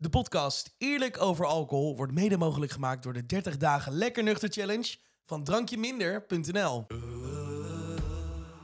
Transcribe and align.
De 0.00 0.08
podcast 0.08 0.74
Eerlijk 0.78 1.20
over 1.20 1.46
alcohol 1.46 1.96
wordt 1.96 2.12
mede 2.12 2.36
mogelijk 2.36 2.72
gemaakt 2.72 3.02
door 3.02 3.12
de 3.12 3.26
30 3.26 3.56
dagen 3.56 3.92
Lekker 3.92 4.22
Nuchter 4.22 4.48
Challenge 4.48 4.96
van 5.26 5.44
drankjeminder.nl. 5.44 6.86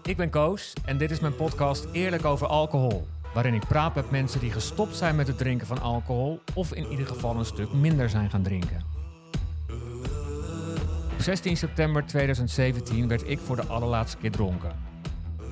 Ik 0.02 0.16
ben 0.16 0.30
Koos 0.30 0.72
en 0.84 0.98
dit 0.98 1.10
is 1.10 1.20
mijn 1.20 1.36
podcast 1.36 1.86
Eerlijk 1.92 2.24
over 2.24 2.46
alcohol. 2.46 3.06
Waarin 3.32 3.54
ik 3.54 3.66
praat 3.66 3.94
met 3.94 4.10
mensen 4.10 4.40
die 4.40 4.50
gestopt 4.50 4.96
zijn 4.96 5.16
met 5.16 5.26
het 5.26 5.38
drinken 5.38 5.66
van 5.66 5.80
alcohol 5.80 6.40
of 6.54 6.72
in 6.72 6.90
ieder 6.90 7.06
geval 7.06 7.36
een 7.36 7.44
stuk 7.44 7.72
minder 7.72 8.08
zijn 8.10 8.30
gaan 8.30 8.42
drinken. 8.42 8.84
Op 11.12 11.20
16 11.20 11.56
september 11.56 12.06
2017 12.06 13.08
werd 13.08 13.28
ik 13.28 13.38
voor 13.38 13.56
de 13.56 13.66
allerlaatste 13.66 14.16
keer 14.16 14.32
dronken. 14.32 14.76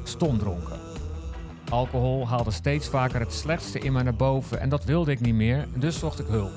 Stom 0.05 0.39
dronken. 0.39 0.91
Alcohol 1.73 2.29
haalde 2.29 2.50
steeds 2.50 2.89
vaker 2.89 3.20
het 3.20 3.32
slechtste 3.32 3.79
in 3.79 3.93
mij 3.93 4.02
naar 4.02 4.14
boven 4.14 4.61
en 4.61 4.68
dat 4.68 4.84
wilde 4.84 5.11
ik 5.11 5.21
niet 5.21 5.34
meer, 5.34 5.68
dus 5.75 5.98
zocht 5.98 6.18
ik 6.18 6.27
hulp. 6.27 6.52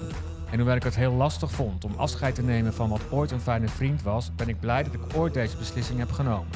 En 0.52 0.58
hoewel 0.58 0.76
ik 0.76 0.84
het 0.84 0.96
heel 0.96 1.14
lastig 1.14 1.52
vond 1.52 1.86
om 1.86 1.94
afscheid 1.96 2.36
te 2.36 2.42
nemen 2.44 2.74
van 2.74 2.90
wat 2.90 3.12
ooit 3.12 3.32
een 3.32 3.40
fijne 3.40 3.68
vriend 3.68 4.02
was, 4.04 4.36
ben 4.36 4.48
ik 4.48 4.60
blij 4.60 4.84
dat 4.84 4.94
ik 4.94 5.02
ooit 5.16 5.34
deze 5.34 5.58
beslissing 5.58 6.00
heb 6.00 6.12
genomen. 6.12 6.48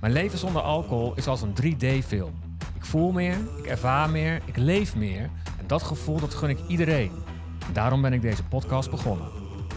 Mijn 0.00 0.12
leven 0.12 0.38
zonder 0.38 0.62
alcohol 0.62 1.12
is 1.14 1.26
als 1.26 1.42
een 1.42 1.54
3D-film. 1.62 2.34
Ik 2.74 2.84
voel 2.84 3.12
meer, 3.12 3.36
ik 3.58 3.66
ervaar 3.66 4.10
meer, 4.10 4.42
ik 4.44 4.56
leef 4.56 4.96
meer 4.96 5.30
en 5.58 5.66
dat 5.66 5.82
gevoel 5.82 6.20
dat 6.20 6.34
gun 6.34 6.50
ik 6.50 6.58
iedereen. 6.68 7.10
En 7.66 7.72
daarom 7.72 8.02
ben 8.02 8.12
ik 8.12 8.22
deze 8.22 8.44
podcast 8.44 8.90
begonnen. 8.90 9.28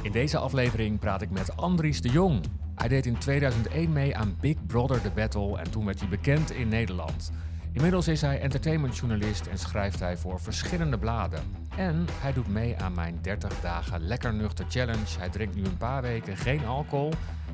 In 0.02 0.12
deze 0.12 0.38
aflevering 0.38 1.00
praat 1.00 1.22
ik 1.22 1.30
met 1.30 1.58
Andries 1.58 2.02
de 2.02 2.10
Jong. 2.10 2.42
Hij 2.76 2.88
deed 2.88 3.06
in 3.06 3.18
2001 3.18 3.92
mee 3.92 4.18
aan 4.18 4.38
Big 4.40 4.66
Brother 4.68 5.02
The 5.02 5.12
Battle 5.16 5.58
en 5.58 5.72
toen 5.72 5.86
werd 5.86 6.00
hij 6.00 6.10
bekend 6.10 6.52
in 6.52 6.68
Nederland. 6.68 7.32
Inmiddels 7.74 8.08
is 8.08 8.22
hij 8.22 8.42
entertainmentjournalist 8.42 9.46
en 9.46 9.58
schrijft 9.58 10.00
hij 10.00 10.18
voor 10.18 10.40
verschillende 10.40 10.98
bladen. 10.98 11.56
En 11.78 12.06
hij 12.10 12.34
doet 12.34 12.48
mee 12.48 12.78
aan 12.78 12.94
mijn 12.94 13.20
30 13.22 13.60
dagen 13.62 14.02
lekker 14.02 14.34
nuchter 14.34 14.66
challenge. 14.70 15.18
Hij 15.20 15.30
drinkt 15.30 15.56
nu 15.56 15.66
een 15.66 15.78
paar 15.78 16.02
weken 16.02 16.38
geen 16.38 16.66
alcohol. 16.66 17.12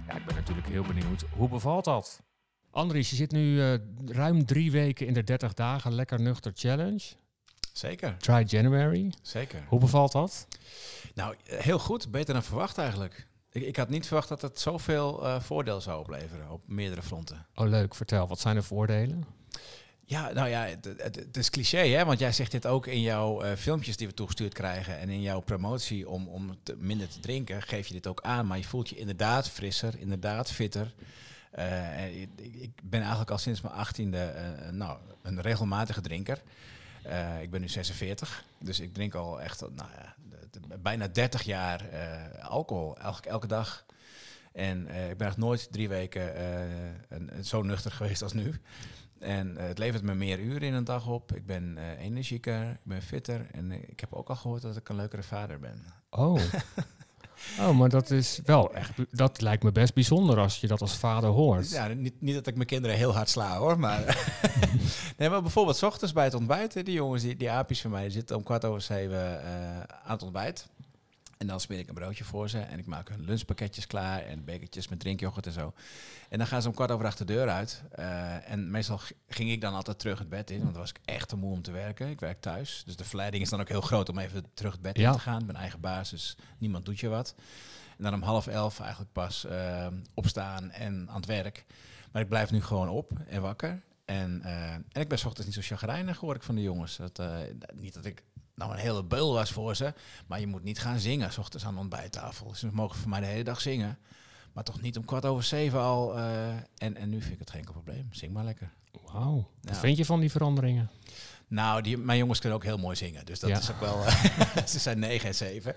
Ja, 0.08 0.16
ik 0.16 0.26
ben 0.26 0.36
natuurlijk 0.36 0.68
heel 0.68 0.84
benieuwd, 0.84 1.26
hoe 1.32 1.50
bevalt 1.50 1.86
dat? 1.86 2.22
Andries, 2.72 3.10
je 3.10 3.16
zit 3.16 3.32
nu 3.32 3.62
eh, 3.62 3.74
ruim 4.06 4.46
drie 4.46 4.72
weken 4.72 5.08
in 5.08 5.14
de 5.14 5.24
30 5.24 5.54
dagen 5.54 5.94
lekker 5.94 6.22
nuchter 6.22 6.52
challenge. 6.56 7.02
Zeker, 7.74 8.18
Try 8.18 8.44
January. 8.48 9.14
zeker. 9.22 9.64
Hoe 9.68 9.80
bevalt 9.80 10.12
dat? 10.12 10.48
Nou, 11.14 11.36
heel 11.44 11.80
goed. 11.80 12.12
Beter 12.12 12.34
dan 12.34 12.44
verwacht 12.44 12.78
eigenlijk. 12.78 13.28
Ik, 13.52 13.62
ik 13.64 13.76
had 13.76 13.90
niet 13.90 14.06
verwacht 14.08 14.28
dat 14.30 14.42
het 14.42 14.60
zoveel 14.60 15.26
eh, 15.26 15.40
voordeel 15.40 15.82
zou 15.82 16.00
opleveren 16.00 16.50
op 16.50 16.62
meerdere 16.66 17.02
fronten. 17.04 17.46
Oh, 17.56 17.68
leuk. 17.68 17.96
Vertel, 17.96 18.28
wat 18.28 18.40
zijn 18.40 18.56
de 18.56 18.62
voordelen? 18.64 19.26
Ja, 20.08 20.32
nou 20.32 20.50
ja, 20.50 20.68
het, 20.98 21.38
is 21.38 21.50
cliché, 21.50 21.88
hè? 21.88 22.06
Want 22.06 22.20
jij 22.20 22.32
zegt 22.32 22.52
dit 22.52 22.66
ook 22.66 22.88
in 22.88 23.02
jouw 23.02 23.42
eh, 23.42 23.56
filmpjes 23.56 23.98
die 23.98 24.08
we 24.08 24.14
toegestuurd 24.14 24.54
krijgen 24.54 24.98
en 24.98 25.10
in 25.10 25.22
jouw 25.22 25.40
promotie 25.40 26.10
om, 26.10 26.28
om 26.28 26.58
minder 26.78 27.08
te 27.08 27.20
drinken, 27.20 27.62
geef 27.62 27.88
je 27.88 27.94
dit 27.94 28.08
ook 28.08 28.22
aan. 28.22 28.48
Maar 28.48 28.58
je 28.58 28.64
voelt 28.64 28.90
je 28.90 28.96
inderdaad 28.96 29.50
frisser, 29.50 30.00
inderdaad 30.00 30.52
fitter. 30.52 30.94
Eh, 31.52 32.22
ik, 32.22 32.70
ben 32.84 33.00
eigenlijk 33.00 33.32
al 33.32 33.38
sinds 33.38 33.62
mijn 33.62 33.74
achttiende 33.74 34.18
eh, 34.18 34.70
nou, 34.70 34.98
een 35.22 35.42
regelmatige 35.42 36.02
drinker. 36.02 36.42
Ik 37.42 37.50
ben 37.50 37.62
nu 37.62 37.70
46, 37.70 38.46
dus 38.60 38.80
ik 38.80 38.94
drink 38.94 39.14
al 39.14 39.42
echt 39.42 39.62
nou 39.62 39.90
ja, 39.98 40.16
bijna 40.78 41.08
30 41.08 41.44
jaar 41.44 41.82
alcohol, 42.42 42.96
eigenlijk 42.96 43.26
elke 43.26 43.48
dag. 43.48 43.86
En 44.52 44.88
ik 45.10 45.18
ben 45.18 45.28
echt 45.28 45.38
nooit 45.38 45.68
drie 45.72 45.90
weken 45.90 46.34
zo 47.44 47.62
nuchter 47.62 47.92
geweest 47.92 48.22
als 48.22 48.34
nu. 48.34 48.60
En 49.20 49.58
eh, 49.58 49.68
het 49.68 49.78
levert 49.78 50.04
me 50.04 50.14
meer 50.14 50.40
uren 50.40 50.62
in 50.62 50.74
een 50.74 50.84
dag 50.84 51.08
op. 51.08 51.36
Ik 51.36 51.46
ben 51.46 51.78
eh, 51.78 52.06
energieker, 52.06 52.70
ik 52.70 52.80
ben 52.84 53.02
fitter. 53.02 53.48
En 53.52 53.72
eh, 53.72 53.80
ik 53.88 54.00
heb 54.00 54.14
ook 54.14 54.30
al 54.30 54.36
gehoord 54.36 54.62
dat 54.62 54.78
ik 54.78 54.90
een 54.90 54.96
leukere 54.96 55.24
vader 55.24 55.60
ben. 55.60 55.84
Oh. 56.10 56.42
Oh, 57.60 57.78
maar 57.78 57.90
dat 57.90 58.12
is 58.12 58.40
wel 58.46 58.74
echt. 58.74 58.92
Dat 59.12 59.42
lijkt 59.42 59.64
me 59.64 59.72
best 59.72 59.94
bijzonder 59.94 60.38
als 60.38 60.62
je 60.62 60.68
dat 60.68 60.82
als 60.82 60.98
vader 60.98 61.30
hoort. 61.30 61.70
Ja, 61.70 61.88
niet, 61.88 62.22
niet 62.22 62.34
dat 62.34 62.48
ik 62.48 62.56
mijn 62.56 62.68
kinderen 62.68 62.98
heel 62.98 63.14
hard 63.14 63.30
sla 63.30 63.58
hoor, 63.58 63.80
maar... 63.80 64.02
nee, 65.18 65.30
maar 65.30 65.42
bijvoorbeeld 65.42 65.78
's 65.78 65.84
ochtends 65.84 66.14
bij 66.14 66.24
het 66.24 66.34
ontbijt. 66.34 66.74
Die 66.74 66.94
jongens, 66.94 67.22
die, 67.22 67.36
die 67.36 67.52
aapjes 67.52 67.82
van 67.82 67.92
mij, 67.92 68.10
zitten 68.10 68.36
om 68.36 68.44
kwart 68.44 68.66
over 68.66 68.82
zeven 68.82 69.42
aan 70.04 70.12
het 70.12 70.24
ontbijt. 70.24 70.70
En 71.38 71.48
dan 71.48 71.60
smeer 71.60 71.80
ik 71.80 71.88
een 71.88 71.94
broodje 71.94 72.24
voor 72.24 72.50
ze 72.50 72.60
en 72.60 72.80
ik 72.80 72.86
maak 72.86 73.10
hun 73.10 73.26
lunchpakketjes 73.26 73.88
klaar 73.88 74.22
en 74.22 74.44
bekertjes 74.46 74.88
met 74.88 75.00
drinkyoghurt 75.00 75.46
en 75.46 75.52
zo. 75.52 75.74
En 76.30 76.38
dan 76.38 76.48
gaan 76.48 76.62
ze 76.62 76.68
om 76.68 76.74
kwart 76.74 76.92
over 76.92 77.06
acht 77.06 77.18
de 77.18 77.26
deur 77.26 77.50
uit. 77.50 77.84
Eh, 77.92 78.52
en 78.52 78.72
meestal 78.72 79.00
ging 79.28 79.52
ik 79.52 79.62
dan 79.62 79.74
altijd 79.74 80.00
terug 80.00 80.20
het 80.20 80.30
bed 80.30 80.50
in, 80.50 80.60
want 80.60 80.72
dan 80.72 80.82
was 80.82 80.90
ik 80.90 81.00
echt 81.06 81.30
te 81.30 81.36
moe 81.36 81.52
om 81.52 81.62
te 81.62 81.72
werken. 81.72 82.10
Ik 82.10 82.20
werk 82.20 82.40
thuis, 82.42 82.84
dus 82.86 82.96
de 82.96 83.04
verleiding 83.04 83.44
is 83.44 83.50
dan 83.50 83.60
ook 83.60 83.68
heel 83.70 83.82
groot 83.82 84.10
om 84.10 84.18
even 84.18 84.46
terug 84.54 84.72
het 84.72 84.82
bed 84.82 84.98
Ja. 84.98 85.08
in 85.08 85.16
te 85.16 85.20
gaan. 85.22 85.46
Ben 85.46 85.56
eigen 85.56 85.80
baas, 85.80 86.10
dus 86.10 86.38
niemand 86.58 86.86
doet 86.86 87.00
je 87.00 87.08
wat. 87.08 87.36
En 87.98 88.04
dan 88.04 88.14
om 88.14 88.22
half 88.22 88.48
elf 88.48 88.80
eigenlijk 88.80 89.12
pas 89.12 89.46
eh, 89.46 89.88
opstaan 90.14 90.72
en 90.72 91.06
aan 91.10 91.16
het 91.16 91.26
werk. 91.26 91.66
Maar 92.12 92.22
ik 92.22 92.30
blijf 92.30 92.52
nu 92.52 92.62
gewoon 92.62 92.90
op 92.90 93.12
en 93.28 93.42
wakker. 93.42 93.82
En, 94.06 94.42
eh, 94.44 94.74
en 94.74 94.86
ik 94.92 95.08
ben 95.08 95.18
's 95.20 95.26
ochtends 95.26 95.46
niet 95.56 95.66
zo 95.66 95.76
chagrijnig, 95.76 96.18
hoor 96.18 96.36
ik 96.36 96.44
van 96.44 96.56
de 96.56 96.62
jongens. 96.62 96.98
Dat, 96.98 97.22
niet 97.74 97.94
dat 97.94 98.06
ik 98.06 98.24
nou 98.56 98.72
een 98.72 98.78
hele 98.78 99.04
beul 99.04 99.34
was 99.34 99.52
voor 99.52 99.76
ze, 99.76 99.94
maar 100.28 100.40
je 100.40 100.48
moet 100.48 100.64
niet 100.64 100.80
gaan 100.80 101.00
zingen 101.00 101.32
's 101.32 101.38
ochtends 101.38 101.66
aan 101.66 101.74
de 101.74 101.80
ontbijttafel. 101.80 102.56
Ze 102.56 102.70
mogen 102.72 103.00
voor 103.00 103.10
mij 103.10 103.20
de 103.20 103.26
hele 103.26 103.44
dag 103.44 103.62
zingen. 103.62 103.98
Maar 104.54 104.64
toch 104.64 104.82
niet 104.82 104.98
om 104.98 105.06
kwart 105.06 105.26
over 105.26 105.44
zeven 105.44 105.80
al. 105.80 106.18
eh, 106.18 106.48
en, 106.78 106.96
en 106.98 107.10
nu 107.10 107.22
vind 107.22 107.34
ik 107.34 107.40
het 107.40 107.50
geen 107.50 107.64
probleem. 107.64 108.08
Zing 108.12 108.34
maar 108.34 108.44
lekker. 108.44 108.70
Wauw. 109.12 109.50
Wat 109.62 109.78
vind 109.78 109.98
je 109.98 110.06
van 110.06 110.20
die 110.20 110.32
veranderingen? 110.32 110.90
Nou, 111.48 111.82
die, 111.82 111.98
mijn 111.98 112.18
jongens 112.18 112.40
kunnen 112.40 112.58
ook 112.58 112.64
heel 112.64 112.78
mooi 112.78 112.96
zingen. 112.96 113.26
Dus 113.26 113.40
dat 113.40 113.50
Ja. 113.50 113.58
is 113.58 113.72
ook 113.72 113.80
wel... 113.80 114.04
ze 114.68 114.80
zijn 114.80 115.00
negen 115.00 115.28
en 115.28 115.36
zeven. 115.36 115.76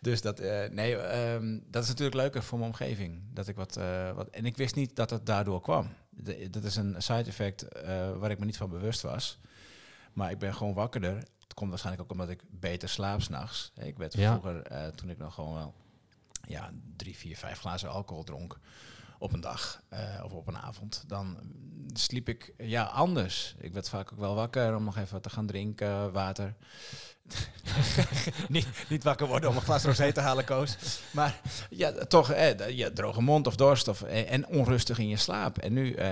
Dus 0.00 0.20
dat, 0.20 0.38
eh, 0.40 0.68
nee, 0.70 0.96
ehm, 0.96 1.58
dat 1.70 1.82
is 1.82 1.88
natuurlijk 1.88 2.16
leuker 2.16 2.42
voor 2.42 2.58
mijn 2.58 2.70
omgeving. 2.70 3.20
Dat 3.32 3.48
ik 3.48 3.56
wat, 3.56 3.76
eh, 3.76 4.12
wat... 4.12 4.28
En 4.28 4.46
ik 4.46 4.56
wist 4.56 4.74
niet 4.74 4.96
dat 4.96 5.10
het 5.10 5.26
daardoor 5.26 5.60
kwam. 5.60 5.88
De- 6.10 6.50
dat 6.50 6.64
is 6.64 6.76
een 6.76 6.94
side 6.98 7.24
effect 7.28 7.66
waar 8.18 8.30
ik 8.30 8.38
me 8.38 8.44
niet 8.44 8.56
van 8.56 8.70
bewust 8.70 9.00
was. 9.02 9.38
Maar 10.12 10.30
ik 10.30 10.38
ben 10.38 10.54
gewoon 10.54 10.74
wakkerder. 10.74 11.24
Het 11.52 11.60
komt 11.60 11.70
waarschijnlijk 11.70 12.04
ook 12.04 12.18
omdat 12.18 12.28
ik 12.34 12.42
beter 12.50 12.88
slaap 12.88 13.22
s'nachts. 13.22 13.72
Ik 13.74 13.96
werd 13.96 14.14
Ja. 14.14 14.30
vroeger, 14.30 14.62
eh, 14.62 14.86
toen 14.86 15.10
ik 15.10 15.18
nog 15.18 15.34
gewoon 15.34 15.54
wel 15.54 15.74
ja, 16.48 16.70
drie, 16.96 17.16
vier, 17.16 17.36
vijf 17.36 17.58
glazen 17.58 17.90
alcohol 17.90 18.24
dronk 18.24 18.58
op 19.18 19.32
een 19.32 19.40
dag 19.40 19.82
eh, 19.88 20.20
of 20.24 20.32
op 20.32 20.46
een 20.46 20.58
avond, 20.58 21.04
dan 21.06 21.36
sliep 21.92 22.28
ik 22.28 22.52
ja, 22.58 22.84
anders. 22.84 23.54
Ik 23.58 23.72
werd 23.72 23.88
vaak 23.88 24.12
ook 24.12 24.18
wel 24.18 24.34
wakker 24.34 24.76
om 24.76 24.84
nog 24.84 24.96
even 24.96 25.12
wat 25.12 25.22
te 25.22 25.30
gaan 25.30 25.46
drinken, 25.46 26.12
water. 26.12 26.54
niet, 28.48 28.68
niet 28.88 29.04
wakker 29.04 29.26
worden 29.26 29.50
om 29.50 29.56
een 29.56 29.62
glas 29.62 29.84
rosé 29.84 30.12
te 30.12 30.20
halen, 30.20 30.44
Koos. 30.44 31.00
Maar 31.10 31.40
ja, 31.70 31.92
toch 31.92 32.30
eh, 32.30 32.68
ja, 32.68 32.90
droge 32.90 33.22
mond 33.22 33.46
of 33.46 33.56
dorst 33.56 33.88
of, 33.88 34.02
eh, 34.02 34.32
en 34.32 34.46
onrustig 34.46 34.98
in 34.98 35.08
je 35.08 35.16
slaap. 35.16 35.58
En 35.58 35.72
nu 35.72 35.92
eh, 35.92 36.10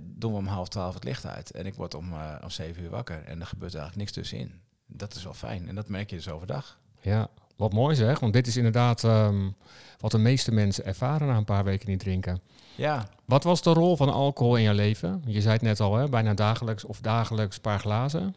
doen 0.00 0.32
we 0.32 0.38
om 0.38 0.46
half 0.46 0.68
twaalf 0.68 0.94
het 0.94 1.04
licht 1.04 1.26
uit. 1.26 1.50
En 1.50 1.66
ik 1.66 1.74
word 1.74 1.94
om, 1.94 2.12
om 2.42 2.50
zeven 2.50 2.82
uur 2.82 2.90
wakker. 2.90 3.24
En 3.24 3.40
er 3.40 3.46
gebeurt 3.46 3.74
eigenlijk 3.74 3.96
niks 3.96 4.12
tussenin. 4.12 4.60
Dat 4.88 5.14
is 5.14 5.24
wel 5.24 5.34
fijn. 5.34 5.68
En 5.68 5.74
dat 5.74 5.88
merk 5.88 6.10
je 6.10 6.16
dus 6.16 6.28
overdag. 6.28 6.78
Ja, 7.00 7.28
wat 7.56 7.72
mooi 7.72 7.94
zeg. 7.96 8.20
Want 8.20 8.32
dit 8.32 8.46
is 8.46 8.56
inderdaad 8.56 9.04
ehm, 9.04 9.48
wat 9.98 10.10
de 10.10 10.18
meeste 10.18 10.52
mensen 10.52 10.84
ervaren 10.84 11.26
na 11.26 11.36
een 11.36 11.44
paar 11.44 11.64
weken 11.64 11.88
niet 11.88 12.00
drinken. 12.00 12.40
Ja, 12.74 13.08
Wat 13.24 13.44
was 13.44 13.62
de 13.62 13.72
rol 13.72 13.96
van 13.96 14.12
alcohol 14.12 14.56
in 14.56 14.62
je 14.62 14.74
leven? 14.74 15.22
Je 15.26 15.40
zei 15.40 15.52
het 15.52 15.62
net 15.62 15.80
al, 15.80 15.96
hè? 15.96 16.08
bijna 16.08 16.34
dagelijks 16.34 16.84
of 16.84 17.00
dagelijks 17.00 17.56
een 17.56 17.62
paar 17.62 17.78
glazen. 17.78 18.36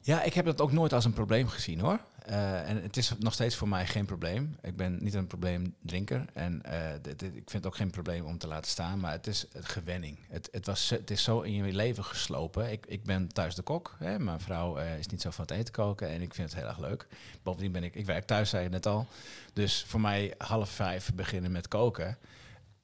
Ja, 0.00 0.22
ik 0.22 0.34
heb 0.34 0.44
dat 0.44 0.60
ook 0.60 0.72
nooit 0.72 0.92
als 0.92 1.04
een 1.04 1.12
probleem 1.12 1.48
gezien 1.48 1.80
hoor. 1.80 2.00
Eh, 2.26 2.68
en 2.68 2.82
het 2.82 2.96
is 2.96 3.12
nog 3.18 3.32
steeds 3.32 3.56
voor 3.56 3.68
mij 3.68 3.86
geen 3.86 4.04
probleem. 4.04 4.56
Ik 4.62 4.76
ben 4.76 4.98
niet 5.00 5.14
een 5.14 5.26
probleemdrinker. 5.26 6.24
En 6.32 6.62
eh, 6.62 6.94
ik 7.18 7.50
vind 7.50 7.52
het 7.52 7.66
ook 7.66 7.76
geen 7.76 7.90
probleem 7.90 8.24
om 8.24 8.38
te 8.38 8.46
laten 8.46 8.70
staan. 8.70 9.00
Maar 9.00 9.12
het 9.12 9.26
is 9.26 9.46
het 9.52 9.68
gewenning. 9.68 10.18
Het, 10.28 10.48
het, 10.52 10.66
was, 10.66 10.90
het 10.90 11.10
is 11.10 11.22
zo 11.22 11.40
in 11.40 11.52
je 11.52 11.72
leven 11.72 12.04
geslopen. 12.04 12.70
Ik, 12.72 12.86
ik 12.86 13.04
ben 13.04 13.28
thuis 13.28 13.54
de 13.54 13.62
kok. 13.62 13.96
Hè. 13.98 14.18
Mijn 14.18 14.40
vrouw 14.40 14.76
eh, 14.76 14.98
is 14.98 15.06
niet 15.06 15.22
zo 15.22 15.30
van 15.30 15.44
het 15.44 15.54
eten 15.54 15.72
koken. 15.72 16.08
En 16.08 16.22
ik 16.22 16.34
vind 16.34 16.50
het 16.50 16.58
heel 16.58 16.68
erg 16.68 16.78
leuk. 16.78 17.06
Bovendien 17.42 17.72
ben 17.72 17.84
ik, 17.84 17.94
ik 17.94 18.06
werk 18.06 18.26
thuis, 18.26 18.50
zei 18.50 18.62
je 18.62 18.68
net 18.68 18.86
al. 18.86 19.06
Dus 19.52 19.84
voor 19.86 20.00
mij 20.00 20.34
half 20.38 20.70
vijf 20.70 21.14
beginnen 21.14 21.52
met 21.52 21.68
koken. 21.68 22.18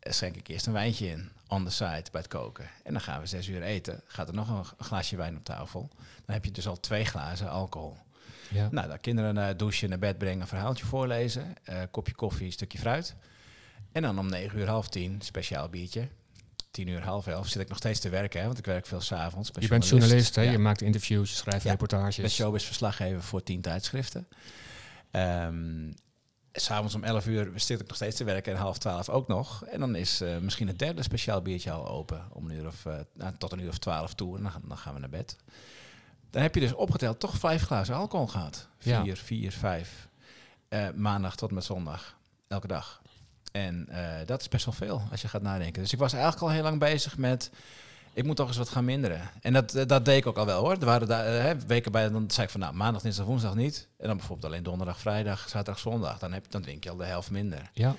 Schenk 0.00 0.36
ik 0.36 0.48
eerst 0.48 0.66
een 0.66 0.72
wijntje 0.72 1.06
in, 1.08 1.30
on 1.48 1.64
the 1.64 1.70
side, 1.70 2.04
bij 2.12 2.20
het 2.20 2.28
koken. 2.28 2.68
En 2.82 2.92
dan 2.92 3.02
gaan 3.02 3.20
we 3.20 3.26
zes 3.26 3.48
uur 3.48 3.62
eten. 3.62 4.00
Gaat 4.06 4.28
er 4.28 4.34
nog 4.34 4.48
een 4.48 4.84
glaasje 4.84 5.16
wijn 5.16 5.36
op 5.36 5.44
tafel. 5.44 5.88
Dan 6.24 6.34
heb 6.34 6.44
je 6.44 6.50
dus 6.50 6.68
al 6.68 6.80
twee 6.80 7.04
glazen 7.04 7.50
alcohol. 7.50 7.96
Ja. 8.52 8.68
Nou, 8.70 8.88
dan 8.88 9.00
kinderen 9.00 9.34
naar 9.34 9.56
douchen, 9.56 9.88
naar 9.88 9.98
bed 9.98 10.18
brengen, 10.18 10.40
een 10.40 10.46
verhaaltje 10.46 10.84
voorlezen. 10.86 11.54
eh, 11.64 11.80
kopje 11.90 12.14
koffie, 12.14 12.50
stukje 12.50 12.78
fruit. 12.78 13.14
En 13.92 14.02
dan 14.02 14.18
om 14.18 14.26
negen 14.30 14.58
uur, 14.58 14.68
half 14.68 14.88
tien, 14.88 15.20
speciaal 15.22 15.68
biertje. 15.68 16.08
Tien 16.70 16.88
uur, 16.88 17.02
half 17.02 17.26
elf 17.26 17.48
zit 17.48 17.62
ik 17.62 17.68
nog 17.68 17.78
steeds 17.78 18.00
te 18.00 18.08
werken, 18.08 18.40
hè, 18.40 18.46
want 18.46 18.58
ik 18.58 18.64
werk 18.66 18.86
veel 18.86 19.00
s'avonds. 19.00 19.50
je 19.58 19.68
bent 19.68 19.88
journalist, 19.88 20.34
hè? 20.34 20.42
Ja. 20.42 20.50
je 20.50 20.58
maakt 20.58 20.80
interviews, 20.82 21.30
je 21.30 21.36
schrijft 21.36 21.64
Ja, 21.64 21.72
Ik 21.72 21.78
ben 21.78 21.88
reportages. 21.88 22.34
showbiz 22.34 22.64
verslaggever 22.64 23.22
voor 23.22 23.42
tien 23.42 23.60
tijdschriften. 23.60 24.28
Ehm 25.10 25.90
S'avonds 26.54 26.94
om 26.94 27.04
11 27.04 27.26
uur 27.26 27.50
zit 27.54 27.80
ik 27.80 27.86
nog 27.86 27.96
steeds 27.96 28.16
te 28.16 28.24
werken 28.24 28.52
en 28.52 28.58
half 28.58 28.78
twaalf 28.78 29.08
ook 29.08 29.28
nog. 29.28 29.64
En 29.64 29.80
dan 29.80 29.94
is 29.94 30.20
eh, 30.20 30.38
misschien 30.38 30.66
het 30.66 30.78
derde 30.78 31.02
speciaal 31.02 31.42
biertje 31.42 31.70
al 31.70 31.88
open. 31.88 32.24
Om 32.32 32.50
een 32.50 32.56
uur 32.56 32.66
of, 32.66 32.86
eh, 32.86 32.94
nou, 33.14 33.32
tot 33.38 33.52
een 33.52 33.60
uur 33.60 33.68
of 33.68 33.78
twaalf 33.78 34.14
toe. 34.14 34.36
En 34.36 34.42
dan, 34.42 34.52
dan 34.68 34.78
gaan 34.78 34.94
we 34.94 35.00
naar 35.00 35.08
bed. 35.08 35.36
Dan 36.32 36.42
heb 36.42 36.54
je 36.54 36.60
dus 36.60 36.72
opgeteld 36.72 37.20
toch 37.20 37.36
vijf 37.36 37.62
glazen 37.62 37.94
alcohol 37.94 38.26
gehad. 38.26 38.68
Ja. 38.78 39.02
Vier, 39.02 39.16
vier, 39.16 39.52
vijf. 39.52 40.08
Eh, 40.68 40.86
maandag 40.94 41.36
tot 41.36 41.50
met 41.50 41.64
zondag. 41.64 42.16
Elke 42.48 42.66
dag. 42.66 43.02
En 43.52 43.88
eh, 43.88 44.26
dat 44.26 44.40
is 44.40 44.48
best 44.48 44.64
wel 44.64 44.74
veel 44.74 45.02
als 45.10 45.22
je 45.22 45.28
gaat 45.28 45.42
nadenken. 45.42 45.82
Dus 45.82 45.92
ik 45.92 45.98
was 45.98 46.12
eigenlijk 46.12 46.42
al 46.42 46.50
heel 46.50 46.62
lang 46.62 46.78
bezig 46.78 47.16
met... 47.16 47.50
Ik 48.12 48.24
moet 48.24 48.36
toch 48.36 48.48
eens 48.48 48.56
wat 48.56 48.68
gaan 48.68 48.84
minderen. 48.84 49.30
En 49.40 49.52
dat, 49.52 49.74
eh, 49.74 49.86
dat 49.86 50.04
deed 50.04 50.16
ik 50.16 50.26
ook 50.26 50.36
al 50.36 50.46
wel 50.46 50.60
hoor. 50.60 50.72
Er 50.72 50.84
waren 50.84 51.08
daar, 51.08 51.24
hè, 51.24 51.66
weken 51.66 51.92
bij, 51.92 52.08
dan 52.08 52.30
zei 52.30 52.46
ik 52.46 52.52
van 52.52 52.60
nou, 52.60 52.74
maandag, 52.74 53.02
dinsdag, 53.02 53.26
woensdag 53.26 53.54
niet. 53.54 53.88
En 53.98 54.06
dan 54.06 54.16
bijvoorbeeld 54.16 54.52
alleen 54.52 54.62
donderdag, 54.62 55.00
vrijdag, 55.00 55.48
zaterdag, 55.48 55.78
zondag. 55.78 56.18
Dan, 56.18 56.32
heb, 56.32 56.50
dan 56.50 56.62
drink 56.62 56.84
je 56.84 56.90
al 56.90 56.96
de 56.96 57.04
helft 57.04 57.30
minder. 57.30 57.70
Ja. 57.72 57.96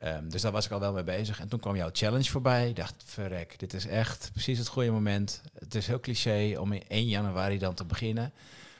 Ehm, 0.00 0.28
dus 0.28 0.42
daar 0.42 0.52
was 0.52 0.64
ik 0.64 0.70
al 0.72 0.80
wel 0.80 0.92
mee 0.92 1.04
bezig. 1.04 1.40
En 1.40 1.48
toen 1.48 1.60
kwam 1.60 1.76
jouw 1.76 1.88
challenge 1.92 2.30
voorbij. 2.30 2.68
Ik 2.68 2.76
dacht, 2.76 2.94
verrek, 3.04 3.58
dit 3.58 3.74
is 3.74 3.86
echt 3.86 4.30
precies 4.32 4.58
het 4.58 4.68
goede 4.68 4.90
moment. 4.90 5.40
Het 5.58 5.74
is 5.74 5.86
heel 5.86 6.00
cliché 6.00 6.56
om 6.58 6.72
in 6.72 6.82
1 6.88 7.06
januari 7.08 7.58
dan 7.58 7.74
te 7.74 7.84
beginnen. 7.84 8.32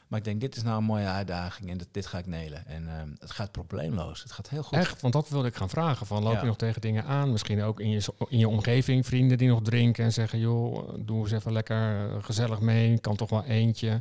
Maar 0.09 0.19
ik 0.19 0.25
denk, 0.25 0.41
dit 0.41 0.57
is 0.57 0.63
nou 0.63 0.79
een 0.79 0.85
mooie 0.85 1.07
uitdaging 1.07 1.71
en 1.71 1.79
dit, 1.79 1.89
dit 1.91 2.07
ga 2.07 2.19
ik 2.19 2.27
nelen. 2.27 2.67
En 2.67 2.89
ehm, 2.89 3.09
het 3.19 3.31
gaat 3.31 3.51
probleemloos. 3.53 4.23
Het 4.23 4.33
gaat 4.33 4.49
heel 4.49 4.63
goed. 4.63 4.79
Echt, 4.79 5.01
want 5.01 5.13
dat 5.13 5.29
wilde 5.29 5.49
ik 5.49 5.57
gaan 5.57 5.69
vragen. 5.69 6.07
Van, 6.07 6.23
loop 6.23 6.33
Ja. 6.33 6.41
je 6.41 6.47
nog 6.47 6.57
tegen 6.57 6.81
dingen 6.81 7.05
aan? 7.05 7.33
Misschien 7.33 7.63
ook 7.63 7.81
in 7.81 7.91
je, 7.91 8.03
in 8.29 8.39
je 8.39 8.49
omgeving 8.49 9.07
vrienden 9.07 9.39
die 9.39 9.49
nog 9.49 9.63
drinken 9.63 10.05
en 10.05 10.13
zeggen... 10.13 10.39
joh, 10.39 10.95
doe 10.99 11.21
eens 11.23 11.33
even 11.33 11.53
lekker 11.53 12.11
eh, 12.11 12.25
gezellig 12.25 12.61
mee. 12.61 12.99
Kan 12.99 13.17
toch 13.17 13.31
wel 13.31 13.45
eentje. 13.45 14.01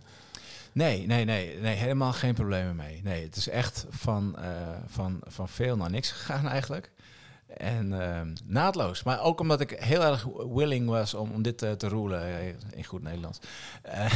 Nee, 0.72 1.06
nee, 1.08 1.25
nee, 1.25 1.60
nee, 1.60 1.75
helemaal 1.75 2.14
geen 2.14 2.34
problemen 2.34 2.75
mee. 2.75 3.02
Nee, 3.04 3.24
het 3.24 3.36
is 3.36 3.50
echt 3.50 3.86
van, 3.90 4.38
eh, 4.38 4.52
van, 4.88 5.19
van 5.28 5.50
veel 5.50 5.78
naar 5.78 5.90
niks 5.90 6.12
gegaan 6.12 6.48
eigenlijk. 6.48 6.92
En 7.47 8.01
ehm, 8.01 8.33
naadloos. 8.45 9.03
Maar 9.03 9.21
ook 9.21 9.39
omdat 9.39 9.59
ik 9.59 9.69
heel 9.69 10.03
erg 10.03 10.25
willing 10.53 10.89
was 10.89 11.13
om, 11.13 11.31
om 11.31 11.41
dit 11.41 11.61
eh, 11.61 11.71
te 11.71 11.88
roelen 11.88 12.21
eh, 12.21 12.47
in 12.75 12.83
goed 12.83 13.03
Nederlands. 13.03 13.39
Eh, 13.81 14.11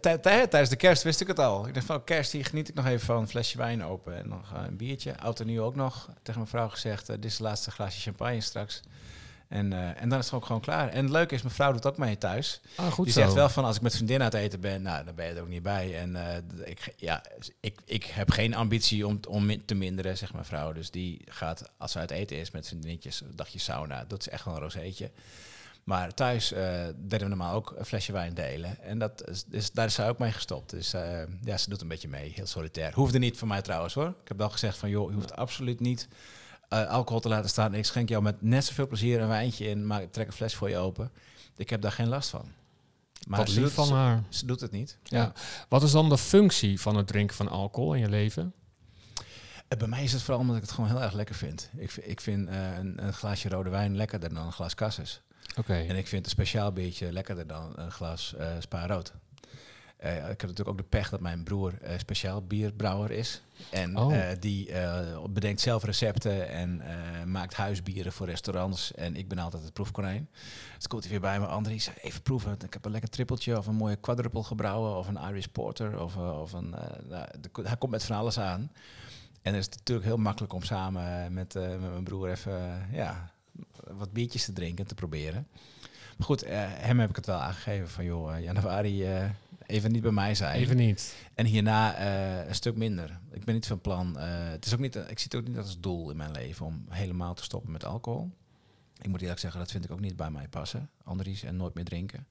tijdens 0.22 0.68
de 0.68 0.76
kerst 0.76 1.02
wist 1.02 1.20
ik 1.20 1.26
het 1.26 1.38
al. 1.38 1.66
Ik 1.66 1.74
dacht 1.74 1.86
van 1.86 1.96
oh, 1.96 2.04
kerst, 2.04 2.32
hier 2.32 2.44
geniet 2.44 2.68
ik 2.68 2.74
nog 2.74 2.86
even 2.86 3.06
van 3.06 3.16
een 3.16 3.28
flesje 3.28 3.58
wijn 3.58 3.84
open. 3.84 4.16
En 4.16 4.28
nog 4.28 4.52
een 4.66 4.76
biertje. 4.76 5.18
Oud 5.18 5.40
en 5.40 5.60
ook 5.60 5.74
nog. 5.74 6.08
Tegen 6.22 6.40
mijn 6.40 6.52
vrouw 6.52 6.68
gezegd, 6.68 7.06
dit 7.06 7.24
is 7.24 7.32
het 7.32 7.40
laatste 7.40 7.70
glaasje 7.70 8.00
champagne 8.00 8.40
straks. 8.40 8.80
En, 9.50 9.72
eh, 9.72 10.02
en 10.02 10.08
dan 10.08 10.18
is 10.18 10.24
het 10.24 10.34
ook 10.34 10.44
gewoon 10.44 10.60
klaar. 10.60 10.88
En 10.88 11.02
het 11.02 11.12
leuke 11.12 11.34
is, 11.34 11.42
mijn 11.42 11.54
vrouw 11.54 11.72
doet 11.72 11.86
ook 11.86 11.96
mee 11.96 12.18
thuis. 12.18 12.60
Ah, 12.76 12.92
goed 12.92 13.04
Die 13.04 13.14
zo. 13.14 13.20
zegt 13.20 13.32
wel 13.32 13.48
van 13.48 13.64
als 13.64 13.76
ik 13.76 13.82
met 13.82 13.94
vriendinnen 13.94 14.24
uit 14.32 14.42
eten 14.42 14.60
ben, 14.60 14.82
nou, 14.82 15.04
dan 15.04 15.14
ben 15.14 15.26
je 15.26 15.32
er 15.32 15.42
ook 15.42 15.48
niet 15.48 15.62
bij. 15.62 15.98
En 15.98 16.16
eh, 16.16 16.36
ik, 16.64 16.94
ja, 16.96 17.22
ik, 17.60 17.78
ik 17.84 18.04
heb 18.04 18.30
geen 18.30 18.54
ambitie 18.54 19.06
om, 19.06 19.20
om 19.28 19.64
te 19.64 19.74
minderen, 19.74 20.16
zegt 20.16 20.32
mijn 20.32 20.44
vrouw. 20.44 20.72
Dus 20.72 20.90
die 20.90 21.20
gaat, 21.24 21.70
als 21.76 21.92
ze 21.92 21.98
uit 21.98 22.10
eten 22.10 22.36
is 22.36 22.50
met 22.50 22.66
vriendinnetjes, 22.66 23.20
een 23.20 23.36
dagje 23.36 23.58
sauna, 23.58 24.04
dat 24.08 24.20
is 24.20 24.28
echt 24.28 24.44
wel 24.44 24.54
een 24.54 24.60
rozeetje. 24.60 25.10
Maar 25.84 26.14
thuis 26.14 26.48
deden 26.96 27.20
we 27.20 27.28
normaal 27.28 27.54
ook 27.54 27.74
een 27.76 27.84
flesje 27.84 28.12
wijn 28.12 28.34
delen. 28.34 28.82
En 28.82 28.98
dat 28.98 29.28
is, 29.28 29.44
dus 29.44 29.70
daar 29.72 29.86
is 29.86 29.94
zij 29.94 30.08
ook 30.08 30.18
mee 30.18 30.32
gestopt. 30.32 30.70
Dus 30.70 30.90
ja, 31.44 31.56
ze 31.56 31.68
doet 31.68 31.80
een 31.80 31.88
beetje 31.88 32.08
mee, 32.08 32.32
heel 32.34 32.46
solitair. 32.46 32.92
Hoefde 32.94 33.18
niet 33.18 33.38
van 33.38 33.48
mij 33.48 33.62
trouwens 33.62 33.94
hoor. 33.94 34.08
Ik 34.08 34.28
heb 34.28 34.38
wel 34.38 34.50
gezegd 34.50 34.76
van 34.78 34.90
joh, 34.90 35.08
je 35.08 35.14
hoeft 35.14 35.36
absoluut 35.36 35.80
niet 35.80 36.08
eh, 36.70 36.86
alcohol 36.88 37.20
te 37.20 37.28
laten 37.28 37.50
staan. 37.50 37.74
Ik 37.74 37.84
schenk 37.84 38.08
jou 38.08 38.22
met 38.22 38.42
net 38.42 38.64
zoveel 38.64 38.86
plezier 38.86 39.20
een 39.20 39.28
wijntje 39.28 39.68
in, 39.68 39.86
maar 39.86 40.02
ik 40.02 40.12
trek 40.12 40.26
een 40.26 40.32
fles 40.32 40.54
voor 40.54 40.68
je 40.68 40.76
open. 40.76 41.10
Ik 41.56 41.70
heb 41.70 41.80
daar 41.82 41.92
geen 41.92 42.08
last 42.08 42.30
van. 42.30 42.44
Maar 43.28 43.38
Wat 43.38 43.48
ze 43.48 43.54
lief 43.54 43.64
doet- 43.64 43.72
van 43.72 43.86
ze- 43.86 43.92
haar. 43.94 44.22
ze 44.28 44.46
doet 44.46 44.60
het 44.60 44.70
niet. 44.70 44.98
Ja. 45.02 45.32
Wat 45.68 45.82
is 45.82 45.90
dan 45.90 46.08
de 46.08 46.18
functie 46.18 46.80
van 46.80 46.96
het 46.96 47.06
drinken 47.06 47.36
van 47.36 47.48
alcohol 47.48 47.94
in 47.94 48.00
je 48.00 48.08
leven? 48.08 48.52
Eh, 49.68 49.78
Bij 49.78 49.88
mij 49.88 50.02
is 50.02 50.12
het 50.12 50.22
vooral 50.22 50.40
omdat 50.40 50.56
ik 50.56 50.62
het 50.62 50.70
gewoon 50.70 50.90
heel 50.90 51.02
erg 51.02 51.12
lekker 51.12 51.34
vind. 51.34 51.70
Ik, 51.76 51.90
vind- 51.90 52.08
ik 52.08 52.20
vind 52.20 52.48
eh, 52.48 52.76
een, 52.78 53.04
een 53.06 53.12
glaasje 53.12 53.48
rode 53.48 53.70
wijn 53.70 53.96
lekkerder 53.96 54.34
dan 54.34 54.46
een 54.46 54.52
glas 54.52 54.74
cassis. 54.74 55.22
Oké. 55.56 55.74
En 55.74 55.96
ik 55.96 56.06
vind 56.06 56.24
een 56.24 56.30
speciaal 56.30 56.72
biertje 56.72 57.12
lekkerder 57.12 57.46
dan 57.46 57.72
een 57.76 57.90
glas 57.90 58.34
eh 58.38 58.46
spa 58.58 58.86
rood. 58.86 59.12
Eh, 60.00 60.16
ik 60.16 60.22
heb 60.40 60.40
natuurlijk 60.40 60.68
ook 60.68 60.76
de 60.78 60.82
pech 60.88 61.08
dat 61.10 61.20
mijn 61.20 61.42
broer 61.42 61.74
eh, 61.82 61.98
speciaal 61.98 62.42
bierbrouwer 62.42 63.10
is. 63.10 63.42
En 63.70 63.96
Oh. 63.98 64.16
eh, 64.16 64.36
die 64.40 64.70
bedenkt 65.30 65.60
zelf 65.60 65.84
recepten 65.84 66.48
en 66.48 66.82
maakt 67.30 67.54
huisbieren 67.54 68.12
voor 68.12 68.26
restaurants. 68.26 68.94
En 68.94 69.16
ik 69.16 69.28
ben 69.28 69.38
altijd 69.38 69.62
het 69.62 69.72
proefkonijn. 69.72 70.28
Dus 70.76 70.86
komt 70.86 71.02
hij 71.02 71.10
weer 71.10 71.20
bij 71.20 71.40
me, 71.40 71.46
Andries, 71.46 71.90
even 72.02 72.22
proeven. 72.22 72.56
Ik 72.64 72.72
heb 72.72 72.84
een 72.84 72.90
lekker 72.90 73.10
trippeltje 73.10 73.58
of 73.58 73.66
een 73.66 73.74
mooie 73.74 73.96
quadruple 73.96 74.42
gebrouwen 74.42 74.96
of 74.96 75.08
een 75.08 75.18
Irish 75.28 75.46
Porter. 75.46 76.00
Of, 76.02 76.16
of 76.16 76.52
een, 76.52 76.70
nou, 77.08 77.26
de- 77.40 77.62
hij 77.62 77.76
komt 77.76 77.92
met 77.92 78.04
van 78.04 78.16
alles 78.16 78.38
aan. 78.38 78.70
En 79.42 79.54
het 79.54 79.68
is 79.68 79.76
natuurlijk 79.78 80.06
heel 80.06 80.16
makkelijk 80.16 80.52
om 80.52 80.62
samen 80.62 81.32
met, 81.32 81.54
met 81.54 81.80
mijn 81.80 82.04
broer 82.04 82.30
even 82.30 82.86
ja, 82.92 83.30
wat 83.86 84.12
biertjes 84.12 84.44
te 84.44 84.52
drinken, 84.52 84.86
te 84.86 84.94
proberen. 84.94 85.46
Maar 86.16 86.26
goed, 86.26 86.44
hem 86.46 86.98
heb 87.00 87.08
ik 87.10 87.16
het 87.16 87.26
wel 87.26 87.38
aangegeven 87.40 87.88
van 87.88 88.04
joh, 88.04 88.40
januari 88.40 89.06
even 89.70 89.92
niet 89.92 90.02
bij 90.02 90.10
mij 90.10 90.34
zijn. 90.34 90.56
Even 90.56 90.76
niet. 90.76 91.16
En 91.34 91.46
hierna 91.46 91.94
eh, 91.94 92.48
een 92.48 92.54
stuk 92.54 92.76
minder. 92.76 93.20
Ik 93.32 93.44
ben 93.44 93.54
niet 93.54 93.66
van 93.66 93.80
plan. 93.80 94.18
eh, 94.18 94.50
het 94.50 94.66
is 94.66 94.72
ook 94.72 94.80
niet, 94.80 94.96
ik 94.96 95.18
zie 95.18 95.28
het 95.30 95.34
ook 95.34 95.48
niet 95.48 95.56
als 95.56 95.80
doel 95.80 96.10
in 96.10 96.16
mijn 96.16 96.30
leven 96.30 96.66
om 96.66 96.84
helemaal 96.88 97.34
te 97.34 97.42
stoppen 97.42 97.72
met 97.72 97.84
alcohol. 97.84 98.30
Ik 99.02 99.08
moet 99.08 99.20
eerlijk 99.20 99.40
zeggen, 99.40 99.60
dat 99.60 99.70
vind 99.70 99.84
ik 99.84 99.90
ook 99.90 100.00
niet 100.00 100.16
bij 100.16 100.30
mij 100.30 100.48
passen. 100.48 100.90
Andries 101.04 101.42
en 101.42 101.56
nooit 101.56 101.74
meer 101.74 101.84
drinken. 101.84 102.26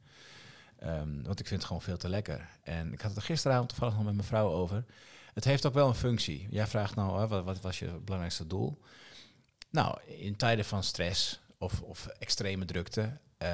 Ehm, 0.80 1.22
want 1.24 1.40
ik 1.40 1.48
vind 1.48 1.60
het 1.60 1.64
gewoon 1.64 1.82
veel 1.82 1.98
te 1.98 2.10
lekker. 2.10 2.50
En 2.64 2.94
ik 2.94 3.02
had 3.02 3.10
het 3.10 3.20
er 3.20 3.26
gisteravond 3.26 3.70
toevallig 3.70 3.96
nog 3.96 4.04
met 4.04 4.14
mijn 4.16 4.28
vrouw 4.28 4.50
over. 4.52 4.86
Het 5.34 5.44
heeft 5.44 5.66
ook 5.66 5.74
wel 5.74 5.88
een 5.88 5.96
functie. 5.96 6.48
Jij 6.50 6.68
vraagt 6.68 6.96
nou, 6.96 7.20
hè, 7.20 7.28
wat, 7.28 7.44
wat 7.44 7.62
was 7.62 7.80
je 7.80 8.00
belangrijkste 8.04 8.48
doel? 8.48 8.80
Nou, 9.70 10.02
in 10.06 10.36
tijden 10.36 10.66
van 10.66 10.84
stress 10.84 11.40
of, 11.58 11.82
of 11.82 12.08
extreme 12.08 12.66
drukte. 12.66 13.18
Eh, 13.48 13.50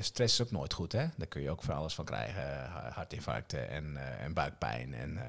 stress 0.00 0.40
is 0.40 0.46
ook 0.46 0.50
nooit 0.52 0.72
goed, 0.72 0.92
hè? 0.92 1.06
Daar 1.16 1.26
kun 1.26 1.42
je 1.42 1.50
ook 1.50 1.62
van 1.62 1.74
alles 1.74 1.94
van 1.94 2.04
krijgen. 2.04 2.42
ha- 2.42 2.90
Hartinfarcten 2.94 3.68
en, 3.68 3.96
eh, 3.96 4.24
en 4.24 4.32
buikpijn. 4.34 4.94
En 4.94 5.16
eh, 5.18 5.26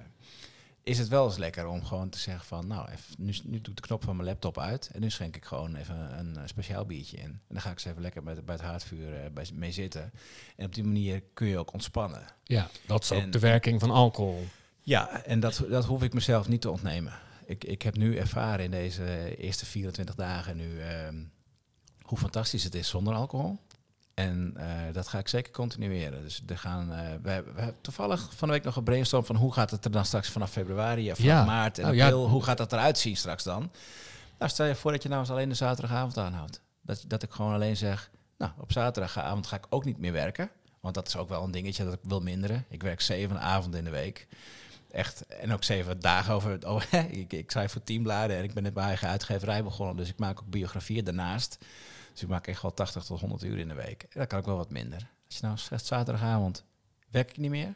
is 0.83 0.97
het 0.97 1.07
wel 1.07 1.25
eens 1.25 1.37
lekker 1.37 1.67
om 1.67 1.83
gewoon 1.85 2.09
te 2.09 2.19
zeggen 2.19 2.45
van... 2.45 2.67
Nou, 2.67 2.89
even, 2.89 3.15
nu, 3.17 3.33
nu 3.43 3.61
doe 3.61 3.71
ik 3.73 3.75
de 3.81 3.87
knop 3.87 4.03
van 4.03 4.15
mijn 4.15 4.27
laptop 4.27 4.57
uit... 4.59 4.89
en 4.93 5.01
nu 5.01 5.09
schenk 5.09 5.35
ik 5.35 5.45
gewoon 5.45 5.75
even 5.75 6.19
een, 6.19 6.37
eh, 6.37 6.43
speciaal 6.45 6.85
biertje 6.85 7.17
in. 7.17 7.23
En 7.23 7.39
dan 7.47 7.61
ga 7.61 7.69
ik 7.69 7.73
eens 7.75 7.85
even 7.85 8.01
lekker 8.01 8.23
met, 8.23 8.45
bij 8.45 8.55
het 8.55 8.63
haardvuur 8.63 9.23
eh, 9.23 9.29
bij, 9.31 9.47
mee 9.53 9.71
zitten. 9.71 10.11
En 10.55 10.65
op 10.65 10.73
die 10.75 10.83
manier 10.83 11.23
kun 11.33 11.47
je 11.47 11.57
ook 11.57 11.73
ontspannen. 11.73 12.25
Ja, 12.43 12.67
dat 12.85 13.03
is 13.03 13.11
ook 13.11 13.31
de 13.31 13.39
werking 13.39 13.79
van 13.79 13.91
alcohol. 13.91 14.45
Ja, 14.81 15.23
en 15.23 15.39
dat, 15.39 15.63
dat 15.69 15.85
hoef 15.85 16.03
ik 16.03 16.13
mezelf 16.13 16.47
niet 16.47 16.61
te 16.61 16.71
ontnemen. 16.71 17.13
Ik, 17.45 17.63
ik 17.63 17.81
heb 17.81 17.95
nu 17.97 18.17
ervaren 18.17 18.65
in 18.65 18.71
deze 18.71 19.35
eerste 19.37 19.65
24 19.65 20.15
dagen 20.15 20.57
nu 20.57 20.81
ehm, 20.81 21.23
hoe 22.01 22.17
fantastisch 22.17 22.63
het 22.63 22.75
is 22.75 22.87
zonder 22.87 23.13
alcohol. 23.13 23.59
En 24.13 24.53
eh, 24.55 24.65
dat 24.93 25.07
ga 25.07 25.17
ik 25.17 25.27
zeker 25.27 25.51
continueren. 25.51 26.21
Dus 26.23 26.43
er 26.47 26.57
gaan, 26.57 26.91
eh, 26.91 26.97
we, 27.21 27.29
hebben, 27.29 27.53
we 27.53 27.61
hebben 27.61 27.81
toevallig 27.81 28.29
van 28.35 28.47
de 28.47 28.53
week 28.53 28.63
nog 28.63 28.75
een 28.75 28.83
brainstorm 28.83 29.25
van 29.25 29.35
hoe 29.35 29.53
gaat 29.53 29.71
het 29.71 29.85
er 29.85 29.91
dan 29.91 30.05
straks 30.05 30.29
vanaf 30.29 30.51
februari 30.51 31.11
of 31.11 31.21
Ja. 31.21 31.45
maart 31.45 31.79
en 31.79 31.95
ja. 31.95 32.03
april, 32.05 32.27
hoe 32.29 32.43
gaat 32.43 32.57
dat 32.57 32.73
eruit 32.73 32.97
zien 32.97 33.17
straks 33.17 33.43
dan? 33.43 33.71
Nou, 34.39 34.51
stel 34.51 34.65
je 34.65 34.75
voor 34.75 34.91
dat 34.91 35.03
je 35.03 35.09
nou 35.09 35.21
eens 35.21 35.29
alleen 35.29 35.49
de 35.49 35.55
zaterdagavond 35.55 36.17
aanhoudt. 36.17 36.61
Dat, 36.81 37.03
dat 37.07 37.23
ik 37.23 37.31
gewoon 37.31 37.53
alleen 37.53 37.77
zeg, 37.77 38.09
nou, 38.37 38.51
op 38.59 38.71
zaterdagavond 38.71 39.47
ga 39.47 39.55
ik 39.55 39.65
ook 39.69 39.85
niet 39.85 39.97
meer 39.97 40.11
werken. 40.11 40.49
Want 40.79 40.95
dat 40.95 41.07
is 41.07 41.15
ook 41.15 41.29
wel 41.29 41.43
een 41.43 41.51
dingetje 41.51 41.83
dat 41.83 41.93
ik 41.93 41.99
wil 42.03 42.19
minderen. 42.19 42.65
Ik 42.69 42.83
werk 42.83 43.01
zeven 43.01 43.41
avonden 43.41 43.79
in 43.79 43.85
de 43.85 43.91
week. 43.91 44.27
Echt, 44.93 45.25
en 45.25 45.53
ook 45.53 45.63
zeven 45.63 45.99
dagen 45.99 46.33
over. 46.33 46.67
Oh, 46.67 46.81
ik, 47.09 47.33
ik 47.33 47.51
schrijf 47.51 47.71
voor 47.71 47.83
teambladen 47.83 48.37
en 48.37 48.43
ik 48.43 48.53
ben 48.53 48.63
net 48.63 48.73
bij 48.73 48.83
eigen 48.83 49.07
uitgeverij 49.07 49.63
begonnen. 49.63 49.95
Dus 49.95 50.09
ik 50.09 50.19
maak 50.19 50.39
ook 50.39 50.49
biografieën 50.49 51.03
daarnaast. 51.03 51.57
Dus 52.11 52.21
ik 52.21 52.27
maak 52.27 52.47
echt 52.47 52.61
wel 52.61 52.73
80 52.73 53.03
tot 53.03 53.19
100 53.19 53.43
uur 53.43 53.57
in 53.57 53.67
de 53.67 53.73
week. 53.73 54.01
En 54.01 54.19
dat 54.19 54.27
kan 54.27 54.39
ook 54.39 54.45
wel 54.45 54.57
wat 54.57 54.69
minder. 54.69 55.09
Als 55.25 55.37
je 55.37 55.45
nou 55.45 55.57
zegt 55.57 55.85
zaterdagavond 55.85 56.63
werk 57.09 57.29
ik 57.29 57.37
niet 57.37 57.49
meer. 57.49 57.73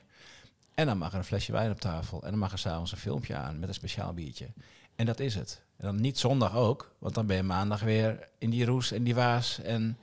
En 0.74 0.86
dan 0.86 0.98
mag 0.98 1.12
er 1.12 1.18
een 1.18 1.24
flesje 1.24 1.52
wijn 1.52 1.72
op 1.72 1.80
tafel. 1.80 2.24
En 2.24 2.30
dan 2.30 2.40
mag 2.40 2.52
er 2.52 2.60
s'avonds 2.60 2.92
een 2.92 2.98
filmpje 2.98 3.36
aan 3.36 3.60
met 3.60 3.70
een 3.70 3.76
speciaal 3.76 4.14
biertje. 4.14 4.48
En 4.96 5.06
dat 5.06 5.20
is 5.20 5.36
het. 5.36 5.62
En 5.78 5.86
dan 5.86 6.02
niet 6.02 6.20
zondag 6.20 6.56
ook. 6.56 6.96
Want 7.00 7.16
dan 7.16 7.26
ben 7.26 7.36
je 7.36 7.44
maandag 7.44 7.82
weer 7.82 8.28
in 8.38 8.50
die 8.50 8.66
roes 8.66 8.92
en 8.92 9.04
die 9.04 9.16
waas. 9.16 9.60
En 9.60 9.98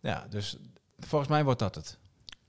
ja, 0.00 0.26
dus 0.30 0.56
volgens 0.98 1.30
mij 1.30 1.44
wordt 1.44 1.60
dat 1.60 1.74
het. 1.74 1.98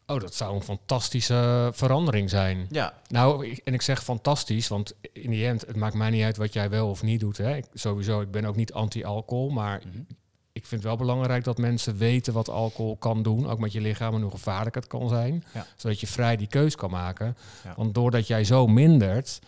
Oh, 0.10 0.20
dat 0.20 0.34
zou 0.36 0.56
een 0.56 0.62
fantastische 0.63 1.70
verandering 1.74 2.30
zijn. 2.30 2.66
Ja, 2.70 2.94
Nou, 3.08 3.48
ik- 3.48 3.62
en 3.63 3.74
ik 3.74 3.82
zeg 3.82 4.04
fantastisch, 4.04 4.68
want 4.68 4.94
in 5.13 5.30
die 5.30 5.46
end, 5.48 5.62
het 5.68 5.75
maakt 5.75 5.96
mij 5.96 6.10
niet 6.10 6.24
uit 6.24 6.38
wat 6.38 6.54
jij 6.54 6.70
wel 6.70 6.89
of 6.89 7.01
niet 7.04 7.20
doet. 7.20 7.38
Hè. 7.38 7.56
Ik, 7.56 7.66
sowieso, 7.74 8.22
ik 8.22 8.32
ben 8.32 8.46
ook 8.46 8.56
niet 8.56 8.74
anti-alcohol, 8.74 9.50
maar 9.50 9.82
Mhm. 9.86 9.98
ik 10.51 10.66
vind 10.66 10.72
het 10.72 10.84
wel 10.84 10.96
belangrijk 10.98 11.44
dat 11.44 11.58
mensen 11.58 11.98
weten 11.98 12.34
wat 12.34 12.50
alcohol 12.50 12.96
kan 12.98 13.24
doen, 13.24 13.50
ook 13.50 13.60
met 13.60 13.72
je 13.72 13.82
lichaam 13.82 14.13
en 14.16 14.22
hoe 14.22 14.32
gevaarlijk 14.32 14.75
het 14.75 14.88
kan 14.88 15.10
zijn, 15.10 15.44
Ja. 15.54 15.66
zodat 15.75 16.00
je 16.00 16.08
vrij 16.08 16.36
die 16.38 16.48
keus 16.48 16.75
kan 16.75 16.89
maken. 16.92 17.38
Ja. 17.63 17.74
Want 17.75 17.94
doordat 17.94 18.28
jij 18.28 18.44
zo 18.44 18.68
mindert, 18.68 19.39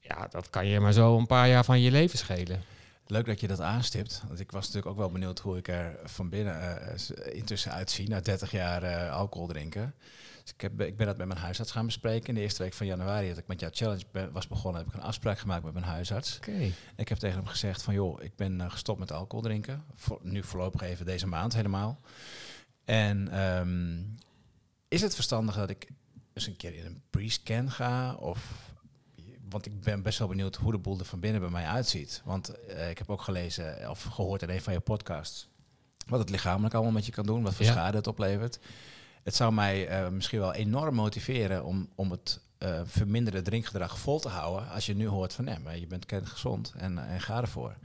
ja, 0.00 0.26
dat 0.30 0.50
kan 0.50 0.66
je 0.66 0.80
maar 0.80 0.92
zo 0.92 1.16
een 1.18 1.26
paar 1.26 1.48
jaar 1.48 1.64
van 1.64 1.80
je 1.80 1.90
leven 1.90 2.18
schelen. 2.18 2.62
Leuk 3.06 3.26
dat 3.26 3.40
je 3.40 3.48
dat 3.48 3.60
aanstipt. 3.60 4.22
Want 4.26 4.40
ik 4.40 4.50
was 4.50 4.60
natuurlijk 4.66 4.92
ook 4.92 4.98
wel 4.98 5.10
benieuwd 5.10 5.38
hoe 5.38 5.56
ik 5.56 5.68
er 5.68 5.98
van 6.04 6.28
binnen 6.28 6.80
s- 7.00 7.10
intussen 7.10 7.72
uitzie 7.72 8.08
na 8.08 8.20
30 8.20 8.50
jaar 8.50 8.82
eh, 8.82 9.12
alcohol 9.12 9.46
drinken. 9.46 9.94
Dus 10.42 10.52
ik, 10.52 10.60
heb, 10.60 10.80
ik 10.80 10.96
ben 10.96 11.06
dat 11.06 11.16
met 11.16 11.26
mijn 11.26 11.40
huisarts 11.40 11.70
gaan 11.70 11.86
bespreken. 11.86 12.28
In 12.28 12.34
de 12.34 12.40
eerste 12.40 12.62
week 12.62 12.74
van 12.74 12.86
januari 12.86 13.28
dat 13.28 13.38
ik 13.38 13.46
met 13.46 13.60
jouw 13.60 13.70
challenge 13.72 14.02
ben- 14.12 14.32
was 14.32 14.48
begonnen, 14.48 14.80
heb 14.80 14.90
ik 14.94 14.94
een 15.00 15.06
afspraak 15.06 15.38
gemaakt 15.38 15.64
met 15.64 15.72
mijn 15.72 15.84
huisarts. 15.84 16.36
Oké. 16.36 16.70
Ik 16.96 17.08
heb 17.08 17.18
tegen 17.18 17.36
hem 17.36 17.46
gezegd 17.46 17.82
van 17.82 17.94
joh, 17.94 18.22
ik 18.22 18.36
ben 18.36 18.60
eh, 18.60 18.70
gestopt 18.70 18.98
met 18.98 19.12
alcohol 19.12 19.42
drinken. 19.44 19.84
Voor, 19.94 20.18
nu 20.22 20.42
voorlopig 20.42 20.80
even 20.80 21.06
deze 21.06 21.26
maand 21.26 21.52
helemaal. 21.54 22.00
En 22.84 23.28
ehm, 23.28 24.00
is 24.88 25.00
het 25.00 25.14
verstandig 25.14 25.54
dat 25.54 25.70
ik 25.70 25.88
eens 26.32 26.46
een 26.46 26.56
keer 26.56 26.74
in 26.74 26.86
een 26.86 27.02
pre-scan 27.10 27.70
ga. 27.70 28.14
Of, 28.14 28.71
want 29.52 29.66
ik 29.66 29.80
ben 29.80 30.02
best 30.02 30.18
wel 30.18 30.28
benieuwd 30.28 30.56
hoe 30.56 30.72
de 30.72 30.78
boel 30.78 30.98
er 30.98 31.04
van 31.04 31.20
binnen 31.20 31.40
bij 31.40 31.50
mij 31.50 31.66
uitziet. 31.66 32.22
Want 32.24 32.48
eh, 32.48 32.90
ik 32.90 32.98
heb 32.98 33.10
ook 33.10 33.22
gelezen 33.22 33.90
of 33.90 34.02
gehoord 34.02 34.42
in 34.42 34.50
een 34.50 34.62
van 34.62 34.72
je 34.72 34.80
podcasts... 34.80 35.48
wat 36.06 36.18
het 36.18 36.30
lichamelijk 36.30 36.74
allemaal 36.74 36.92
met 36.92 37.06
je 37.06 37.12
kan 37.12 37.26
doen, 37.26 37.42
wat 37.42 37.54
voor 37.54 37.64
Ja. 37.64 37.72
schade 37.72 37.96
het 37.96 38.06
oplevert. 38.06 38.58
Het 39.22 39.34
zou 39.34 39.52
mij 39.52 39.86
eh, 39.88 40.08
misschien 40.08 40.38
wel 40.38 40.54
enorm 40.54 40.94
motiveren 40.94 41.64
om, 41.64 41.88
om 41.94 42.10
het 42.10 42.40
eh, 42.58 42.80
verminderde 42.84 43.42
drinkgedrag 43.42 43.98
vol 43.98 44.20
te 44.20 44.28
houden. 44.28 44.70
Als 44.70 44.86
je 44.86 44.94
nu 44.94 45.06
hoort 45.06 45.32
van 45.32 45.44
nee, 45.44 45.58
maar 45.58 45.78
je 45.78 45.86
bent 45.86 46.06
gezond 46.24 46.72
en, 46.76 47.08
en 47.08 47.20
ga 47.20 47.40
ervoor. 47.40 47.76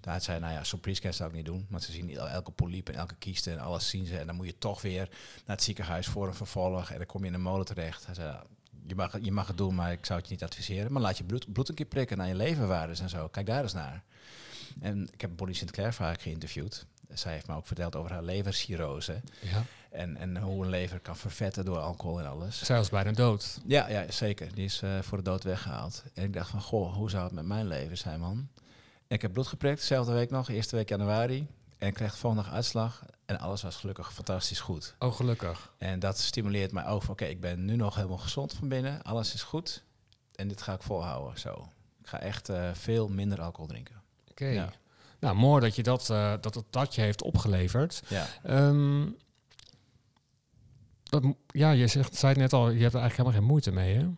Daar 0.00 0.20
zei 0.20 0.40
nou 0.40 0.52
ja, 0.52 0.64
zo'n 0.64 0.80
zou 1.10 1.28
ik 1.28 1.34
niet 1.34 1.44
doen. 1.44 1.66
Want 1.70 1.82
ze 1.82 1.92
zien 1.92 2.10
el- 2.16 2.28
elke 2.28 2.50
polyp 2.50 2.88
en 2.88 2.94
elke 2.94 3.14
kieste 3.14 3.50
en 3.50 3.58
alles 3.58 3.88
zien 3.88 4.06
ze. 4.06 4.18
En 4.18 4.26
dan 4.26 4.36
moet 4.36 4.46
je 4.46 4.58
toch 4.58 4.82
weer 4.82 5.08
naar 5.46 5.56
het 5.56 5.62
ziekenhuis 5.62 6.06
voor 6.06 6.26
een 6.26 6.34
vervolg. 6.34 6.90
En 6.90 6.96
dan 6.96 7.06
kom 7.06 7.20
je 7.22 7.26
in 7.28 7.34
een 7.34 7.40
molen 7.42 7.66
terecht. 7.66 8.06
Hij 8.06 8.14
zei, 8.14 8.32
"Nou, 8.32 8.44
je 8.86 8.94
mag, 8.94 9.12
het- 9.12 9.24
je 9.24 9.32
mag 9.32 9.46
het 9.46 9.56
doen, 9.56 9.74
maar 9.74 9.92
ik 9.92 10.06
zou 10.06 10.18
het 10.18 10.28
je 10.28 10.34
niet 10.34 10.44
adviseren. 10.44 10.92
Maar 10.92 11.02
laat 11.02 11.18
je 11.18 11.24
bloed, 11.24 11.52
bloed 11.52 11.68
een 11.68 11.74
keer 11.74 11.86
prikken 11.86 12.16
naar 12.16 12.28
je 12.28 12.34
leverwaardes 12.34 13.00
en 13.00 13.08
zo. 13.08 13.28
Kijk 13.28 13.46
daar 13.46 13.62
eens 13.62 13.72
naar. 13.72 14.02
En 14.80 15.08
ik 15.12 15.20
heb 15.20 15.30
Bonnie 15.36 15.56
Sinclair 15.56 15.94
vaak 15.94 16.20
geïnterviewd. 16.20 16.86
Zij 17.12 17.32
heeft 17.32 17.46
me 17.46 17.54
ook 17.54 17.66
verteld 17.66 17.96
over 17.96 18.10
haar 18.12 18.22
levercirrose. 18.22 19.20
Ja. 19.40 19.64
En, 19.90 20.16
en 20.16 20.36
hoe 20.36 20.64
een 20.64 20.70
lever 20.70 20.98
kan 21.00 21.16
vervetten 21.16 21.64
door 21.64 21.78
alcohol 21.78 22.20
en 22.20 22.26
alles. 22.26 22.62
Zij 22.64 22.76
was 22.76 22.88
bijna 22.88 23.12
dood. 23.12 23.60
Ja, 23.66 23.88
ja 23.88 24.10
zeker. 24.10 24.54
Die 24.54 24.64
is 24.64 24.82
eh, 24.82 24.98
voor 25.00 25.18
de 25.18 25.24
dood 25.24 25.42
weggehaald. 25.44 26.04
En 26.14 26.24
ik 26.24 26.32
dacht 26.32 26.50
van, 26.50 26.60
goh, 26.60 26.94
hoe 26.94 27.10
zou 27.10 27.24
het 27.24 27.32
met 27.32 27.44
mijn 27.44 27.66
leven 27.66 27.98
zijn, 27.98 28.20
man? 28.20 28.48
En 29.08 29.14
ik 29.16 29.22
heb 29.22 29.32
bloed 29.32 29.46
geprikt, 29.46 29.78
dezelfde 29.80 30.12
week 30.12 30.30
nog, 30.30 30.48
eerste 30.48 30.76
week 30.76 30.88
januari. 30.88 31.46
En 31.78 31.88
ik 31.88 31.94
kreeg 31.94 32.12
de 32.12 32.18
volgende 32.18 32.50
uitslag. 32.50 33.04
En 33.26 33.38
alles 33.38 33.62
was 33.62 33.76
gelukkig 33.76 34.12
fantastisch 34.12 34.60
goed. 34.60 34.94
Oh, 34.98 35.14
gelukkig. 35.14 35.74
En 35.78 35.98
dat 35.98 36.18
stimuleert 36.18 36.72
mij 36.72 36.86
ook 36.86 37.08
oké, 37.08 37.24
ik 37.24 37.40
ben 37.40 37.64
nu 37.64 37.76
nog 37.76 37.94
helemaal 37.94 38.18
gezond 38.18 38.52
van 38.52 38.68
binnen. 38.68 39.02
Alles 39.02 39.34
is 39.34 39.42
goed. 39.42 39.84
En 40.34 40.48
dit 40.48 40.62
ga 40.62 40.72
ik 40.72 40.82
volhouden, 40.82 41.38
zo. 41.38 41.68
Ik 42.00 42.06
ga 42.06 42.20
echt 42.20 42.48
eh, 42.48 42.70
veel 42.72 43.08
minder 43.08 43.40
alcohol 43.42 43.66
drinken. 43.66 44.02
Oké. 44.30 44.46
Ja. 44.46 44.72
Nou, 45.18 45.36
mooi 45.36 45.60
dat 45.60 45.76
je 45.76 45.82
dat, 45.82 46.10
eh, 46.10 46.34
dat 46.40 46.54
het 46.54 46.64
dat 46.70 46.94
je 46.94 47.00
heeft 47.00 47.22
opgeleverd. 47.22 48.02
Ja. 48.08 48.26
Ehm, 48.42 49.06
dat, 51.02 51.24
ja, 51.46 51.70
je 51.70 51.86
zegt, 51.86 52.14
zei 52.16 52.32
het 52.32 52.40
net 52.40 52.52
al, 52.52 52.70
je 52.70 52.82
hebt 52.82 52.94
er 52.94 53.00
eigenlijk 53.00 53.16
helemaal 53.16 53.38
geen 53.38 53.48
moeite 53.48 53.70
mee, 53.70 53.94
hè? 53.94 54.08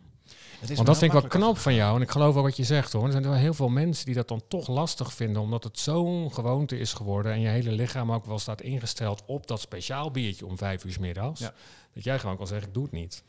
Want 0.59 0.85
dat 0.85 0.97
vind 0.97 1.13
ik 1.13 1.19
wel 1.19 1.29
knap 1.29 1.57
van 1.57 1.73
jou. 1.73 1.95
En 1.95 2.01
ik 2.01 2.11
geloof 2.11 2.35
ook 2.35 2.43
wat 2.43 2.57
je 2.57 2.63
zegt 2.63 2.93
hoor. 2.93 3.05
Er 3.05 3.11
zijn 3.11 3.23
wel 3.23 3.33
heel 3.33 3.53
veel 3.53 3.69
mensen 3.69 4.05
die 4.05 4.15
dat 4.15 4.27
dan 4.27 4.41
toch 4.47 4.67
lastig 4.67 5.13
vinden. 5.13 5.41
Omdat 5.41 5.63
het 5.63 5.79
zo'n 5.79 6.33
gewoonte 6.33 6.79
is 6.79 6.93
geworden. 6.93 7.31
En 7.31 7.39
je 7.39 7.47
hele 7.47 7.71
lichaam 7.71 8.11
ook 8.11 8.25
wel 8.25 8.39
staat 8.39 8.61
ingesteld 8.61 9.23
op 9.25 9.47
dat 9.47 9.61
speciaal 9.61 10.11
biertje 10.11 10.45
om 10.45 10.57
vijf 10.57 10.83
uur 10.83 10.91
's 10.91 10.97
middags. 10.97 11.39
Ja. 11.39 11.53
Dat 11.93 12.03
jij 12.03 12.19
gewoon 12.19 12.37
kan 12.37 12.47
zeggen, 12.47 12.67
ik 12.67 12.73
doe 12.73 12.83
het 12.83 12.91
niet. 12.91 13.23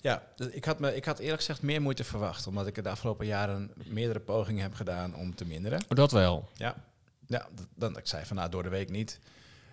Ja, 0.00 0.22
ik 0.50 0.64
had, 0.64 0.78
me, 0.78 0.96
ik 0.96 1.04
had 1.04 1.18
eerlijk 1.18 1.38
gezegd 1.38 1.62
meer 1.62 1.82
moeite 1.82 2.04
verwacht. 2.04 2.46
Omdat 2.46 2.66
ik 2.66 2.82
de 2.82 2.88
afgelopen 2.88 3.26
jaren 3.26 3.70
meerdere 3.84 4.20
pogingen 4.20 4.62
heb 4.62 4.74
gedaan 4.74 5.14
om 5.14 5.34
te 5.34 5.44
minderen. 5.44 5.84
Dat 5.88 6.12
wel. 6.12 6.48
Ja, 6.54 6.74
ja 7.26 7.48
dan 7.74 7.98
ik 7.98 8.06
zei 8.06 8.24
van 8.24 8.36
nou 8.36 8.50
door 8.50 8.62
de 8.62 8.68
week 8.68 8.90
niet. 8.90 9.18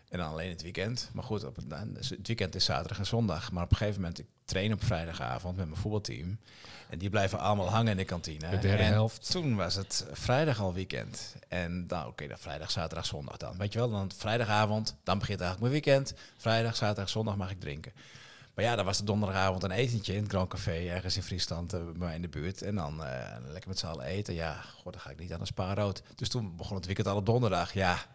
En 0.09 0.17
dan 0.17 0.27
alleen 0.27 0.49
het 0.49 0.61
weekend. 0.61 1.09
Maar 1.13 1.23
goed, 1.23 1.43
op 1.43 1.55
het, 1.55 1.67
nou, 1.67 1.93
dus 1.93 2.09
het 2.09 2.27
weekend 2.27 2.55
is 2.55 2.65
zaterdag 2.65 2.97
en 2.97 3.05
zondag. 3.05 3.51
Maar 3.51 3.63
op 3.63 3.71
een 3.71 3.77
gegeven 3.77 4.01
moment, 4.01 4.19
ik 4.19 4.25
train 4.45 4.73
op 4.73 4.83
vrijdagavond 4.83 5.57
met 5.57 5.65
mijn 5.65 5.79
voetbalteam. 5.79 6.39
En 6.89 6.97
die 6.97 7.09
blijven 7.09 7.39
allemaal 7.39 7.69
hangen 7.69 7.91
in 7.91 7.97
de 7.97 8.05
kantine. 8.05 8.49
De 8.49 8.59
derde 8.59 8.83
en 8.83 8.91
helft. 8.91 9.31
Toen 9.31 9.55
was 9.55 9.75
het 9.75 10.05
vrijdag 10.11 10.59
al 10.59 10.73
weekend. 10.73 11.35
En 11.47 11.85
nou, 11.87 12.07
oké, 12.07 12.27
dan 12.27 12.37
vrijdag, 12.37 12.71
zaterdag, 12.71 13.05
zondag 13.05 13.37
dan. 13.37 13.57
Weet 13.57 13.73
je 13.73 13.79
wel, 13.79 13.89
dan 13.89 14.11
vrijdagavond, 14.17 14.95
dan 15.03 15.19
begint 15.19 15.41
eigenlijk 15.41 15.71
mijn 15.71 15.83
weekend. 15.83 16.13
Vrijdag, 16.37 16.75
zaterdag, 16.75 17.09
zondag 17.09 17.35
mag 17.35 17.51
ik 17.51 17.59
drinken. 17.59 17.93
Maar 18.55 18.65
ja, 18.65 18.75
dan 18.75 18.85
was 18.85 18.97
het 18.97 19.07
donderdagavond 19.07 19.63
een 19.63 19.71
etentje 19.71 20.13
in 20.13 20.21
het 20.21 20.31
Grand 20.31 20.49
Café, 20.49 20.87
ergens 20.89 21.15
in 21.15 21.23
Friesland, 21.23 21.73
eh, 21.73 21.79
bij 21.83 21.93
mij 21.93 22.15
in 22.15 22.21
de 22.21 22.29
buurt. 22.29 22.61
En 22.61 22.75
dan 22.75 23.03
eh, 23.03 23.37
lekker 23.47 23.69
met 23.69 23.79
z'n 23.79 23.85
allen 23.85 24.05
eten. 24.05 24.33
Ja, 24.33 24.61
god, 24.61 24.93
dan 24.93 25.01
ga 25.01 25.09
ik 25.09 25.19
niet 25.19 25.33
aan 25.33 25.39
een 25.39 25.45
spaarrood. 25.45 26.01
Dus 26.15 26.29
toen 26.29 26.55
begon 26.55 26.75
het 26.75 26.85
weekend 26.85 27.07
al 27.07 27.15
op 27.15 27.25
donderdag. 27.25 27.73
Ja, 27.73 28.05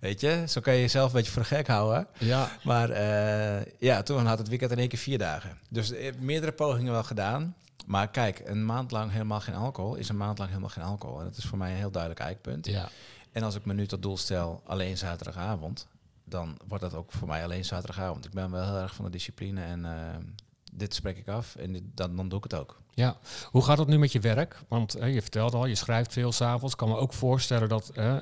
weet 0.00 0.20
je, 0.20 0.44
zo 0.48 0.60
kan 0.60 0.74
je 0.74 0.80
jezelf 0.80 1.06
een 1.06 1.16
beetje 1.16 1.32
voor 1.32 1.44
gek 1.44 1.66
houden. 1.66 2.06
Ja. 2.18 2.50
Maar 2.64 2.90
eh, 2.90 3.72
ja, 3.78 4.02
toen 4.02 4.26
had 4.26 4.38
het 4.38 4.48
weekend 4.48 4.70
in 4.70 4.78
één 4.78 4.88
keer 4.88 4.98
vier 4.98 5.18
dagen. 5.18 5.58
Dus 5.70 5.90
eh, 5.90 6.12
meerdere 6.18 6.52
pogingen 6.52 6.92
wel 6.92 7.02
gedaan. 7.02 7.54
Maar 7.86 8.10
kijk, 8.10 8.42
een 8.44 8.64
maand 8.66 8.90
lang 8.90 9.12
helemaal 9.12 9.40
geen 9.40 9.54
alcohol 9.54 9.94
is 9.94 10.08
een 10.08 10.16
maand 10.16 10.38
lang 10.38 10.50
helemaal 10.50 10.70
geen 10.70 10.84
alcohol. 10.84 11.18
En 11.18 11.24
dat 11.24 11.36
is 11.36 11.44
voor 11.44 11.58
mij 11.58 11.70
een 11.70 11.76
heel 11.76 11.90
duidelijk 11.90 12.20
eikpunt. 12.20 12.66
Ja. 12.66 12.88
En 13.32 13.42
als 13.42 13.54
ik 13.54 13.64
me 13.64 13.74
nu 13.74 13.86
tot 13.86 14.02
doel 14.02 14.16
stel 14.16 14.62
alleen 14.66 14.98
zaterdagavond, 14.98 15.86
dan 16.24 16.58
wordt 16.66 16.84
dat 16.84 16.94
ook 16.94 17.12
voor 17.12 17.28
mij 17.28 17.44
alleen 17.44 17.64
zaterdagavond. 17.64 18.24
Ik 18.24 18.30
ben 18.30 18.50
wel 18.50 18.64
heel 18.64 18.78
erg 18.78 18.94
van 18.94 19.04
de 19.04 19.10
discipline 19.10 19.62
en 19.62 19.84
eh, 19.84 20.16
dit 20.72 20.94
spreek 20.94 21.16
ik 21.18 21.28
af 21.28 21.56
en 21.56 21.72
dit, 21.72 21.82
dan, 21.94 22.16
dan 22.16 22.28
doe 22.28 22.38
ik 22.38 22.44
het 22.44 22.54
ook. 22.54 22.80
Ja, 22.94 23.16
hoe 23.50 23.64
gaat 23.64 23.78
het 23.78 23.88
nu 23.88 23.98
met 23.98 24.12
je 24.12 24.20
werk? 24.20 24.60
Want 24.68 24.94
eh, 24.94 25.14
je 25.14 25.22
vertelde 25.22 25.56
al, 25.56 25.66
je 25.66 25.74
schrijft 25.74 26.12
veel 26.12 26.32
s'avonds. 26.32 26.72
Ik 26.72 26.78
kan 26.78 26.88
me 26.88 26.96
ook 26.96 27.12
voorstellen 27.12 27.68
dat 27.68 27.88
eh, 27.88 28.16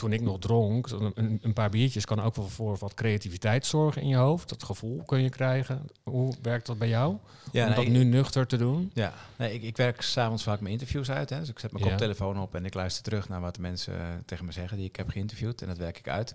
toen 0.00 0.12
ik 0.12 0.20
nog 0.20 0.38
dronk, 0.38 0.90
een, 0.90 1.38
een- 1.42 1.52
paar 1.52 1.70
biertjes 1.70 2.04
kan 2.04 2.20
ook 2.20 2.36
wel 2.36 2.48
voor 2.48 2.76
wat 2.78 2.94
creativiteit 2.94 3.66
zorgen 3.66 4.02
in 4.02 4.08
je 4.08 4.16
hoofd. 4.16 4.48
Dat 4.48 4.62
gevoel 4.62 5.02
kun 5.06 5.22
je 5.22 5.28
krijgen. 5.28 5.82
Hoe 6.02 6.34
werkt 6.42 6.66
dat 6.66 6.78
bij 6.78 6.88
jou? 6.88 7.16
Ja, 7.52 7.68
Om 7.68 7.74
dat 7.74 7.86
nu 7.86 8.04
nuchter 8.04 8.46
te 8.46 8.56
doen? 8.56 8.90
Ja, 8.94 9.12
nee, 9.36 9.54
ik, 9.54 9.62
ik 9.62 9.76
werk 9.76 10.00
s'avonds 10.02 10.42
vaak 10.42 10.60
mijn 10.60 10.72
interviews 10.72 11.10
uit. 11.10 11.30
Hè. 11.30 11.38
Dus 11.38 11.48
ik 11.48 11.58
zet 11.58 11.72
mijn 11.72 11.84
Ja. 11.84 11.90
koptelefoon 11.90 12.40
op 12.40 12.54
en 12.54 12.64
ik 12.64 12.74
luister 12.74 13.02
terug 13.02 13.28
naar 13.28 13.40
wat 13.40 13.54
de 13.54 13.60
mensen 13.60 14.00
eh, 14.00 14.06
tegen 14.26 14.44
me 14.44 14.52
zeggen 14.52 14.76
die 14.76 14.86
ik 14.86 14.96
heb 14.96 15.08
geïnterviewd. 15.08 15.62
En 15.62 15.68
dat 15.68 15.78
werk 15.78 15.98
ik 15.98 16.08
uit. 16.08 16.34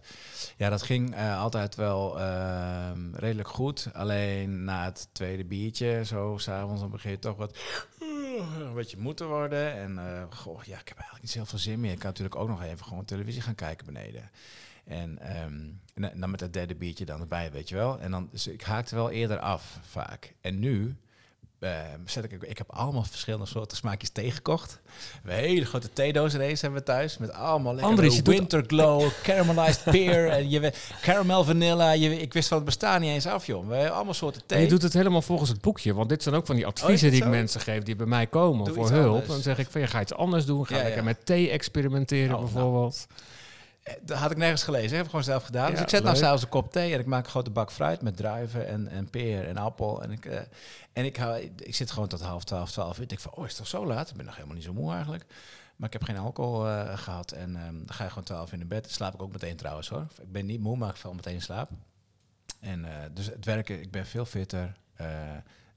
Ja, 0.58 0.70
dat 0.70 0.82
ging 0.82 1.16
eh, 1.16 1.40
altijd 1.42 1.76
wel 1.76 2.20
ehm, 2.20 3.00
redelijk 3.14 3.48
goed. 3.50 3.88
Alleen 3.94 4.64
na 4.64 4.84
het 4.84 5.08
tweede 5.12 5.46
biertje, 5.46 6.02
zo 6.06 6.36
s'avonds, 6.38 6.82
dan 6.82 6.92
begin 6.92 7.12
je 7.12 7.20
toch 7.20 7.38
wat 7.38 7.58
een 8.42 8.74
beetje 8.74 8.98
moe 8.98 9.14
te 9.14 9.26
worden. 9.26 9.74
En 9.74 9.98
eh, 9.98 10.24
goh, 10.30 10.64
ja, 10.64 10.80
ik 10.80 10.88
heb 10.88 10.98
eigenlijk 10.98 11.22
niet 11.22 11.32
zo 11.32 11.38
heel 11.38 11.48
veel 11.48 11.60
zin 11.60 11.80
meer. 11.80 11.92
Ik 11.92 12.00
kan 12.00 12.08
natuurlijk 12.08 12.36
ook 12.36 12.48
nog 12.48 12.64
even 12.64 12.86
gewoon 12.86 13.06
televisie 13.06 13.42
gaan 13.42 13.56
kijken 13.56 13.86
beneden. 13.86 14.30
En, 14.84 15.20
ehm, 15.20 15.70
en 15.94 16.20
dan 16.20 16.30
met 16.30 16.40
dat 16.40 16.54
derde 16.54 16.76
biertje 16.76 17.06
dan 17.06 17.22
erbij, 17.22 17.52
weet 17.52 17.70
je 17.70 17.76
wel. 17.76 18.00
En 18.00 18.12
dan, 18.12 18.28
dus 18.32 18.48
ik 18.48 18.62
haakte 18.62 18.96
wel 18.96 19.12
eerder 19.12 19.40
af, 19.40 19.80
vaak. 19.82 20.34
En 20.42 20.60
nu 20.60 20.96
zet 22.06 22.24
ik, 22.24 22.32
ik 22.42 22.58
heb 22.58 22.72
allemaal 22.74 23.04
verschillende 23.04 23.46
soorten 23.46 23.78
smaakjes 23.78 24.10
tegengekocht. 24.10 24.80
Een 25.24 25.32
hele 25.32 25.66
grote 25.66 25.90
theedoos 25.94 26.34
ineens 26.34 26.62
hebben 26.62 26.80
we 26.80 26.86
thuis. 26.86 27.18
Met 27.18 27.34
allemaal 27.34 27.74
lekkere 27.74 27.92
Andries, 27.96 28.22
winter 28.22 28.64
glow, 28.68 29.10
caramelized 29.24 29.84
pear, 29.84 30.28
en 30.28 30.50
je, 30.50 30.74
caramel 31.02 31.44
vanilla. 31.44 31.92
Je, 31.92 32.22
ik 32.22 32.34
wist 32.34 32.48
van 32.48 32.58
het 32.58 32.66
bestaan 32.66 33.02
niet 33.02 33.10
eens 33.10 33.26
af, 33.28 33.46
joh. 33.46 33.68
We 33.68 33.74
hebben 33.76 33.94
allemaal 33.96 34.14
soorten 34.14 34.42
En 34.42 34.48
thee. 34.48 34.62
je 34.62 34.68
doet 34.68 34.82
het 34.82 34.94
helemaal 34.94 35.22
volgens 35.22 35.50
het 35.50 35.62
boekje. 35.62 35.94
Want 35.94 36.10
dit 36.10 36.24
zijn 36.24 36.36
ook 36.36 36.46
van 36.46 36.56
die 36.56 36.66
adviezen 36.66 37.10
dat 37.10 37.18
die 37.18 37.24
ik 37.24 37.36
mensen 37.36 37.62
geef 37.62 37.84
die 37.84 37.96
bij 37.96 38.06
mij 38.06 38.28
komen 38.28 38.66
Doe 38.66 38.74
voor 38.74 38.90
hulp. 38.90 39.08
anders. 39.12 39.28
Dan 39.28 39.40
zeg 39.42 39.58
ik 39.58 39.68
van, 39.70 39.82
je 39.82 39.88
ga 39.88 40.02
iets 40.02 40.14
anders 40.14 40.46
doen. 40.46 40.66
Ga 40.68 40.76
Ja, 40.76 40.82
lekker 40.82 41.00
ja. 41.00 41.06
met 41.06 41.26
thee 41.26 41.50
experimenteren 41.50 42.36
Oh, 42.36 42.42
nou. 42.42 42.52
bijvoorbeeld. 42.54 43.08
Dat 44.02 44.18
had 44.18 44.32
ik 44.32 44.38
nergens 44.38 44.64
gelezen. 44.64 44.90
Ik 44.90 44.98
heb 44.98 45.06
gewoon 45.06 45.24
zelf 45.24 45.44
gedaan. 45.44 45.66
Ja, 45.66 45.72
dus 45.72 45.82
ik 45.82 45.90
zet 45.90 46.04
nou 46.04 46.16
s'avonds 46.16 46.44
een 46.44 46.50
kop 46.50 46.72
thee 46.72 46.94
en 46.94 47.00
ik 47.00 47.06
maak 47.06 47.24
een 47.24 47.30
grote 47.30 47.50
bak 47.50 47.72
fruit 47.72 48.02
met 48.02 48.18
druiven 48.18 48.68
en, 48.68 48.88
en 48.88 49.10
peer 49.10 49.48
en 49.48 49.58
appel. 49.58 50.04
En 50.04 50.12
ik, 50.12 50.26
eh, 50.26 50.40
en 50.94 51.06
ik, 51.06 51.18
hou, 51.18 51.52
ik 51.58 51.76
zit 51.76 51.92
gewoon 51.92 52.08
tot 52.08 52.22
half 52.22 52.44
twaalf, 52.44 52.72
twaalf 52.72 52.98
uur. 52.98 53.04
Ik 53.04 53.10
denk 53.10 53.22
van, 53.22 53.34
oh, 53.34 53.44
is 53.44 53.50
het 53.50 53.58
toch 53.58 53.68
zo 53.68 53.86
laat? 53.86 54.10
Ik 54.10 54.16
ben 54.16 54.26
nog 54.26 54.36
helemaal 54.36 54.56
niet 54.56 54.66
zo 54.66 54.74
moe 54.74 54.94
eigenlijk. 54.94 55.26
Maar 55.76 55.88
ik 55.88 55.94
heb 55.94 56.04
geen 56.04 56.18
alcohol 56.18 56.68
eh, 56.68 56.98
gehad. 56.98 57.32
En 57.32 57.56
ehm, 57.56 57.74
dan 57.74 57.96
ga 57.96 58.04
je 58.04 58.10
gewoon 58.10 58.24
twaalf 58.24 58.54
in 58.54 58.60
de 58.60 58.66
bed. 58.66 58.84
Dan 58.84 58.92
slaap 58.92 59.14
ik 59.14 59.22
ook 59.22 59.32
meteen 59.32 59.56
trouwens 59.56 59.90
hoor. 59.90 60.08
Ik 60.22 60.32
ben 60.32 60.46
niet 60.46 60.60
moe, 60.60 60.78
maar 60.78 60.90
ik 60.90 60.96
val 60.96 61.14
meteen 61.14 61.34
in 61.34 61.42
slaap. 61.42 61.70
En 62.60 62.86
eh, 62.86 63.10
dus 63.14 63.26
het 63.26 63.46
werken, 63.46 63.82
ik 63.82 63.92
ben 63.92 64.06
veel 64.06 64.26
fitter, 64.26 64.78
eh 64.96 65.08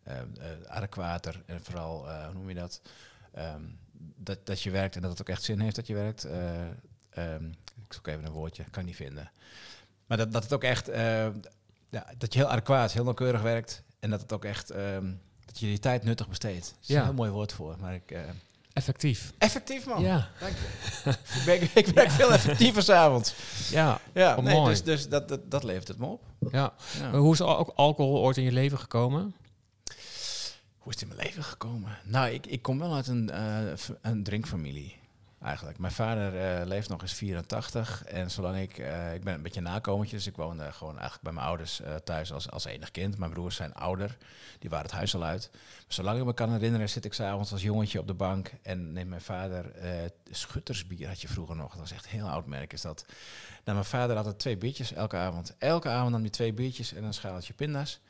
eh, 0.09 0.19
eh, 0.19 0.27
adequater 0.67 1.43
en 1.47 1.61
vooral, 1.63 2.09
eh, 2.09 2.25
hoe 2.25 2.35
noem 2.35 2.49
je 2.49 2.55
dat? 2.55 2.81
Ehm, 3.33 3.63
dat? 4.17 4.47
Dat 4.47 4.63
je 4.63 4.71
werkt 4.71 4.97
en 4.97 5.03
dat 5.03 5.11
het 5.11 5.21
ook 5.21 5.29
echt 5.29 5.43
zin 5.43 5.61
heeft 5.61 5.77
dat 5.77 5.87
je 5.87 5.95
werkt. 5.95 6.25
Eh, 6.25 6.41
ehm, 7.19 7.45
ik 7.87 7.93
zoek 7.93 8.07
even 8.07 8.25
een 8.25 8.33
woordje, 8.33 8.65
kan 8.71 8.85
niet 8.85 8.97
vinden. 8.97 9.31
Maar 10.07 10.17
dat, 10.19 10.33
dat 10.33 10.43
het 10.43 10.53
ook 10.53 10.65
echt, 10.65 10.89
eh, 10.89 11.27
ja, 11.91 12.07
dat 12.19 12.33
je 12.33 12.39
heel 12.39 12.49
adequaat, 12.49 12.93
heel 12.93 13.05
nauwkeurig 13.05 13.43
werkt. 13.43 13.83
En 14.01 14.11
dat 14.11 14.21
het 14.21 14.33
ook 14.33 14.45
echt, 14.45 14.71
ehm, 14.71 15.13
dat 15.45 15.59
je 15.59 15.71
je 15.71 15.79
tijd 15.79 16.05
nuttig 16.05 16.29
besteedt. 16.29 16.65
Dat 16.71 16.79
is 16.83 16.89
Ja. 16.89 16.99
een 16.99 17.05
heel 17.05 17.15
mooi 17.15 17.31
woord 17.31 17.53
voor. 17.53 17.77
Maar 17.81 17.95
ik, 17.95 18.11
eh, 18.11 18.21
Effectief. 18.73 19.33
effectief 19.39 19.87
man. 19.87 20.03
Ja. 20.03 20.29
Dank 20.41 20.53
je. 20.57 21.11
ik, 21.39 21.43
werk, 21.45 21.63
ik 21.63 21.87
werk 21.87 22.11
veel 22.11 22.33
effectiever 22.33 22.83
s'avonds. 22.83 23.35
Ja. 23.71 24.01
Ja, 24.15 24.37
Oh, 24.37 24.45
nee, 24.45 24.55
mooi. 24.55 24.69
dus, 24.71 24.83
dus 24.83 25.09
dat, 25.09 25.29
dat, 25.29 25.51
dat 25.51 25.63
levert 25.65 25.89
het 25.89 25.99
me 25.99 26.07
op. 26.07 26.23
ja. 26.51 26.73
Ja. 27.01 27.11
Hoe 27.19 27.33
is 27.33 27.41
al- 27.41 27.75
alcohol 27.75 28.19
ooit 28.23 28.37
in 28.37 28.43
je 28.45 28.53
leven 28.53 28.79
gekomen? 28.79 29.35
Hoe 30.79 30.93
is 30.93 31.01
het 31.01 31.11
in 31.11 31.17
mijn 31.17 31.27
leven 31.29 31.45
gekomen? 31.45 31.99
Nou, 32.05 32.31
ik, 32.31 32.47
ik 32.47 32.63
kom 32.63 32.79
wel 32.79 32.95
uit 32.95 33.07
een, 33.07 33.31
eh, 33.31 33.73
een 34.01 34.23
drinkfamilie. 34.23 34.97
Eigenlijk. 35.43 35.79
Mijn 35.79 35.93
vader 35.93 36.41
eh, 36.41 36.67
leeft 36.67 36.89
nog 36.89 37.03
eens 37.03 37.13
84. 37.13 38.05
En 38.05 38.31
zolang 38.31 38.57
ik... 38.57 38.79
eh, 38.79 39.15
ik 39.15 39.25
ben 39.25 39.35
een 39.35 39.43
beetje 39.43 39.61
nakomertje. 39.61 40.17
Dus 40.17 40.27
ik 40.27 40.37
woonde 40.37 40.73
gewoon 40.73 40.93
eigenlijk 40.93 41.23
bij 41.23 41.33
mijn 41.33 41.47
ouders 41.47 41.81
eh, 41.81 41.95
thuis 41.95 42.33
als, 42.33 42.51
als 42.51 42.65
enig 42.65 42.91
kind. 42.91 43.19
Mijn 43.19 43.31
broers 43.31 43.57
zijn 43.57 43.75
ouder. 43.75 44.17
Die 44.59 44.71
waren 44.71 44.85
het 44.85 44.95
huis 44.95 45.15
al 45.15 45.25
uit. 45.25 45.49
Maar 45.53 45.61
zolang 45.89 46.19
ik 46.19 46.25
me 46.25 46.35
kan 46.35 46.53
herinneren 46.53 46.89
zit 46.89 47.05
ik 47.05 47.13
s'avonds 47.13 47.53
als 47.53 47.63
jongetje 47.63 47.99
op 47.99 48.07
de 48.07 48.15
bank. 48.15 48.53
En 48.63 48.93
neemt 48.93 49.09
mijn 49.09 49.21
vader... 49.21 49.73
schuttersbier 50.31 51.09
had 51.09 51.21
je 51.21 51.29
vroeger 51.29 51.57
nog. 51.57 51.71
Dat 51.71 51.81
was 51.81 51.93
echt 51.93 52.09
heel 52.09 52.29
oud 52.29 52.47
merk 52.47 52.73
is 52.73 52.83
dat. 52.83 53.05
Nou, 53.65 53.79
mijn 53.79 53.85
vader 53.85 54.17
had 54.17 54.27
er 54.27 54.37
twee 54.37 54.57
biertjes 54.57 54.93
elke 54.93 55.17
avond. 55.17 55.55
Elke 55.59 55.89
avond 55.89 56.11
nam 56.11 56.21
hij 56.21 56.31
twee 56.31 56.53
biertjes 56.53 56.93
en 56.93 57.05
een 57.05 57.15
schaaltje 57.15 57.53
pinda's. 57.53 58.01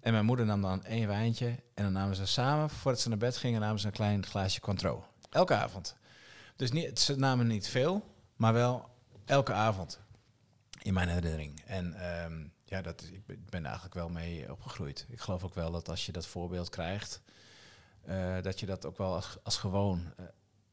En 0.00 0.12
mijn 0.12 0.24
moeder 0.24 0.46
nam 0.46 0.62
dan 0.62 0.84
één 0.84 1.08
wijntje. 1.08 1.46
En 1.74 1.82
dan 1.84 1.92
namen 1.92 2.16
ze 2.16 2.26
samen, 2.26 2.70
voordat 2.70 3.00
ze 3.00 3.08
naar 3.08 3.18
bed 3.18 3.36
gingen, 3.36 3.60
namen 3.60 3.80
ze 3.80 3.86
een 3.86 3.92
klein 3.92 4.26
glaasje 4.26 4.60
Cointreau. 4.60 5.00
Elke 5.30 5.54
avond. 5.54 5.96
Dus 6.56 6.70
niet, 6.70 7.00
ze 7.00 7.16
namen 7.16 7.46
niet 7.46 7.68
veel, 7.68 8.14
maar 8.36 8.52
wel 8.52 8.88
elke 9.24 9.52
avond. 9.52 10.00
In 10.82 10.94
mijn 10.94 11.08
herinnering. 11.08 11.62
En 11.66 11.94
ehm, 11.94 12.46
ja, 12.64 12.82
dat, 12.82 13.02
ik 13.26 13.50
ben- 13.50 13.64
eigenlijk 13.64 13.94
wel 13.94 14.08
mee 14.08 14.52
opgegroeid. 14.52 15.06
Ik 15.08 15.20
geloof 15.20 15.44
ook 15.44 15.54
wel 15.54 15.70
dat 15.70 15.88
als 15.88 16.06
je 16.06 16.12
dat 16.12 16.26
voorbeeld 16.26 16.68
krijgt, 16.68 17.20
eh, 18.02 18.42
dat 18.42 18.60
je 18.60 18.66
dat 18.66 18.86
ook 18.86 18.98
wel 18.98 19.14
als, 19.14 19.36
als 19.42 19.56
gewoon 19.56 20.12
eh, 20.16 20.24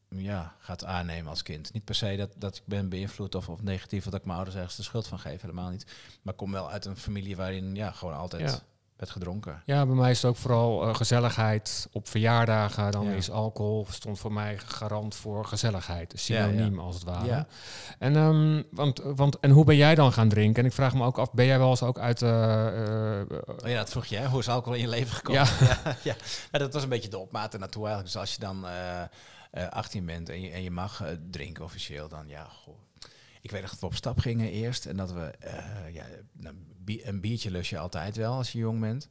ja, 0.08 0.54
gaat 0.58 0.84
aannemen 0.84 1.30
als 1.30 1.42
kind. 1.42 1.72
Niet 1.72 1.84
per 1.84 1.94
se 1.94 2.16
dat, 2.16 2.30
dat 2.36 2.56
ik 2.56 2.62
ben 2.66 2.88
beïnvloed 2.88 3.34
of, 3.34 3.48
of 3.48 3.62
negatief, 3.62 4.04
dat 4.04 4.14
ik 4.14 4.24
mijn 4.24 4.36
ouders 4.36 4.56
ergens 4.56 4.76
de 4.76 4.82
schuld 4.82 5.06
van 5.06 5.18
geef. 5.18 5.40
Helemaal 5.40 5.70
niet. 5.70 5.86
Maar 6.22 6.32
ik 6.32 6.38
kom 6.38 6.52
wel 6.52 6.70
uit 6.70 6.84
een 6.84 6.96
familie 6.96 7.36
waarin 7.36 7.74
ja, 7.74 7.90
gewoon 7.90 8.14
altijd. 8.14 8.64
Werd 8.96 9.10
gedronken. 9.10 9.62
Ja, 9.64 9.86
bij 9.86 9.94
mij 9.94 10.10
is 10.10 10.22
het 10.22 10.30
ook 10.30 10.36
vooral 10.36 10.88
eh, 10.88 10.94
gezelligheid. 10.94 11.88
Op 11.92 12.08
verjaardagen, 12.08 12.90
dan 12.92 13.04
Ja. 13.04 13.12
is 13.12 13.30
alcohol 13.30 13.86
stond 13.90 14.18
voor 14.18 14.32
mij 14.32 14.58
garant 14.58 15.14
voor 15.14 15.44
gezelligheid. 15.44 16.12
Een 16.12 16.34
Ja, 16.34 16.44
ja. 16.44 16.50
Synoniem 16.50 16.78
als 16.78 16.94
het 16.94 17.04
ware. 17.04 17.26
Ja. 17.26 17.46
En, 17.98 18.16
ehm, 18.16 18.62
want, 18.70 19.00
want, 19.04 19.40
en 19.40 19.50
hoe 19.50 19.64
ben 19.64 19.76
jij 19.76 19.94
dan 19.94 20.12
gaan 20.12 20.28
drinken? 20.28 20.62
En 20.62 20.68
ik 20.68 20.74
vraag 20.74 20.94
me 20.94 21.04
ook 21.04 21.18
af, 21.18 21.32
ben 21.32 21.46
jij 21.46 21.58
wel 21.58 21.70
eens 21.70 21.82
ook 21.82 21.98
uit... 21.98 22.22
eh, 22.22 23.20
eh, 23.20 23.26
Oh 23.62 23.68
ja, 23.68 23.76
dat 23.78 23.90
vroeg 23.90 24.06
je, 24.06 24.16
hè? 24.16 24.28
hoe 24.28 24.40
is 24.40 24.48
alcohol 24.48 24.74
in 24.74 24.80
je 24.84 24.88
leven 24.88 25.14
gekomen? 25.14 25.46
Ja. 26.02 26.16
Maar 26.50 26.60
dat 26.60 26.72
was 26.72 26.82
een 26.82 26.88
beetje 26.88 27.08
de 27.08 27.18
opmaat 27.18 27.52
ernaartoe 27.52 27.86
eigenlijk. 27.86 28.12
Dus 28.12 28.20
als 28.22 28.32
je 28.34 28.40
dan 28.40 28.66
eh, 28.66 29.02
eh, 29.50 29.68
18 29.70 30.06
bent 30.06 30.28
en 30.28 30.40
je, 30.40 30.50
en 30.50 30.62
je 30.62 30.70
mag 30.70 31.02
eh, 31.02 31.08
drinken 31.30 31.64
officieel, 31.64 32.08
dan 32.08 32.28
ja, 32.28 32.44
goh. 32.64 32.74
Ik 33.40 33.50
weet 33.50 33.60
nog 33.60 33.70
dat 33.70 33.80
we 33.80 33.86
op 33.86 33.94
stap 33.94 34.18
gingen 34.18 34.50
eerst 34.50 34.86
en 34.86 34.96
dat 34.96 35.12
we, 35.12 35.20
eh, 35.38 35.94
ja, 35.94 36.04
nou, 36.32 36.54
een 36.86 37.20
biertje 37.20 37.50
lus 37.50 37.70
je 37.70 37.78
altijd 37.78 38.16
wel 38.16 38.32
als 38.32 38.52
je 38.52 38.58
jong 38.58 38.80
bent. 38.80 39.08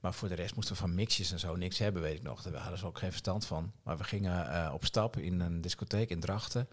Maar 0.00 0.14
voor 0.14 0.28
de 0.28 0.34
rest 0.34 0.54
moesten 0.54 0.74
we 0.74 0.80
van 0.80 0.94
mixjes 0.94 1.32
en 1.32 1.38
zo 1.38 1.56
niks 1.56 1.78
hebben, 1.78 2.02
weet 2.02 2.16
ik 2.16 2.22
nog. 2.22 2.42
Daar 2.42 2.60
hadden 2.60 2.78
ze 2.78 2.86
ook 2.86 2.98
geen 2.98 3.10
verstand 3.10 3.46
van. 3.46 3.72
Maar 3.82 3.96
we 3.96 4.04
gingen 4.04 4.52
eh, 4.52 4.70
op 4.74 4.84
stap 4.84 5.16
in 5.16 5.40
een 5.40 5.60
discotheek 5.60 6.10
in 6.10 6.20
Drachten. 6.20 6.68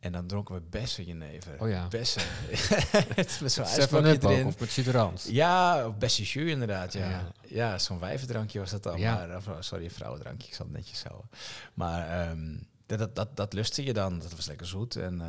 En 0.00 0.12
dan 0.12 0.26
dronken 0.26 0.54
we 0.54 0.60
bessen 0.60 1.04
jenever. 1.04 1.60
Oh 1.60 1.68
ja. 1.68 1.88
Bessen. 1.88 2.22
Met 3.16 3.52
zo'n 3.52 3.64
ijsblokje 3.64 4.18
erin. 4.28 4.46
of 4.46 4.60
met 4.60 4.70
citrant? 4.70 5.26
Ja, 5.28 5.86
of 5.86 5.96
Bessie 5.96 6.24
Jus 6.24 6.50
inderdaad, 6.50 6.92
ja. 6.92 7.08
Ja. 7.10 7.32
Ja, 7.46 7.78
zo'n 7.78 7.98
wijvendrankje 7.98 8.58
was 8.58 8.70
dat 8.70 8.82
dan. 8.82 8.98
Ja. 8.98 9.14
Maar, 9.14 9.36
of, 9.36 9.48
sorry, 9.60 9.84
een 9.84 9.90
vrouwendrankje, 9.90 10.48
ik 10.48 10.54
zal 10.54 10.66
het 10.66 10.74
netjes 10.74 11.02
houden. 11.02 11.30
Maar 11.74 12.28
ehm, 12.28 12.56
dat, 12.86 12.98
dat, 12.98 13.16
dat, 13.16 13.36
dat 13.36 13.52
lustte 13.52 13.84
je 13.84 13.92
dan, 13.92 14.18
dat 14.18 14.34
was 14.36 14.46
lekker 14.46 14.66
zoet. 14.66 14.96
En 14.96 15.20
eh, 15.20 15.28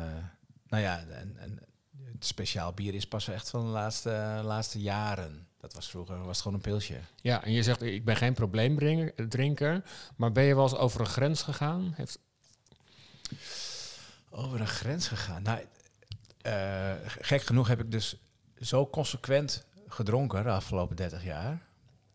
nou 0.68 0.82
ja, 0.82 1.04
en, 1.08 1.36
en 1.36 1.58
speciaal 2.24 2.72
bier 2.72 2.94
is 2.94 3.06
pas 3.06 3.28
echt 3.28 3.50
van 3.50 3.60
de 3.64 3.70
laatste, 3.70 4.40
laatste 4.44 4.80
jaren. 4.80 5.46
Dat 5.60 5.74
was 5.74 5.88
vroeger, 5.90 6.18
was 6.18 6.26
het 6.26 6.36
gewoon 6.38 6.54
een 6.54 6.62
pilsje. 6.62 6.98
Ja, 7.20 7.44
en 7.44 7.52
je 7.52 7.62
zegt, 7.62 7.82
ik 7.82 8.04
ben 8.04 8.16
geen 8.16 8.34
probleemdrinker. 8.34 9.82
Maar 10.16 10.32
ben 10.32 10.44
je 10.44 10.54
wel 10.54 10.62
eens 10.64 10.74
over 10.76 11.00
een 11.00 11.06
grens 11.06 11.42
gegaan? 11.42 11.92
Heeft, 11.96 12.18
Over 14.30 14.60
een 14.60 14.66
grens 14.66 15.08
gegaan. 15.08 15.42
Nou, 15.42 15.60
eh, 16.42 16.92
gek 17.06 17.42
genoeg 17.42 17.68
heb 17.68 17.80
ik 17.80 17.90
dus 17.90 18.16
zo 18.60 18.86
consequent 18.86 19.64
gedronken 19.88 20.44
de 20.44 20.50
afgelopen 20.50 20.96
30 20.96 21.24
jaar. 21.24 21.62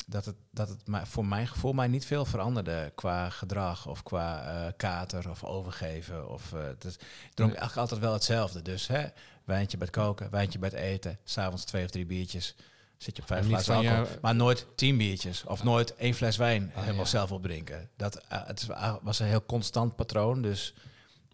Dat 0.05 0.25
het, 0.25 0.35
dat 0.51 0.69
het 0.69 0.81
voor 1.07 1.25
mijn 1.25 1.47
gevoel 1.47 1.73
mij 1.73 1.87
niet 1.87 2.05
veel 2.05 2.25
veranderde 2.25 2.91
qua 2.95 3.29
gedrag 3.29 3.87
of 3.87 4.03
qua 4.03 4.43
eh, 4.65 4.71
kater 4.77 5.29
of 5.29 5.43
overgeven. 5.43 6.29
Of, 6.29 6.51
het 6.51 6.83
is- 6.85 6.95
ik 6.95 7.33
dronk 7.33 7.51
eigenlijk 7.51 7.77
altijd 7.81 7.99
wel 7.99 8.13
hetzelfde. 8.13 8.61
Dus 8.61 8.87
hè, 8.87 9.07
wijntje 9.47 9.77
bij 9.77 9.87
het 9.91 9.95
koken, 9.95 10.29
wijntje 10.31 10.59
bij 10.59 10.69
het 10.69 10.77
eten, 10.79 11.17
s'avonds 11.23 11.63
twee 11.63 11.83
of 11.83 11.89
drie 11.89 12.05
biertjes. 12.05 12.55
Zit 12.97 13.15
je 13.15 13.21
op 13.21 13.27
vijf 13.27 13.45
glazen 13.45 13.75
alcohol. 13.75 13.95
jou- 14.05 14.07
Maar 14.21 14.35
nooit 14.35 14.65
tien 14.75 14.97
biertjes. 14.97 15.43
Of 15.43 15.63
nooit 15.63 15.95
één 15.95 16.13
fles 16.13 16.37
wijn 16.37 16.71
Ah, 16.75 16.81
helemaal 16.81 17.03
ja. 17.03 17.09
zelf 17.09 17.31
opdrinken. 17.31 17.89
Dat, 17.95 18.15
eh, 18.29 18.41
het 18.47 18.67
was 19.01 19.19
een 19.19 19.27
heel 19.27 19.45
constant 19.45 19.95
patroon. 19.95 20.41
Dus 20.41 20.73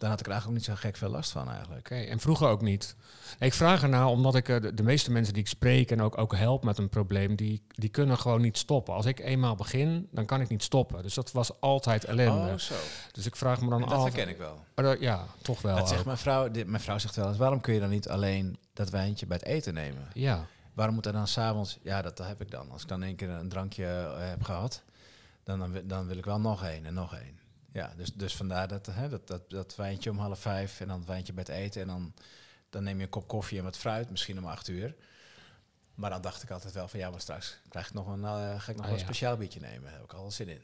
daar 0.04 0.12
had 0.12 0.20
ik 0.22 0.26
er 0.26 0.32
eigenlijk 0.32 0.62
ook 0.62 0.68
niet 0.68 0.78
zo 0.78 0.88
gek 0.88 0.98
veel 0.98 1.10
last 1.10 1.32
van 1.32 1.50
eigenlijk. 1.50 1.80
Oké, 1.92 1.96
en 2.02 2.20
vroeger 2.20 2.48
ook 2.48 2.62
niet. 2.62 2.96
Ik 3.40 3.54
vraag 3.54 3.82
ernaar 3.84 4.06
omdat 4.08 4.36
ik 4.36 4.50
eh, 4.50 4.62
de, 4.62 4.74
de 4.74 4.84
meeste 4.84 5.12
mensen 5.12 5.34
die 5.34 5.42
ik 5.44 5.50
spreek 5.50 5.92
en 5.92 6.02
ook, 6.02 6.18
ook 6.18 6.36
help 6.36 6.64
met 6.64 6.78
een 6.78 6.90
probleem, 6.90 7.36
die, 7.36 7.62
die 7.68 7.90
kunnen 7.90 8.18
gewoon 8.18 8.42
niet 8.42 8.58
stoppen. 8.58 8.94
Als 8.94 9.06
ik 9.06 9.20
eenmaal 9.20 9.56
begin, 9.56 10.08
dan 10.12 10.26
kan 10.26 10.42
ik 10.42 10.50
niet 10.50 10.64
stoppen. 10.64 11.04
Dus 11.04 11.14
dat 11.14 11.32
was 11.32 11.60
altijd 11.60 12.04
ellende. 12.04 12.52
Oh, 12.52 12.58
zo. 12.58 12.74
Dus 13.12 13.26
ik 13.26 13.36
vraag 13.36 13.62
me 13.62 13.70
dan 13.70 13.80
Dat 13.82 13.92
af. 13.92 14.04
herken 14.04 14.30
ik 14.30 14.38
wel. 14.38 14.64
Maar 14.76 14.86
dat- 14.86 15.00
ja, 15.00 15.26
toch 15.42 15.62
wel. 15.62 15.76
Dat 15.76 15.90
zegt 15.90 16.06
mijn 16.06 16.18
vrouw, 16.18 16.52
dit, 16.52 16.68
mijn 16.68 16.82
vrouw 16.84 16.98
zegt 16.98 17.16
wel 17.16 17.28
eens, 17.28 17.38
waarom 17.38 17.62
kun 17.62 17.74
je 17.74 17.80
dan 17.80 17.90
niet 17.90 18.10
alleen 18.10 18.58
dat 18.74 18.90
wijntje 18.90 19.26
bij 19.26 19.38
het 19.38 19.46
eten 19.46 19.74
nemen? 19.74 20.08
Ja, 20.14 20.46
Waarom 20.74 20.96
moet 20.96 21.06
er 21.06 21.14
dan 21.14 21.28
s'avonds, 21.28 21.78
ja 21.84 22.02
dat, 22.02 22.18
dat 22.18 22.28
heb 22.28 22.42
ik 22.42 22.52
dan. 22.52 22.72
Als 22.72 22.82
ik 22.82 22.88
dan 22.88 23.04
één 23.04 23.16
keer 23.16 23.30
een 23.30 23.50
drankje 23.50 23.86
eh, 23.86 24.30
heb 24.30 24.44
gehad, 24.44 24.84
dan, 25.44 25.60
dan, 25.60 25.74
dan 25.84 26.08
wil 26.08 26.18
ik 26.18 26.26
wel 26.26 26.40
nog 26.40 26.64
één 26.64 26.86
en 26.86 26.94
nog 26.94 27.14
één. 27.16 27.40
Ja, 27.74 27.94
dus, 27.98 28.14
dus 28.14 28.36
vandaar 28.36 28.68
dat, 28.68 28.86
hè, 28.86 29.10
dat, 29.10 29.28
dat, 29.28 29.50
dat 29.50 29.76
wijntje 29.76 30.10
om 30.10 30.18
half 30.18 30.40
vijf 30.40 30.80
en 30.80 30.88
dan 30.88 30.98
het 31.00 31.08
wijntje 31.08 31.34
bij 31.34 31.44
het 31.48 31.56
eten. 31.56 31.82
En 31.82 31.88
dan, 31.88 32.14
dan 32.70 32.84
neem 32.84 32.98
je 32.98 33.04
een 33.04 33.10
kop 33.10 33.28
koffie 33.28 33.58
en 33.58 33.64
wat 33.64 33.78
fruit, 33.78 34.10
misschien 34.10 34.38
om 34.38 34.46
acht 34.46 34.68
uur. 34.68 34.96
Maar 35.96 36.10
dan 36.10 36.22
dacht 36.22 36.44
ik 36.44 36.52
altijd 36.52 36.74
wel 36.74 36.88
van 36.88 37.00
ja, 37.00 37.10
maar 37.10 37.22
straks 37.22 37.58
krijg 37.70 37.88
ik 37.88 37.94
nog 37.94 38.08
een, 38.08 38.24
eh, 38.24 38.60
ga 38.62 38.72
ik 38.72 38.76
nog 38.78 38.86
Ah, 38.86 38.92
een 38.92 38.98
ja. 38.98 39.04
speciaal 39.04 39.38
biertje 39.38 39.60
nemen. 39.60 39.84
Daar 39.84 39.94
heb 39.94 40.04
ik 40.04 40.14
al 40.14 40.32
zin 40.32 40.48
in. 40.50 40.62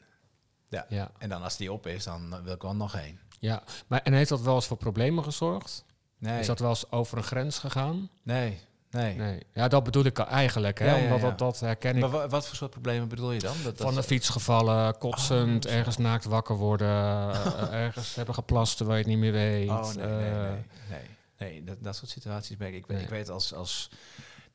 Ja. 0.68 0.86
ja, 0.88 1.10
En 1.18 1.28
dan 1.28 1.42
als 1.42 1.56
die 1.56 1.72
op 1.72 1.86
is, 1.86 2.04
dan 2.04 2.42
wil 2.42 2.54
ik 2.54 2.62
wel 2.62 2.76
nog 2.76 2.94
één. 2.94 3.20
ja. 3.38 3.62
Maar, 3.86 4.02
en 4.02 4.12
heeft 4.12 4.28
dat 4.28 4.40
wel 4.40 4.54
eens 4.54 4.66
voor 4.66 4.76
problemen 4.76 5.24
gezorgd? 5.24 5.84
Nee, 6.18 6.40
Is 6.40 6.46
dat 6.46 6.58
wel 6.58 6.68
eens 6.68 6.90
over 6.90 7.18
een 7.18 7.24
grens 7.24 7.58
gegaan? 7.58 8.10
nee, 8.22 8.60
nee. 8.90 9.14
Nee. 9.16 9.42
Ja, 9.54 9.68
dat 9.68 9.84
bedoel 9.84 10.04
ik 10.04 10.18
eigenlijk. 10.18 10.78
Hè? 10.78 10.86
Ja, 10.86 10.94
ja, 10.96 11.14
Omdat. 11.14 11.20
Dat, 11.20 11.38
dat 11.38 11.60
herken 11.60 11.94
ik. 11.94 12.00
Maar 12.00 12.10
wa- 12.10 12.28
wat 12.28 12.46
voor 12.46 12.56
soort 12.56 12.70
problemen 12.70 13.08
bedoel 13.08 13.32
je 13.32 13.40
dan? 13.40 13.54
Dat, 13.64 13.78
dat 13.78 13.86
Van 13.86 13.94
de 13.94 14.02
fiets 14.02 14.28
gevallen, 14.28 14.98
kotsend, 14.98 15.64
Oh, 15.66 15.70
zo. 15.70 15.76
ergens 15.78 15.96
naakt 15.96 16.24
wakker 16.24 16.56
worden, 16.56 16.88
eh, 16.88 17.72
ergens 17.84 18.14
hebben 18.14 18.34
geplast 18.34 18.76
terwijl 18.76 18.98
je 18.98 19.04
het 19.04 19.12
niet 19.12 19.20
meer 19.22 19.32
weet. 19.32 19.68
Oh, 19.68 19.94
nee, 19.94 20.06
nee, 20.06 20.30
eh, 20.30 20.40
nee. 20.40 20.50
Nee, 20.90 21.00
nee 21.38 21.64
dat, 21.64 21.76
dat 21.80 21.96
soort 21.96 22.10
situaties 22.10 22.56
ben 22.56 22.68
ik. 22.68 22.74
Ik, 22.74 23.00
ik 23.00 23.08
weet 23.08 23.28
als, 23.30 23.54
als 23.54 23.90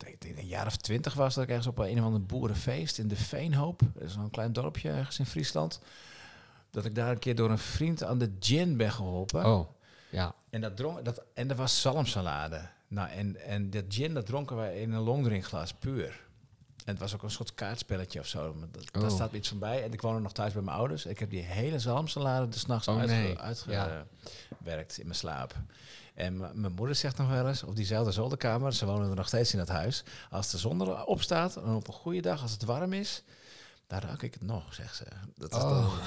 ik 0.06 0.20
denk 0.20 0.38
een 0.38 0.46
jaar 0.46 0.66
of 0.66 0.76
twintig 0.76 1.14
was 1.14 1.34
dat 1.34 1.42
ik 1.44 1.48
ergens 1.50 1.66
op 1.66 1.78
een 1.78 1.98
of 1.98 2.04
ander 2.04 2.22
boerenfeest 2.22 2.98
in 2.98 3.08
de 3.08 3.16
Veenhoop, 3.16 3.80
dat 3.94 4.02
is 4.02 4.14
een 4.14 4.30
klein 4.30 4.52
dorpje 4.52 4.90
ergens 4.90 5.18
in 5.18 5.26
Friesland, 5.26 5.80
dat 6.70 6.84
ik 6.84 6.94
daar 6.94 7.10
een 7.10 7.18
keer 7.18 7.34
door 7.34 7.50
een 7.50 7.58
vriend 7.58 8.04
aan 8.04 8.18
de 8.18 8.32
gin 8.40 8.76
ben 8.76 8.92
geholpen. 8.92 9.44
Oh, 9.46 9.68
ja. 10.10 10.34
En 10.50 10.60
dat 10.60 10.76
dronk, 10.76 11.04
dat, 11.04 11.22
en 11.34 11.50
er 11.50 11.56
was 11.56 11.80
zalmsalade. 11.80 12.60
Nou, 12.88 13.10
en, 13.10 13.36
en 13.44 13.70
dat 13.70 13.84
gin, 13.88 14.14
dat 14.14 14.26
dronken 14.26 14.56
wij 14.56 14.80
in 14.80 14.92
een 14.92 15.00
longdrinkglas 15.02 15.72
puur. 15.74 16.24
En 16.84 16.92
het 16.92 16.98
was 16.98 17.14
ook 17.14 17.22
een 17.22 17.30
soort 17.30 17.54
kaartspelletje 17.54 18.20
of 18.20 18.26
zo. 18.26 18.54
Maar 18.54 18.68
dat, 18.70 18.84
Daar 18.92 19.02
Oh. 19.02 19.10
staat 19.10 19.32
iets 19.32 19.48
van 19.48 19.58
bij. 19.58 19.82
En 19.84 19.92
ik 19.92 20.00
woonde 20.02 20.20
nog 20.20 20.32
thuis 20.32 20.52
bij 20.52 20.62
mijn 20.62 20.76
ouders. 20.76 21.06
Ik 21.06 21.18
heb 21.18 21.30
die 21.30 21.42
hele 21.42 21.78
zalmsalade 21.78 22.48
de 22.48 22.58
s'nachts 22.58 22.88
Oh, 22.88 23.02
nee. 23.02 23.38
uitgewerkt 23.38 24.94
Ja. 24.94 25.00
in 25.00 25.04
mijn 25.04 25.14
slaap. 25.14 25.54
En 26.14 26.36
mijn 26.60 26.72
moeder 26.74 26.94
zegt 26.94 27.16
nog 27.16 27.28
wel 27.28 27.48
eens, 27.48 27.62
op 27.62 27.76
diezelfde 27.76 28.12
zolderkamer, 28.12 28.72
ze 28.72 28.86
wonen 28.86 29.10
er 29.10 29.16
nog 29.16 29.26
steeds 29.28 29.52
in 29.52 29.58
dat 29.58 29.68
huis. 29.68 30.04
Als 30.30 30.50
de 30.50 30.58
zon 30.58 30.80
erop 30.82 31.22
staat, 31.22 31.56
en 31.56 31.64
op 31.74 31.88
een 31.88 31.94
goede 31.94 32.20
dag, 32.20 32.42
als 32.42 32.52
het 32.52 32.64
warm 32.64 32.92
is, 32.92 33.22
dan 33.86 33.98
ruik 33.98 34.22
ik 34.22 34.32
het 34.34 34.42
nog, 34.42 34.74
zegt 34.74 34.96
ze. 34.96 35.04
Dat, 35.36 35.52
is 35.52 35.58
Oh. 35.62 35.98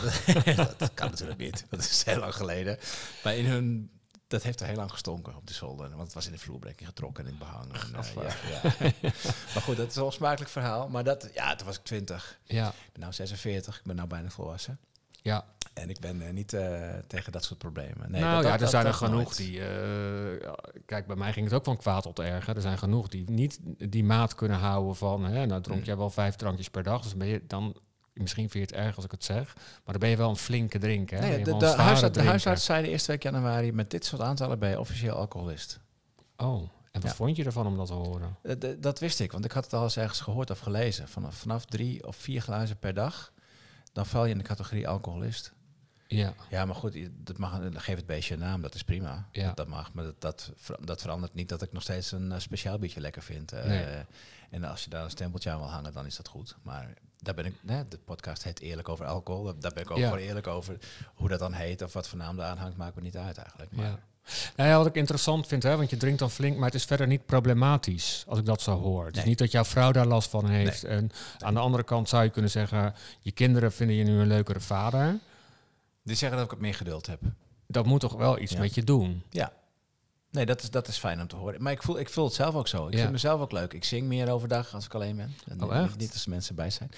dan- 0.56 0.68
dat 0.78 0.94
kan 0.94 1.10
natuurlijk 1.10 1.40
niet. 1.40 1.66
Dat 1.70 1.80
is 1.80 2.04
heel 2.04 2.20
lang 2.20 2.36
geleden. 2.36 2.78
Maar 3.24 3.36
in 3.36 3.46
hun, 3.46 3.92
dat 4.30 4.44
heeft 4.44 4.60
er 4.62 4.68
heel 4.68 4.76
lang 4.76 4.92
gestonken 4.92 5.36
op 5.36 5.48
de 5.48 5.54
zolder. 5.54 5.90
Want 5.90 6.02
het 6.02 6.14
was 6.14 6.26
in 6.26 6.32
de 6.32 6.38
vloerbrekking 6.40 6.88
getrokken 6.90 7.26
en 7.26 7.32
in 7.32 7.38
behang. 7.38 7.74
En, 7.74 7.96
eh, 7.96 8.24
ja, 8.24 8.74
ja. 8.82 8.92
maar 9.54 9.64
goed, 9.64 9.78
dat 9.78 9.90
is 9.90 9.96
wel 9.96 10.06
een 10.06 10.12
smakelijk 10.12 10.52
verhaal. 10.52 10.90
Maar 10.90 11.04
dat, 11.04 11.30
ja, 11.34 11.56
toen 11.56 11.68
was 11.68 11.78
ik 11.78 11.84
20. 11.84 12.40
Ja, 12.44 12.68
Ik 12.68 12.94
ben 12.94 13.06
nu 13.06 13.14
46, 13.14 13.78
ik 13.78 13.84
ben 13.84 13.96
nu 13.96 14.06
bijna 14.08 14.30
volwassen. 14.30 14.80
ja. 15.22 15.46
En 15.74 15.90
ik 15.90 16.00
ben 16.00 16.22
eh, 16.22 16.34
niet 16.34 16.54
eh, 16.54 16.90
tegen 17.08 17.32
dat 17.32 17.44
soort 17.44 17.60
problemen. 17.60 18.12
Nee, 18.12 18.22
nou 18.22 18.36
dat- 18.36 18.44
ja, 18.44 18.52
dat- 18.52 18.62
er 18.62 18.68
zijn 18.68 18.86
er 18.86 18.94
genoeg 18.94 19.24
nooit. 19.24 19.38
die... 19.38 19.62
kijk, 20.86 21.08
bij 21.08 21.16
mij 21.16 21.34
ging 21.34 21.46
het 21.46 21.56
ook 21.56 21.64
van 21.64 21.78
kwaad 21.78 22.04
tot 22.04 22.20
erger. 22.20 22.56
Er 22.56 22.62
zijn 22.62 22.78
genoeg 22.78 23.08
die 23.08 23.30
niet 23.30 23.60
die 23.78 24.04
maat 24.04 24.36
kunnen 24.36 24.58
houden 24.58 24.96
van... 24.96 25.24
Hè, 25.24 25.46
nou 25.46 25.62
dronk 25.62 25.80
Mm. 25.80 25.86
jij 25.86 25.98
wel 25.98 26.10
vijf 26.10 26.36
drankjes 26.36 26.70
per 26.70 26.84
dag. 26.84 27.02
Dus 27.02 27.16
ben 27.16 27.28
je 27.28 27.42
dan... 27.48 27.76
Misschien 28.20 28.50
vind 28.50 28.70
je 28.70 28.76
het 28.76 28.86
erg 28.86 28.96
als 28.96 29.06
ik 29.06 29.12
het 29.12 29.24
zeg. 29.24 29.54
Maar 29.56 29.82
dan 29.86 30.00
ben 30.00 30.10
je 30.10 30.18
wel 30.18 30.30
een 30.30 30.36
flinke 30.38 30.80
drinker. 30.80 31.20
Nee, 31.20 31.44
de, 31.44 31.58
de, 31.58 31.66
huisarts, 31.66 32.18
de 32.18 32.24
huisarts 32.24 32.66
zei 32.66 32.84
de 32.84 32.90
eerste 32.90 33.12
week 33.12 33.24
januari... 33.24 33.72
met 33.74 33.92
dit 33.92 34.06
soort 34.06 34.22
aantallen 34.22 34.60
ben 34.60 34.70
je 34.70 34.80
officieel 34.80 35.16
alcoholist. 35.16 35.80
Oh, 36.38 36.62
en 36.92 37.02
wat 37.02 37.04
Ja. 37.04 37.16
vond 37.16 37.36
je 37.36 37.44
ervan 37.44 37.68
om 37.68 37.78
dat 37.78 37.88
te 37.88 37.94
horen? 37.94 38.38
Eh, 38.42 38.56
dat 38.80 39.00
wist 39.00 39.20
ik, 39.20 39.32
want 39.32 39.46
ik 39.46 39.52
had 39.52 39.64
het 39.64 39.74
al 39.74 39.84
eens 39.84 39.98
ergens 39.98 40.20
gehoord 40.22 40.50
of 40.50 40.60
gelezen. 40.60 41.08
Vanaf, 41.08 41.36
vanaf 41.36 41.66
drie 41.66 42.08
of 42.08 42.16
vier 42.16 42.42
glazen 42.42 42.78
per 42.78 42.94
dag... 42.94 43.32
dan 43.94 44.06
val 44.06 44.26
je 44.26 44.32
in 44.32 44.38
de 44.38 44.44
categorie 44.44 44.88
alcoholist. 44.88 45.54
Ja, 46.12 46.34
Ja, 46.50 46.66
maar 46.66 46.76
goed, 46.76 46.98
dat 47.12 47.38
mag, 47.38 47.60
geef 47.74 47.96
het 47.96 48.06
beestje 48.06 48.34
een 48.34 48.40
naam, 48.40 48.62
dat 48.62 48.76
is 48.76 48.84
prima. 48.84 49.28
Ja. 49.32 49.46
Dat, 49.48 49.58
dat 49.58 49.68
mag, 49.68 49.94
maar 49.94 50.04
dat, 50.04 50.22
dat, 50.22 50.52
ver- 50.56 50.86
dat 50.86 51.02
verandert 51.02 51.34
niet 51.34 51.50
dat 51.50 51.62
ik 51.62 51.72
nog 51.72 51.82
steeds 51.82 52.12
een 52.12 52.32
eh, 52.32 52.40
speciaal 52.40 52.80
biertje 52.80 53.00
lekker 53.02 53.22
vind. 53.24 53.52
Eh, 53.52 53.64
Nee. 53.64 53.86
En 54.50 54.64
als 54.64 54.84
je 54.84 54.90
daar 54.90 55.04
een 55.04 55.10
stempeltje 55.10 55.50
aan 55.52 55.60
wil 55.60 55.70
hangen, 55.70 55.94
dan 55.94 56.06
is 56.06 56.16
dat 56.16 56.28
goed. 56.28 56.56
Maar 56.62 56.94
daar 57.20 57.34
ben 57.34 57.46
ik, 57.46 57.54
né, 57.62 57.88
de 57.90 57.98
podcast 58.06 58.44
heet 58.44 58.60
Eerlijk 58.60 58.90
over 58.90 59.06
alcohol. 59.06 59.44
Daar- 59.44 59.60
Daar 59.60 59.74
ben 59.74 59.84
ik 59.84 59.92
ook 59.92 59.98
Ja. 59.98 60.04
gewoon 60.10 60.24
eerlijk 60.24 60.48
over. 60.48 60.78
Hoe 61.16 61.30
dat 61.30 61.40
dan 61.40 61.54
heet 61.54 61.82
of 61.82 61.94
wat 61.94 62.08
voor 62.08 62.18
naam 62.18 62.38
daar 62.38 62.50
aan 62.50 62.58
hangt, 62.58 62.78
maakt 62.78 62.96
me 62.96 63.02
niet 63.02 63.18
uit 63.18 63.38
eigenlijk. 63.38 63.72
Maar, 63.72 63.86
ja. 63.86 64.00
Nou 64.56 64.70
ja, 64.70 64.78
wat 64.78 64.86
ik 64.86 64.96
interessant 64.96 65.48
vind, 65.48 65.64
hè, 65.64 65.78
want 65.78 65.90
je 65.90 65.98
drinkt 65.98 66.20
dan 66.20 66.32
flink, 66.32 66.56
maar 66.58 66.66
het 66.66 66.76
is 66.76 66.86
verder 66.86 67.08
niet 67.08 67.26
problematisch 67.26 68.24
als 68.28 68.40
ik 68.40 68.46
dat 68.46 68.62
zo 68.62 68.80
hoor. 68.80 69.06
Het 69.06 69.14
is 69.14 69.20
Nee. 69.20 69.30
niet 69.30 69.38
dat 69.38 69.52
jouw 69.52 69.66
vrouw 69.66 69.92
daar 69.92 70.06
last 70.08 70.30
van 70.30 70.46
heeft. 70.48 70.84
En 70.84 71.12
aan 71.40 71.54
de 71.54 71.60
andere 71.60 71.84
kant 71.84 72.10
zou 72.10 72.24
je 72.24 72.30
kunnen 72.30 72.52
zeggen, 72.52 72.94
je 73.22 73.32
kinderen 73.32 73.72
vinden 73.72 73.96
je 73.96 74.04
nu 74.04 74.20
een 74.20 74.28
leukere 74.28 74.60
vader. 74.60 75.20
Die 76.04 76.16
zeggen 76.16 76.38
dat 76.38 76.46
ik 76.46 76.52
wat 76.54 76.62
meer 76.62 76.76
geduld 76.76 77.06
heb. 77.08 77.20
Dat 77.68 77.86
moet 77.86 78.00
toch 78.00 78.14
wel 78.14 78.40
iets 78.40 78.52
Ja. 78.54 78.60
met 78.60 78.76
je 78.76 78.84
doen. 78.84 79.24
Ja. 79.30 79.52
Nee, 80.32 80.46
dat 80.46 80.62
is, 80.64 80.70
dat 80.70 80.88
is 80.88 80.98
fijn 80.98 81.22
om 81.22 81.28
te 81.28 81.36
horen. 81.36 81.62
Maar 81.62 81.72
ik 81.72 81.84
voel, 81.84 82.00
ik 82.00 82.10
voel 82.10 82.26
het 82.26 82.34
zelf 82.34 82.56
ook 82.56 82.68
zo. 82.68 82.88
Ik 82.88 82.94
Ja. 82.94 83.00
vind 83.00 83.12
mezelf 83.12 83.42
ook 83.42 83.52
leuk. 83.52 83.74
Ik 83.74 83.84
zing 83.84 84.08
meer 84.08 84.32
overdag 84.32 84.74
als 84.74 84.86
ik 84.86 84.94
alleen 84.94 85.16
ben. 85.16 85.36
En 85.48 85.64
Oh, 85.64 85.74
niet- 85.76 85.84
echt? 85.90 85.98
Niet 85.98 86.12
als 86.14 86.24
er 86.24 86.30
mensen 86.30 86.56
bij 86.56 86.70
zijn. 86.70 86.92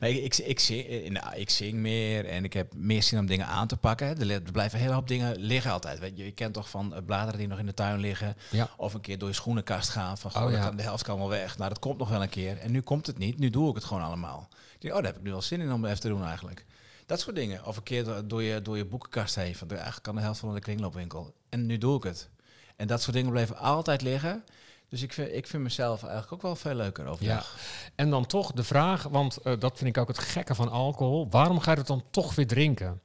Maar 0.00 0.08
ik, 0.08 0.16
ik, 0.24 0.36
ik, 0.36 0.60
zing, 0.60 0.86
eh, 0.86 1.10
nou, 1.10 1.36
ik 1.36 1.50
zing 1.50 1.74
meer 1.78 2.24
en 2.26 2.44
ik 2.44 2.52
heb 2.52 2.74
meer 2.74 3.02
zin 3.02 3.18
om 3.18 3.26
dingen 3.26 3.46
aan 3.46 3.66
te 3.66 3.76
pakken. 3.76 4.06
Er, 4.18 4.24
li- 4.26 4.34
er 4.34 4.52
blijven 4.52 4.74
een 4.78 4.84
hele 4.84 4.94
hoop 4.96 5.08
dingen 5.08 5.36
liggen 5.38 5.70
altijd. 5.70 5.98
Weet 5.98 6.16
je, 6.16 6.24
je 6.24 6.30
kent 6.32 6.54
toch 6.54 6.70
van 6.70 6.94
eh, 6.94 7.02
bladeren 7.06 7.38
die 7.38 7.48
nog 7.48 7.58
in 7.58 7.66
de 7.66 7.74
tuin 7.74 8.00
liggen. 8.00 8.36
Ja. 8.50 8.70
Of 8.76 8.94
een 8.94 9.00
keer 9.00 9.18
door 9.18 9.28
je 9.28 9.34
schoenenkast 9.34 9.88
gaan. 9.88 10.18
Van, 10.18 10.30
goh, 10.30 10.44
Oh, 10.44 10.50
ja. 10.50 10.70
de 10.70 10.82
helft 10.82 11.02
kan 11.02 11.18
wel 11.18 11.28
weg. 11.28 11.56
Nou, 11.58 11.68
dat 11.68 11.78
komt 11.78 11.98
nog 11.98 12.08
wel 12.08 12.22
een 12.22 12.28
keer. 12.28 12.58
En 12.58 12.70
nu 12.72 12.80
komt 12.80 13.06
het 13.06 13.18
niet. 13.18 13.38
Nu 13.38 13.50
doe 13.50 13.68
ik 13.68 13.74
het 13.74 13.84
gewoon 13.84 14.02
allemaal. 14.02 14.48
Ik 14.74 14.80
denk, 14.80 14.94
oh, 14.94 15.00
daar 15.00 15.08
heb 15.10 15.16
ik 15.20 15.24
nu 15.26 15.30
wel 15.30 15.42
zin 15.42 15.60
in 15.60 15.72
om 15.72 15.84
even 15.84 16.00
te 16.00 16.08
doen 16.08 16.24
eigenlijk. 16.24 16.64
Dat 17.06 17.20
soort 17.20 17.36
dingen. 17.36 17.64
Of 17.66 17.76
een 17.76 17.82
keer 17.82 18.04
door- 18.28 18.42
je, 18.42 18.62
door 18.62 18.76
je 18.76 18.84
boekenkast 18.84 19.34
heen. 19.34 19.54
Van, 19.56 19.68
eigenlijk 19.70 20.02
kan 20.02 20.14
de 20.14 20.20
helft 20.20 20.40
van 20.40 20.54
de 20.54 20.60
kringloopwinkel. 20.60 21.34
En 21.48 21.66
nu 21.66 21.78
doe 21.78 21.96
ik 21.96 22.02
het. 22.02 22.28
En 22.76 22.86
dat 22.86 23.02
soort 23.02 23.16
dingen 23.16 23.30
blijven 23.30 23.56
altijd 23.56 24.02
liggen. 24.02 24.44
Dus 24.88 25.02
ik 25.02 25.12
vind, 25.12 25.32
ik 25.32 25.46
vind 25.46 25.62
mezelf 25.62 26.02
eigenlijk 26.02 26.32
ook 26.32 26.42
wel 26.42 26.56
veel 26.56 26.74
leuker 26.74 27.06
overdag. 27.06 27.56
En 27.94 28.10
dan 28.10 28.26
toch 28.26 28.52
de 28.52 28.64
vraag, 28.64 29.02
want 29.02 29.36
eh, 29.36 29.52
dat 29.58 29.76
vind 29.78 29.96
ik 29.96 29.98
ook 30.02 30.08
het 30.08 30.18
gekke 30.18 30.54
van 30.54 30.68
alcohol. 30.70 31.28
Waarom 31.30 31.60
ga 31.60 31.70
je 31.70 31.76
het 31.78 31.86
dan 31.86 32.04
toch 32.10 32.34
weer 32.34 32.46
drinken? 32.46 33.00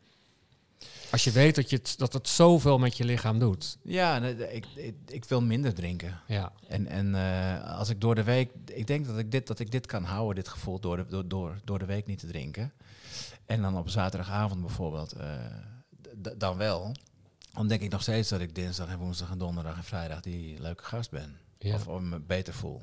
Als 1.12 1.24
je 1.24 1.32
weet 1.32 1.56
dat, 1.56 1.70
je 1.70 1.76
het, 1.76 1.94
dat 1.98 2.14
het 2.14 2.28
zoveel 2.28 2.78
met 2.78 2.98
je 2.98 3.04
lichaam 3.04 3.40
doet. 3.40 3.78
Ja, 3.82 4.18
ik, 4.24 4.66
ik, 4.76 4.96
ik 5.08 5.26
wil 5.26 5.42
minder 5.42 5.74
drinken. 5.74 6.20
Ja, 6.28 6.52
En, 6.68 6.88
en 6.88 7.16
eh, 7.16 7.78
als 7.78 7.90
ik 7.90 8.02
door 8.02 8.16
de 8.16 8.24
week, 8.24 8.52
ik 8.66 8.88
denk 8.88 9.06
dat 9.06 9.18
ik 9.18 9.32
dit, 9.32 9.48
dat 9.48 9.60
ik 9.60 9.72
dit 9.72 9.86
kan 9.86 10.04
houden, 10.04 10.36
dit 10.36 10.48
gevoel, 10.48 10.80
door 10.80 10.98
de, 10.98 11.06
door, 11.08 11.28
door, 11.28 11.60
door 11.64 11.80
de 11.80 11.86
week 11.86 12.06
niet 12.06 12.20
te 12.20 12.28
drinken. 12.28 12.74
En 13.46 13.62
dan 13.62 13.78
op 13.78 13.90
zaterdagavond 13.90 14.62
bijvoorbeeld, 14.62 15.12
eh, 15.12 15.36
dan 16.38 16.58
wel. 16.58 16.96
Dan 17.54 17.68
denk 17.68 17.82
ik 17.82 17.92
nog 17.92 18.02
steeds 18.02 18.30
dat 18.30 18.42
ik 18.42 18.56
dinsdag 18.56 18.88
en 18.88 18.98
woensdag 18.98 19.32
en 19.32 19.38
donderdag 19.38 19.78
en 19.78 19.84
vrijdag 19.84 20.22
die 20.22 20.62
leuke 20.62 20.84
gast 20.84 21.12
ben. 21.12 21.38
Ja. 21.58 21.76
Of, 21.76 21.88
of 21.88 22.02
me 22.02 22.20
beter 22.20 22.54
voel. 22.54 22.82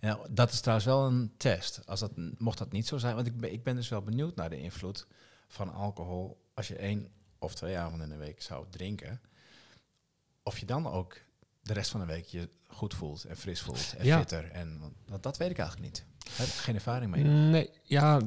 En 0.00 0.18
dat 0.30 0.52
is 0.52 0.60
trouwens 0.60 0.86
wel 0.86 1.06
een 1.06 1.32
test. 1.36 1.80
Als 1.86 2.00
dat, 2.00 2.12
mocht 2.38 2.58
dat 2.58 2.72
niet 2.72 2.86
zo 2.86 2.98
zijn, 2.98 3.14
want 3.14 3.26
ik 3.26 3.36
ben, 3.36 3.52
ik 3.52 3.62
ben 3.62 3.74
dus 3.74 3.88
wel 3.88 4.02
benieuwd 4.02 4.36
naar 4.36 4.50
de 4.50 4.60
invloed 4.60 5.06
van 5.48 5.72
alcohol. 5.72 6.44
Als 6.54 6.68
je 6.68 6.76
één 6.76 7.08
of 7.38 7.54
twee 7.54 7.78
avonden 7.78 8.10
in 8.12 8.18
de 8.18 8.24
week 8.24 8.42
zou 8.42 8.64
drinken. 8.70 9.20
Of 10.42 10.58
je 10.58 10.66
dan 10.66 10.86
ook 10.86 11.16
de 11.62 11.72
rest 11.72 11.90
van 11.90 12.00
de 12.00 12.06
week 12.06 12.24
je 12.24 12.48
goed 12.66 12.94
voelt 12.94 13.24
en 13.24 13.36
fris 13.36 13.60
voelt 13.60 13.94
en 13.98 14.04
Ja. 14.04 14.18
fitter. 14.18 14.50
En 14.50 14.80
want 15.08 15.22
dat 15.22 15.36
weet 15.36 15.50
ik 15.50 15.58
eigenlijk 15.58 15.88
niet. 15.88 16.04
Daar 16.26 16.36
heb 16.36 16.46
ik 16.46 16.52
geen 16.52 16.74
ervaring 16.74 17.10
mee. 17.10 17.24
Nee, 17.24 17.70
ja, 17.82 18.20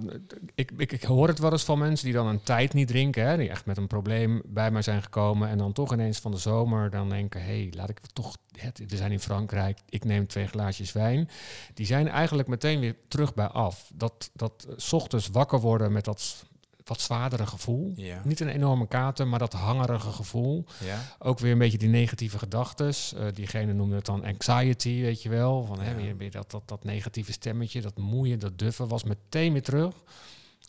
ik, 0.56 0.72
ik, 0.78 0.92
ik 0.92 1.04
hoor 1.04 1.28
het 1.28 1.40
wel 1.40 1.52
eens 1.52 1.64
van 1.64 1.80
mensen 1.80 2.06
die 2.06 2.14
dan 2.16 2.28
een 2.28 2.44
tijd 2.44 2.74
niet 2.74 2.88
drinken. 2.88 3.28
Hè, 3.28 3.38
die 3.38 3.50
echt 3.50 3.66
met 3.66 3.78
een 3.78 3.88
probleem 3.88 4.42
bij 4.46 4.72
mij 4.72 4.82
zijn 4.82 5.04
gekomen. 5.04 5.50
En 5.50 5.58
dan 5.58 5.74
toch 5.74 5.94
ineens 5.94 6.20
van 6.20 6.32
de 6.32 6.38
zomer 6.38 6.90
dan 6.90 7.10
denken... 7.10 7.42
hé, 7.42 7.62
hey, 7.62 7.74
laat 7.76 7.90
ik 7.90 8.00
toch... 8.14 8.38
Het, 8.58 8.82
we 8.88 8.98
zijn 8.98 9.12
in 9.12 9.20
Frankrijk, 9.20 9.80
ik 9.90 10.04
neem 10.04 10.28
twee 10.28 10.48
glaasjes 10.48 10.92
wijn. 10.92 11.30
Die 11.74 11.86
zijn 11.86 12.08
eigenlijk 12.08 12.48
meteen 12.48 12.80
weer 12.80 12.96
terug 13.08 13.34
bij 13.34 13.48
af. 13.48 13.92
Dat, 13.94 14.30
dat 14.34 14.66
eh, 14.70 14.74
's 14.78 14.94
ochtends 14.94 15.28
wakker 15.28 15.60
worden 15.60 15.92
met 15.92 16.06
dat 16.06 16.46
wat 16.90 17.02
zwaardere 17.02 17.46
gevoel. 17.46 17.94
Ja. 17.96 18.22
Niet 18.24 18.40
een 18.40 18.48
enorme 18.48 18.88
kater, 18.88 19.28
maar 19.28 19.40
dat 19.40 19.54
hangerige 19.54 20.12
gevoel. 20.12 20.66
Ja? 20.84 21.02
Ook 21.20 21.40
weer 21.40 21.52
een 21.52 21.58
beetje 21.58 21.78
die 21.78 21.90
negatieve 21.90 22.40
gedachten. 22.40 22.94
diegene 23.34 23.74
noemde 23.74 23.96
het 23.96 24.06
dan 24.06 24.26
anxiety, 24.26 25.02
weet 25.02 25.22
je 25.22 25.30
wel. 25.30 25.66
Van, 25.66 25.82
hè, 25.82 25.96
weer, 25.96 26.18
weer 26.18 26.32
dat, 26.32 26.52
dat, 26.52 26.64
dat 26.66 26.84
negatieve 26.84 27.32
stemmetje, 27.32 27.82
dat 27.82 27.98
moeien, 27.98 28.40
dat 28.40 28.58
duffen, 28.58 28.88
was 28.88 29.04
meteen 29.04 29.54
weer 29.54 29.64
terug. 29.64 29.94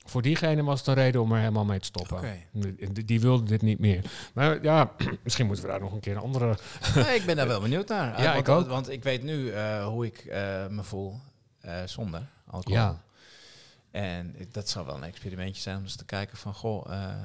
Voor 0.04 0.22
diegene 0.22 0.62
was 0.62 0.78
het 0.78 0.88
een 0.88 0.94
reden 0.94 1.20
om 1.20 1.32
er 1.32 1.38
helemaal 1.38 1.64
mee 1.64 1.78
te 1.78 1.84
stoppen. 1.84 2.38
Die, 2.52 3.04
die 3.04 3.20
wilde 3.20 3.44
dit 3.44 3.62
niet 3.62 3.78
meer. 3.78 4.04
Maar 4.34 4.62
ja, 4.62 4.90
misschien 5.24 5.46
moeten 5.46 5.64
we 5.64 5.70
daar 5.70 5.80
nog 5.80 5.92
een 5.92 6.00
keer 6.00 6.16
een 6.16 6.22
andere... 6.22 6.58
Nee, 6.94 7.14
ik 7.14 7.24
ben 7.26 7.36
daar 7.36 7.46
wel 7.46 7.60
benieuwd 7.60 7.88
naar. 7.88 8.08
Ja, 8.22 8.32
want, 8.32 8.48
ik 8.48 8.48
ook. 8.48 8.68
Want 8.68 8.90
ik 8.90 9.02
weet 9.02 9.22
nu 9.22 9.50
eh, 9.50 9.86
hoe 9.86 10.06
ik 10.06 10.18
eh, 10.18 10.66
me 10.66 10.82
voel 10.82 11.20
eh, 11.60 11.74
zonder 11.84 12.22
alcohol. 12.46 12.78
Ja, 12.78 13.02
En 13.90 14.36
dat 14.52 14.68
zou 14.68 14.86
wel 14.86 14.94
een 14.94 15.02
experimentje 15.02 15.62
zijn 15.62 15.76
om 15.76 15.82
eens 15.82 15.96
te 15.96 16.04
kijken 16.04 16.36
van... 16.36 16.54
Goh, 16.54 16.92
eh, 16.92 17.22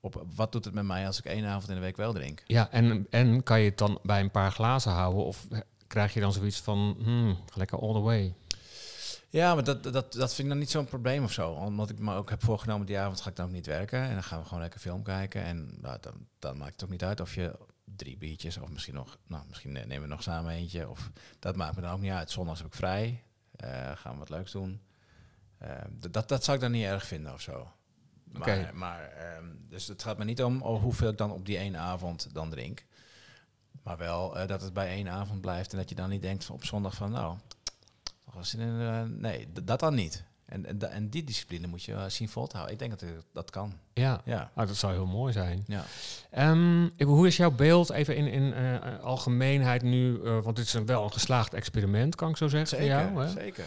op, 0.00 0.24
wat 0.34 0.52
doet 0.52 0.64
het 0.64 0.74
met 0.74 0.84
mij 0.84 1.06
als 1.06 1.18
ik 1.18 1.24
één 1.24 1.44
avond 1.44 1.68
in 1.68 1.74
de 1.74 1.80
week 1.80 1.96
wel 1.96 2.12
drink? 2.12 2.42
ja 2.46 2.70
en, 2.70 3.06
en 3.10 3.42
kan 3.42 3.60
je 3.60 3.68
het 3.68 3.78
dan 3.78 3.98
bij 4.02 4.20
een 4.20 4.30
paar 4.30 4.52
glazen 4.52 4.92
houden? 4.92 5.24
Of 5.24 5.46
krijg 5.86 6.14
je 6.14 6.20
dan 6.20 6.32
zoiets 6.32 6.60
van, 6.60 6.96
hmm, 7.02 7.38
lekker 7.54 7.78
all 7.78 7.92
the 7.92 8.00
way? 8.00 8.34
Ja, 9.28 9.54
maar 9.54 9.64
dat, 9.64 9.82
dat, 9.82 10.12
dat 10.12 10.34
vind 10.34 10.38
ik 10.38 10.48
dan 10.48 10.58
niet 10.58 10.70
zo'n 10.70 10.84
probleem 10.84 11.24
of 11.24 11.32
zo. 11.32 11.50
Omdat 11.50 11.90
ik 11.90 11.98
me 11.98 12.14
ook 12.14 12.30
heb 12.30 12.44
voorgenomen, 12.44 12.86
die 12.86 12.98
avond 12.98 13.20
ga 13.20 13.30
ik 13.30 13.36
dan 13.36 13.46
ook 13.46 13.52
niet 13.52 13.66
werken. 13.66 14.02
En 14.02 14.12
dan 14.12 14.22
gaan 14.22 14.38
we 14.38 14.44
gewoon 14.44 14.62
lekker 14.62 14.80
film 14.80 15.02
kijken. 15.02 15.42
En 15.42 15.78
nou, 15.80 15.98
dan, 16.00 16.26
dan 16.38 16.56
maakt 16.56 16.72
het 16.72 16.84
ook 16.84 16.90
niet 16.90 17.04
uit 17.04 17.20
of 17.20 17.34
je 17.34 17.58
drie 17.84 18.16
biertjes 18.16 18.58
of 18.58 18.68
misschien 18.68 18.94
nog... 18.94 19.18
Nou, 19.26 19.42
misschien 19.48 19.72
nemen 19.72 20.00
we 20.00 20.06
nog 20.06 20.22
samen 20.22 20.52
eentje. 20.52 20.88
Of, 20.88 21.10
dat 21.38 21.56
maakt 21.56 21.76
me 21.76 21.82
dan 21.82 21.92
ook 21.92 22.00
niet 22.00 22.10
uit. 22.10 22.30
Zondags 22.30 22.58
heb 22.58 22.68
ik 22.68 22.74
vrij. 22.74 23.22
Eh, 23.56 23.90
gaan 23.94 24.12
we 24.12 24.18
wat 24.18 24.30
leuks 24.30 24.52
doen. 24.52 24.80
Eh, 25.64 25.76
d- 26.00 26.12
dat, 26.12 26.28
dat 26.28 26.44
zou 26.44 26.56
ik 26.56 26.62
dan 26.62 26.72
niet 26.72 26.84
erg 26.84 27.06
vinden 27.06 27.32
of 27.32 27.40
zo. 27.40 27.68
Maar, 28.24 28.46
maar 28.72 29.08
ehm, 29.10 29.44
dus 29.68 29.86
het 29.86 30.02
gaat 30.02 30.18
me 30.18 30.24
niet 30.24 30.42
om 30.42 30.60
hoeveel 30.62 31.08
ik 31.10 31.18
dan 31.18 31.30
op 31.32 31.46
die 31.46 31.58
ene 31.58 31.78
avond 31.78 32.34
dan 32.34 32.50
drink. 32.50 32.84
Maar 33.82 33.96
wel 33.96 34.38
eh, 34.38 34.48
dat 34.48 34.62
het 34.62 34.72
bij 34.72 34.88
één 34.88 35.08
avond 35.08 35.40
blijft. 35.40 35.72
En 35.72 35.78
dat 35.78 35.88
je 35.88 35.94
dan 35.94 36.08
niet 36.10 36.22
denkt 36.22 36.44
van 36.44 36.54
op 36.54 36.64
zondag 36.64 36.94
van... 36.94 37.10
nou, 37.10 37.36
nog 38.24 38.34
wel 38.34 38.44
zin 38.44 38.60
in, 38.60 38.80
eh, 38.80 39.02
nee, 39.02 39.48
dat 39.62 39.80
dan 39.80 39.94
niet. 39.94 40.24
En, 40.46 40.80
en, 40.90 41.08
die 41.10 41.24
discipline 41.24 41.66
moet 41.66 41.82
je 41.82 41.92
eh, 41.94 42.04
zien 42.08 42.28
vol 42.28 42.46
te 42.46 42.56
houden. 42.56 42.74
Ik 42.80 42.80
denk 42.88 43.00
dat 43.00 43.10
dat 43.32 43.50
kan. 43.50 43.72
Ja, 43.92 44.20
Ja. 44.24 44.50
nou, 44.54 44.66
dat 44.68 44.76
zou 44.76 44.92
heel 44.92 45.06
mooi 45.06 45.32
zijn. 45.32 45.64
ja. 45.66 45.84
Ehm, 46.30 46.88
hoe 47.04 47.26
is 47.26 47.36
jouw 47.36 47.50
beeld 47.50 47.90
even 47.90 48.16
in, 48.16 48.26
in 48.26 48.52
eh, 48.54 49.00
algemeenheid 49.02 49.82
nu? 49.82 50.20
eh, 50.24 50.38
want 50.40 50.56
dit 50.56 50.64
is 50.66 50.72
een, 50.74 50.86
wel 50.86 51.04
een 51.04 51.12
geslaagd 51.12 51.54
experiment, 51.54 52.14
kan 52.14 52.28
ik 52.30 52.36
zo 52.36 52.48
zeggen. 52.48 52.78
voor 52.78 52.86
jou, 52.86 53.22
hè? 53.24 53.28
zeker. 53.30 53.64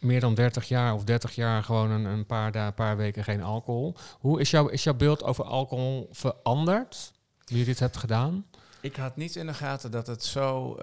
Meer 0.00 0.20
dan 0.20 0.34
30 0.34 0.68
jaar 0.68 0.94
of 0.94 1.04
30 1.04 1.34
jaar 1.34 1.62
gewoon 1.62 1.90
een, 1.90 2.04
een 2.04 2.26
paar, 2.26 2.52
da- 2.52 2.70
paar 2.70 2.96
weken 2.96 3.24
geen 3.24 3.42
alcohol. 3.42 3.96
Hoe 4.18 4.40
is, 4.40 4.50
jouw 4.50 4.66
is 4.68 4.84
jouw 4.84 4.94
beeld 4.94 5.22
over 5.22 5.44
alcohol 5.44 6.08
veranderd? 6.12 7.12
Je 7.44 7.64
dit 7.64 7.78
hebt 7.78 7.96
gedaan? 7.96 8.46
Ik 8.80 8.96
had 8.96 9.16
niet 9.16 9.36
in 9.36 9.46
de 9.46 9.54
gaten 9.54 9.90
dat 9.90 10.06
het 10.06 10.24
zo 10.24 10.76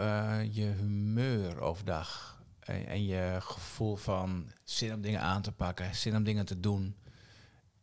je 0.52 0.74
humeur 0.80 1.62
overdag 1.62 2.33
en, 2.66 3.06
je 3.06 3.38
gevoel 3.40 3.96
van 3.96 4.52
zin 4.64 4.94
om 4.94 5.02
dingen 5.02 5.22
aan 5.22 5.42
te 5.42 5.52
pakken, 5.52 5.96
zin 5.96 6.16
om 6.16 6.24
dingen 6.24 6.46
te 6.46 6.60
doen, 6.60 6.96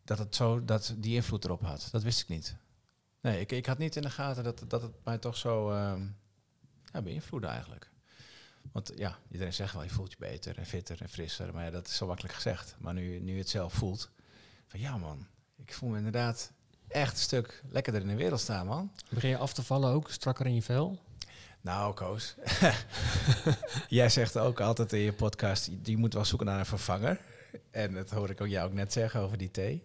dat 0.05 0.19
het 0.19 0.35
zo 0.35 0.65
dat 0.65 0.95
die 0.97 1.15
invloed 1.15 1.45
erop 1.45 1.63
had. 1.63 1.89
Dat 1.93 2.03
wist 2.03 2.21
ik 2.21 2.29
niet. 2.29 2.57
Nee, 3.21 3.41
ik, 3.41 3.53
ik 3.53 3.67
had 3.67 3.79
niet 3.79 3.97
in 3.97 4.03
de 4.03 4.11
gaten 4.11 4.45
dat, 4.45 4.65
dat 4.69 4.83
het 4.83 5.05
mij 5.05 5.19
toch 5.19 5.37
zo 5.37 5.71
ehm 5.71 6.03
ja, 6.93 7.03
beïnvloedde 7.03 7.47
eigenlijk. 7.47 7.91
Want 8.73 8.93
ja, 8.97 9.19
iedereen 9.31 9.55
zegt 9.55 9.73
wel, 9.73 9.83
je 9.83 9.91
voelt 9.91 10.11
je 10.11 10.17
beter 10.19 10.59
en 10.59 10.67
fitter 10.67 11.01
en 11.01 11.09
frisser. 11.09 11.55
Maar 11.55 11.65
ja, 11.65 11.71
dat 11.71 11.87
is 11.87 11.97
zo 11.97 12.07
makkelijk 12.07 12.35
gezegd. 12.35 12.77
Maar 12.79 12.95
nu, 12.95 13.19
nu 13.19 13.33
je 13.33 13.39
het 13.39 13.49
zelf 13.49 13.73
voelt, 13.73 14.11
van 14.67 14.81
ja 14.81 14.97
man, 14.97 15.27
ik 15.57 15.73
voel 15.73 15.89
me 15.89 15.97
inderdaad 15.97 16.53
echt 16.89 17.13
een 17.13 17.19
stuk 17.19 17.63
lekkerder 17.69 18.03
in 18.03 18.09
de 18.09 18.15
wereld 18.15 18.41
staan 18.41 18.67
man. 18.67 18.93
Begin 19.11 19.31
je 19.31 19.37
af 19.37 19.53
te 19.53 19.63
vallen 19.63 19.91
ook, 19.91 20.11
strakker 20.11 20.47
in 20.47 20.55
je 20.55 20.63
vel? 20.63 20.99
Nou, 21.61 21.95
Koos. 21.95 22.35
Jij 23.89 24.09
zegt 24.09 24.37
ook 24.37 24.61
altijd 24.61 24.93
in 24.93 24.99
je 25.01 25.13
podcast, 25.13 25.71
je- 25.83 25.97
moet 25.97 26.15
wel 26.15 26.25
zoeken 26.25 26.47
naar 26.47 26.59
een 26.59 26.67
vervanger. 26.67 27.19
En 27.71 27.95
dat 27.95 28.11
hoor 28.11 28.31
ik 28.31 28.41
ook 28.41 28.49
jou 28.49 28.69
ook 28.69 28.75
net 28.75 28.93
zeggen 28.93 29.21
over 29.21 29.39
die 29.39 29.51
thee. 29.51 29.85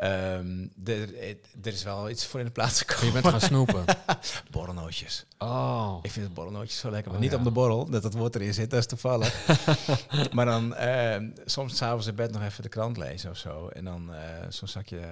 Ehm, 0.00 0.66
er, 0.84 1.18
er 1.62 1.72
is 1.72 1.82
wel 1.82 2.10
iets 2.10 2.26
voor 2.26 2.40
in 2.40 2.46
de 2.46 2.52
plaats 2.52 2.78
Je 2.78 2.84
gekomen. 2.88 3.12
bent 3.12 3.26
gaan 3.26 3.40
snoepen. 3.40 3.84
Borrelnootjes. 4.50 5.24
Oh, 5.38 5.98
Ik 6.02 6.10
vind 6.10 6.24
het 6.24 6.34
borrelnootjes 6.34 6.78
zo 6.78 6.90
lekker. 6.90 7.06
Maar 7.10 7.16
Oh, 7.16 7.22
niet 7.22 7.32
ja. 7.32 7.38
om 7.38 7.44
de 7.44 7.50
borrel, 7.50 7.90
dat 7.90 8.02
het 8.02 8.14
woord 8.14 8.34
erin 8.34 8.54
zit, 8.54 8.70
dat 8.70 8.78
is 8.78 8.86
toevallig. 8.86 9.46
maar 10.34 10.46
dan 10.46 10.74
ehm, 10.74 11.30
soms 11.44 11.76
s'avonds 11.76 12.06
in 12.06 12.14
bed 12.14 12.32
nog 12.32 12.42
even 12.42 12.62
de 12.62 12.68
krant 12.68 12.96
lezen 12.96 13.30
of 13.30 13.36
zo. 13.36 13.68
En 13.68 13.84
dan 13.84 14.14
eh, 14.14 14.20
zo'n 14.48 14.68
zakje 14.68 14.98
eh, 14.98 15.08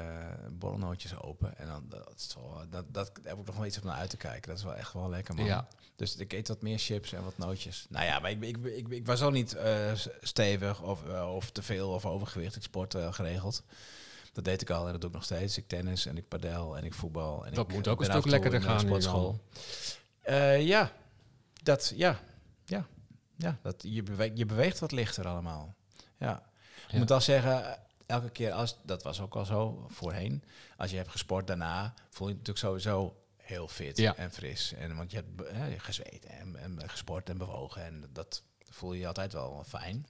borrelnootjes 0.52 1.20
open. 1.22 1.58
En 1.58 1.66
dan, 1.66 1.84
dat, 1.88 2.12
is 2.16 2.34
wel, 2.34 2.62
dat, 2.70 2.70
dat 2.70 2.84
daar 2.94 3.06
heb 3.24 3.38
ik 3.38 3.46
nog 3.46 3.56
wel 3.56 3.66
iets 3.66 3.78
op 3.78 3.84
naar 3.84 3.96
uit 3.96 4.10
te 4.10 4.16
kijken. 4.16 4.48
Dat 4.48 4.58
is 4.58 4.64
wel 4.64 4.74
echt 4.76 4.92
wel 4.92 5.08
lekker, 5.10 5.34
man. 5.34 5.44
ja. 5.44 5.68
Dus 5.96 6.16
ik 6.16 6.32
eet 6.32 6.48
wat 6.48 6.62
meer 6.62 6.78
chips 6.78 7.12
en 7.12 7.24
wat 7.24 7.38
nootjes. 7.38 7.86
Nou 7.88 8.04
ja, 8.04 8.18
maar 8.18 8.30
ik, 8.30 8.42
ik, 8.44 8.56
ik, 8.64 8.88
ik 8.88 9.06
was 9.06 9.22
ook 9.22 9.32
niet 9.32 9.54
eh, 9.54 9.74
stevig 10.20 10.82
of, 10.82 11.04
eh, 11.08 11.34
of 11.34 11.50
te 11.50 11.62
veel 11.62 11.90
of 11.90 12.06
overgewicht. 12.06 12.56
Ik 12.56 12.62
sport 12.62 12.94
eh, 12.94 13.12
geregeld. 13.12 13.62
Dat 14.32 14.44
deed 14.44 14.62
ik 14.62 14.70
al 14.70 14.86
en 14.86 14.92
dat 14.92 15.00
doe 15.00 15.10
ik 15.10 15.16
nog 15.16 15.24
steeds. 15.24 15.56
Ik 15.58 15.68
tennis 15.68 16.06
en 16.06 16.16
ik 16.16 16.28
padel 16.28 16.76
en 16.76 16.84
ik 16.84 16.94
voetbal. 16.94 17.46
En 17.46 17.54
Dat 17.54 17.68
ik, 17.68 17.74
moet 17.74 17.86
eh, 17.86 17.92
ook 17.92 17.98
een 18.00 18.10
stuk 18.10 18.26
lekkerder 18.26 18.62
gaan 18.62 18.80
sportschool. 18.80 19.40
Eh, 20.20 20.66
ja, 20.66 20.92
dat, 21.62 21.92
ja, 21.96 22.20
ja, 22.64 22.86
ja. 23.36 23.58
Dat, 23.62 23.74
je, 23.88 24.02
beweegt, 24.02 24.38
je 24.38 24.46
beweegt 24.46 24.78
wat 24.78 24.92
lichter 24.92 25.26
allemaal. 25.26 25.74
Ja. 26.16 26.42
Ik 26.86 26.92
Ja. 26.92 26.98
moet 26.98 27.08
wel 27.08 27.20
zeggen, 27.20 27.78
elke 28.06 28.30
keer 28.30 28.52
als, 28.52 28.76
dat 28.82 29.02
was 29.02 29.20
ook 29.20 29.36
al 29.36 29.44
zo 29.44 29.86
voorheen, 29.88 30.44
als 30.76 30.90
je 30.90 30.96
hebt 30.96 31.10
gesport 31.10 31.46
daarna, 31.46 31.94
voel 32.08 32.26
je 32.28 32.32
je 32.32 32.38
natuurlijk 32.38 32.66
sowieso 32.66 33.16
heel 33.36 33.68
fit 33.68 33.96
Ja. 33.98 34.16
en 34.16 34.32
fris. 34.32 34.72
En, 34.72 34.96
want 34.96 35.10
je 35.10 35.16
hebt 35.16 35.52
hè, 35.56 35.78
gezweet 35.78 36.24
en, 36.24 36.56
en 36.56 36.90
gesport 36.90 37.28
en 37.28 37.38
bewogen. 37.38 37.84
En 37.84 38.04
dat 38.12 38.42
voel 38.70 38.92
je 38.92 39.00
je 39.00 39.06
altijd 39.06 39.32
wel 39.32 39.64
fijn. 39.66 40.06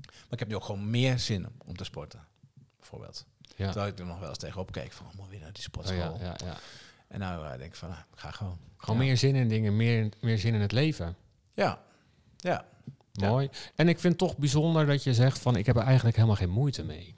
Maar 0.00 0.32
ik 0.32 0.38
heb 0.38 0.48
nu 0.48 0.54
ook 0.54 0.64
gewoon 0.64 0.90
meer 0.90 1.18
zin 1.18 1.46
om 1.64 1.76
te 1.76 1.84
sporten. 1.84 2.26
Bijvoorbeeld. 2.78 3.26
Ja. 3.56 3.64
Terwijl 3.70 3.92
ik 3.92 3.98
er 3.98 4.06
nog 4.06 4.18
wel 4.18 4.28
eens 4.28 4.38
tegenop 4.38 4.72
keek 4.72 4.92
van, 4.92 5.06
oh, 5.06 5.14
moet 5.14 5.28
weer 5.28 5.40
naar 5.40 5.52
die 5.52 5.62
Oh, 5.62 5.68
sportschool. 5.68 6.18
ja, 6.20 6.24
ja, 6.24 6.36
ja. 6.44 6.56
En 7.08 7.18
nou 7.20 7.44
eh, 7.44 7.50
denk 7.50 7.62
ik 7.70 7.74
van, 7.74 7.88
nou, 7.88 8.00
ga 8.14 8.30
gewoon. 8.30 8.58
Gewoon 8.76 8.98
meer 8.98 9.16
zin 9.16 9.34
in 9.34 9.48
dingen, 9.48 9.76
meer, 9.76 10.08
meer 10.20 10.38
zin 10.38 10.54
in 10.54 10.60
het 10.60 10.72
leven. 10.72 11.16
Ja, 11.52 11.78
ja. 12.36 12.64
Mooi. 13.12 13.48
En 13.74 13.88
ik 13.88 13.98
vind 14.00 14.20
het 14.20 14.28
toch 14.28 14.36
bijzonder 14.38 14.86
dat 14.86 15.02
je 15.02 15.14
zegt 15.14 15.38
van 15.38 15.56
ik 15.56 15.66
heb 15.66 15.76
er 15.76 15.82
eigenlijk 15.82 16.16
helemaal 16.16 16.36
geen 16.36 16.50
moeite 16.50 16.84
mee. 16.84 17.14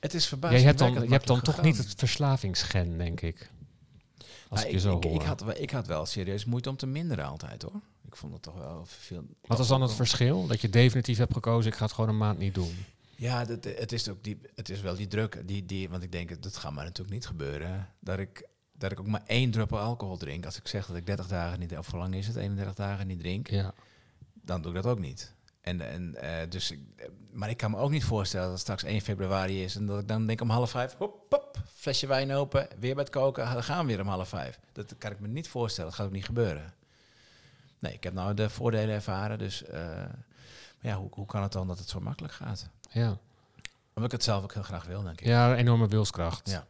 Het 0.00 0.14
is 0.14 0.20
Jij 0.20 0.28
verbazend. 0.28 0.62
hebt 0.64 0.78
dan, 0.78 0.92
je 0.92 1.08
hebt 1.08 1.26
dan 1.26 1.40
toch 1.40 1.62
niet 1.62 1.76
het 1.76 1.94
verslavingsgen, 1.96 2.98
denk 2.98 3.20
ik. 3.20 3.50
Als 4.48 4.64
ik 4.64 4.70
je 4.70 4.78
zo 4.80 4.88
Nou, 4.88 4.98
ik, 5.00 5.04
hoor. 5.10 5.20
ik, 5.20 5.26
had, 5.26 5.58
ik 5.60 5.70
had 5.70 5.86
wel 5.86 6.06
serieus 6.06 6.44
moeite 6.44 6.68
om 6.68 6.76
te 6.76 6.86
minderen 6.86 7.24
altijd 7.24 7.62
hoor. 7.62 7.80
Ik 8.06 8.16
vond 8.16 8.32
het 8.32 8.42
toch 8.42 8.54
wel 8.58 8.84
veel. 8.86 9.24
Wat 9.42 9.58
is 9.58 9.66
dan 9.66 9.82
het 9.82 9.92
verschil? 9.92 10.46
Dat 10.46 10.60
je 10.60 10.68
definitief 10.70 11.18
hebt 11.18 11.32
gekozen, 11.32 11.70
ik 11.70 11.76
ga 11.76 11.84
het 11.84 11.94
gewoon 11.94 12.10
een 12.10 12.16
maand 12.18 12.38
niet 12.38 12.54
doen. 12.54 12.84
Ja, 13.20 13.44
dat, 13.44 13.64
het, 13.64 13.92
is 13.92 14.08
ook 14.08 14.24
die, 14.24 14.40
het 14.54 14.68
is 14.68 14.80
wel 14.80 14.96
die 14.96 15.06
druk. 15.08 15.42
Die, 15.48 15.66
die, 15.66 15.88
want 15.88 16.02
ik 16.02 16.12
denk, 16.12 16.42
dat 16.42 16.56
gaat 16.56 16.72
maar 16.72 16.84
natuurlijk 16.84 17.14
niet 17.14 17.26
gebeuren. 17.26 17.88
Dat 18.00 18.18
ik, 18.18 18.48
dat 18.72 18.92
ik 18.92 19.00
ook 19.00 19.06
maar 19.06 19.22
één 19.26 19.50
druppel 19.50 19.78
alcohol 19.78 20.16
drink. 20.16 20.44
Als 20.44 20.56
ik 20.56 20.68
zeg 20.68 20.86
dat 20.86 20.96
ik 20.96 21.06
30 21.06 21.26
dagen 21.28 21.58
niet, 21.58 21.76
of 21.76 21.90
hoe 21.90 21.98
lang 22.00 22.14
is 22.14 22.26
het, 22.26 22.36
31 22.36 22.74
dagen 22.74 23.06
niet 23.06 23.18
drink, 23.18 23.50
Ja. 23.50 23.74
dan 24.32 24.62
doe 24.62 24.74
ik 24.76 24.82
dat 24.82 24.92
ook 24.92 24.98
niet. 24.98 25.34
En, 25.60 25.80
en, 25.80 26.14
eh, 26.14 26.50
dus, 26.50 26.70
ik- 26.70 26.80
eh, 26.96 27.06
maar 27.32 27.50
ik 27.50 27.56
kan 27.56 27.70
me 27.70 27.76
ook 27.76 27.90
niet 27.90 28.04
voorstellen 28.04 28.44
dat 28.44 28.52
het 28.54 28.62
straks 28.62 28.82
1 28.82 29.00
februari 29.00 29.62
is 29.64 29.76
en 29.76 29.86
dat 29.86 30.00
ik 30.00 30.08
dan 30.08 30.26
denk 30.26 30.40
om 30.40 30.50
half 30.50 30.70
vijf, 30.70 30.94
hop, 30.94 31.28
pop, 31.28 31.62
flesje 31.74 32.06
wijn 32.06 32.32
open, 32.32 32.68
weer 32.78 32.94
bij 32.94 33.02
het 33.04 33.12
koken, 33.12 33.52
dan 33.52 33.62
gaan 33.64 33.86
we 33.86 33.92
weer 33.92 34.00
om 34.02 34.08
half 34.08 34.28
vijf. 34.28 34.58
Dat 34.72 34.94
kan 34.98 35.10
ik 35.10 35.20
me 35.20 35.28
niet 35.28 35.48
voorstellen, 35.48 35.90
dat 35.90 35.98
gaat 35.98 36.06
ook 36.08 36.12
niet 36.12 36.24
gebeuren. 36.24 36.74
Nee, 37.78 37.92
ik 37.92 38.04
heb 38.04 38.12
nou 38.12 38.34
de 38.34 38.50
voordelen 38.50 38.94
ervaren, 38.94 39.38
dus 39.38 39.64
eh, 39.64 39.80
maar 40.80 40.90
ja, 40.92 40.96
hoe, 40.96 41.08
hoe 41.12 41.26
kan 41.26 41.42
het 41.42 41.52
dan 41.52 41.66
dat 41.66 41.78
het 41.78 41.88
zo 41.88 42.00
makkelijk 42.00 42.34
gaat? 42.34 42.68
Ja. 42.88 43.18
Omdat 43.94 44.04
ik 44.04 44.18
het 44.18 44.24
zelf 44.24 44.42
ook 44.42 44.54
heel 44.54 44.62
graag 44.62 44.84
wil, 44.84 45.02
denk 45.02 45.20
ik. 45.20 45.26
ja, 45.26 45.56
enorme 45.56 45.88
wilskracht. 45.88 46.50
Ja. 46.50 46.66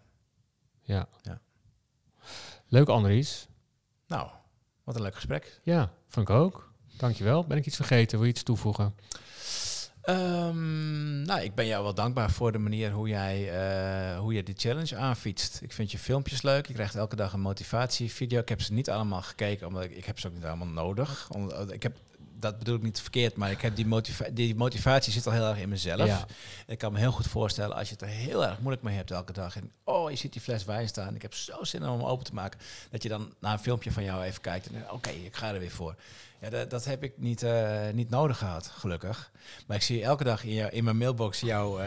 ja. 0.83 1.09
Ja. 1.22 1.40
Leuk, 2.68 2.88
Andries. 2.88 3.48
Nou, 4.07 4.28
wat 4.85 4.96
een 4.96 5.02
leuk 5.02 5.14
gesprek. 5.14 5.61
Ja, 5.62 5.90
vond 6.09 6.28
ik 6.28 6.35
ook. 6.35 6.72
Dankjewel. 6.96 7.44
Ben 7.44 7.57
ik 7.57 7.66
iets 7.66 7.76
vergeten? 7.76 8.18
Wil 8.18 8.26
je 8.26 8.33
iets 8.33 8.42
toevoegen? 8.42 8.94
Ehm, 10.02 11.22
nou, 11.22 11.40
ik 11.40 11.54
ben 11.54 11.66
jou 11.66 11.83
wel 11.83 11.94
dankbaar 11.94 12.31
voor 12.31 12.52
de 12.52 12.59
manier 12.59 12.90
hoe 12.90 13.09
jij, 13.09 13.50
eh, 13.52 14.18
hoe 14.18 14.35
je 14.35 14.42
die 14.42 14.54
challenge 14.59 14.96
aanfietst. 14.96 15.62
Ik 15.62 15.72
vind 15.72 15.90
je 15.92 15.98
filmpjes 15.98 16.42
leuk. 16.42 16.66
Je 16.66 16.72
krijgt 16.72 16.94
elke 16.94 17.16
dag 17.16 17.33
een 17.33 17.40
motivatievideo. 17.40 18.40
Ik 18.40 18.48
heb 18.48 18.61
ze 18.61 18.72
niet 18.72 18.90
allemaal 18.90 19.22
gekeken, 19.22 19.66
omdat 19.66 19.83
ik, 19.85 19.90
ik 19.90 20.04
heb 20.04 20.18
ze 20.18 20.26
ook 20.26 20.35
niet 20.35 20.44
allemaal 20.44 20.66
nodig. 20.66 21.31
Om, 21.31 21.50
ik 21.50 21.83
heb, 21.83 21.96
dat 22.40 22.59
bedoel 22.59 22.77
ik 22.77 22.83
niet 22.83 23.01
verkeerd, 23.01 23.37
maar 23.37 23.51
ik 23.51 23.61
heb 23.61 23.77
die, 23.77 23.87
motiva 23.87 24.24
die 24.33 24.55
motivatie 24.55 25.12
zit 25.12 25.27
al 25.27 25.33
heel 25.33 25.48
erg 25.48 25.59
in 25.59 25.68
mezelf. 25.68 26.07
Ja. 26.07 26.27
Ik 26.66 26.79
kan 26.79 26.92
me 26.92 26.98
heel 26.98 27.12
goed 27.12 27.27
voorstellen 27.27 27.77
als 27.77 27.88
je 27.88 27.92
het 27.92 28.03
er 28.03 28.09
heel 28.09 28.44
erg 28.44 28.59
moeilijk 28.59 28.83
mee 28.83 28.96
hebt 28.96 29.11
elke 29.11 29.33
dag. 29.33 29.57
En 29.57 29.72
oh, 29.85 30.11
je 30.11 30.16
ziet 30.16 30.33
die 30.33 30.42
fles 30.42 30.64
wijn 30.64 30.88
staan. 30.88 31.14
Ik 31.14 31.22
heb 31.22 31.35
zo 31.35 31.64
zin 31.64 31.88
om 31.88 31.98
hem 31.98 32.09
open 32.09 32.24
te 32.24 32.35
maken. 32.35 32.61
Dat 32.90 33.03
je 33.03 33.09
dan 33.09 33.35
naar 33.40 33.53
een 33.53 33.59
filmpje 33.59 33.92
van 33.92 34.05
jou 34.05 34.22
even 34.22 34.40
kijkt 34.40 34.66
en 34.66 34.90
oké, 34.90 35.11
ik 35.11 35.37
ga 35.37 35.53
er 35.53 35.61
weer 35.61 35.70
voor. 35.70 35.94
Ja, 36.40 36.51
dat, 36.51 36.70
dat 36.70 36.85
heb 36.85 37.03
ik 37.03 37.12
niet, 37.16 37.42
eh, 37.42 37.79
niet 37.92 38.11
nodig 38.11 38.38
gehad, 38.38 38.66
gelukkig. 38.66 39.31
Maar 39.66 39.77
ik 39.77 39.83
zie 39.83 40.03
elke 40.03 40.24
dag 40.24 40.44
in, 40.44 40.53
jou, 40.53 40.70
in 40.70 40.85
mijn 40.85 40.96
mailbox 40.96 41.40
jouw 41.40 41.81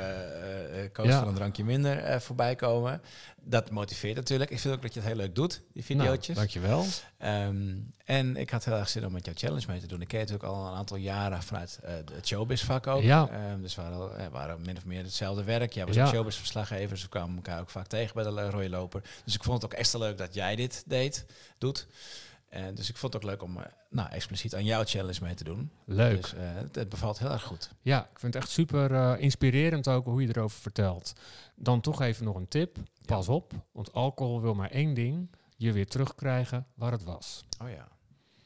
coach 0.93 1.05
Ja. 1.07 1.19
van 1.19 1.27
een 1.27 1.33
drankje 1.33 1.63
minder 1.63 1.97
eh, 1.97 2.19
voorbij 2.19 2.55
komen. 2.55 3.01
Dat 3.43 3.69
motiveert 3.71 4.15
natuurlijk. 4.15 4.49
Ik 4.49 4.59
vind 4.59 4.73
ook 4.73 4.81
dat 4.81 4.93
je 4.93 4.99
het 4.99 5.07
heel 5.07 5.17
leuk 5.17 5.35
doet, 5.35 5.61
die 5.73 5.83
video's. 5.85 6.27
Nou, 6.27 6.33
dankjewel. 6.39 6.85
Ehm, 7.17 7.75
en 8.05 8.35
ik 8.35 8.49
had 8.49 8.65
heel 8.65 8.73
erg 8.73 8.89
zin 8.89 9.05
om 9.05 9.11
met 9.11 9.25
jouw 9.25 9.33
challenge 9.37 9.65
mee 9.67 9.79
te 9.79 9.87
doen. 9.87 10.01
Ik 10.01 10.07
ken 10.07 10.19
natuurlijk 10.19 10.45
al 10.47 10.65
een 10.67 10.73
aantal 10.75 10.97
jaren 10.97 11.43
vanuit 11.43 11.79
het 12.13 12.27
showbiz-vak 12.27 12.87
ook. 12.87 13.01
Ja. 13.01 13.29
Ehm, 13.31 13.61
dus 13.61 13.75
we 13.75 13.81
waren, 13.81 13.97
al- 13.97 14.29
waren 14.31 14.61
min 14.61 14.77
of 14.77 14.85
meer 14.85 15.03
hetzelfde 15.03 15.43
werk. 15.43 15.73
Jij 15.73 15.85
was 15.85 15.95
Ja. 15.95 16.05
ook 16.05 16.13
showbiz-verslaggever, 16.13 16.89
dus 16.89 17.01
we 17.01 17.09
kwamen 17.09 17.35
elkaar 17.35 17.59
ook 17.61 17.69
vaak 17.69 17.87
tegen 17.87 18.13
bij 18.15 18.23
de 18.23 18.49
rode 18.49 18.69
loper. 18.69 19.01
Dus 19.25 19.35
ik 19.35 19.43
vond 19.43 19.61
het 19.61 19.71
ook 19.71 19.77
extra 19.79 19.99
leuk 19.99 20.17
dat 20.17 20.33
jij 20.33 20.55
dit 20.55 20.83
deed, 20.87 21.25
doet. 21.57 21.87
En 22.51 22.75
dus 22.75 22.89
ik 22.89 22.97
vond 22.97 23.13
het 23.13 23.23
ook 23.23 23.29
leuk 23.29 23.43
om 23.43 23.57
eh, 23.57 23.65
nou, 23.89 24.09
expliciet 24.09 24.55
aan 24.55 24.65
jouw 24.65 24.83
challenge 24.83 25.19
mee 25.21 25.33
te 25.33 25.43
doen. 25.43 25.71
Leuk. 25.85 26.21
Dus 26.21 26.33
eh, 26.33 26.41
het, 26.43 26.75
het 26.75 26.89
bevalt 26.89 27.19
heel 27.19 27.31
erg 27.31 27.43
goed. 27.43 27.71
Ja, 27.81 28.01
ik 28.01 28.19
vind 28.19 28.33
het 28.33 28.43
echt 28.43 28.51
super 28.51 28.93
eh, 28.93 29.13
inspirerend 29.17 29.87
ook 29.87 30.05
hoe 30.05 30.21
je 30.21 30.27
erover 30.27 30.61
vertelt. 30.61 31.13
Dan 31.55 31.81
toch 31.81 32.01
even 32.01 32.25
nog 32.25 32.35
een 32.35 32.47
tip. 32.47 32.77
Pas 33.05 33.27
op, 33.27 33.53
want 33.71 33.93
alcohol 33.93 34.41
wil 34.41 34.53
maar 34.53 34.69
één 34.69 34.93
ding. 34.93 35.29
Je 35.57 35.71
weer 35.71 35.87
terugkrijgen 35.87 36.67
waar 36.73 36.91
het 36.91 37.03
was. 37.03 37.45
Oh 37.61 37.69
ja. 37.69 37.87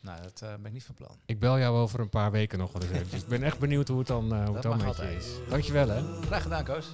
Nou, 0.05 0.21
dat 0.21 0.41
eh, 0.41 0.49
ben 0.49 0.65
ik 0.65 0.71
niet 0.71 0.83
van 0.83 0.95
plan. 0.95 1.19
Ik 1.25 1.39
bel 1.39 1.59
jou 1.59 1.77
over 1.77 1.99
een 1.99 2.09
paar 2.09 2.31
weken 2.31 2.59
nog 2.59 2.71
wel 2.71 2.81
eens 2.81 2.91
eventjes. 2.91 3.21
Ik 3.21 3.27
ben 3.27 3.43
echt 3.43 3.59
benieuwd 3.59 3.87
hoe 3.87 3.97
het 3.97 4.07
dan, 4.07 4.33
eh, 4.33 4.45
hoe 4.45 4.53
het 4.53 4.53
Dat 4.53 4.63
dan 4.63 4.77
mag 4.77 4.97
met 4.97 5.09
je 5.09 5.15
is. 5.15 5.27
Dankjewel 5.49 5.87
hè. 5.87 6.01
Graag 6.21 6.41
gedaan, 6.41 6.63
Koos. 6.63 6.91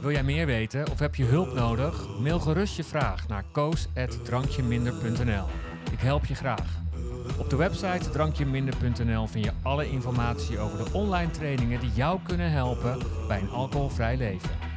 Wil 0.00 0.10
jij 0.10 0.22
meer 0.22 0.46
weten 0.46 0.90
of 0.90 0.98
heb 0.98 1.14
je 1.14 1.24
hulp 1.24 1.54
nodig? 1.54 2.18
Mail 2.18 2.40
gerust 2.40 2.76
je 2.76 2.84
vraag 2.84 3.28
naar 3.28 3.44
koos.drankjeminder.nl. 3.52 5.44
Ik 5.92 6.00
help 6.00 6.24
je 6.24 6.34
graag. 6.34 6.78
Op 7.38 7.50
de 7.50 7.56
website 7.56 8.10
drankjeminder.nl 8.10 9.26
vind 9.26 9.44
je 9.44 9.52
alle 9.62 9.90
informatie 9.90 10.58
over 10.58 10.84
de 10.84 10.90
online 10.92 11.30
trainingen 11.30 11.80
die 11.80 11.92
jou 11.94 12.18
kunnen 12.22 12.50
helpen 12.50 12.98
bij 13.28 13.40
een 13.40 13.50
alcoholvrij 13.50 14.16
leven. 14.16 14.69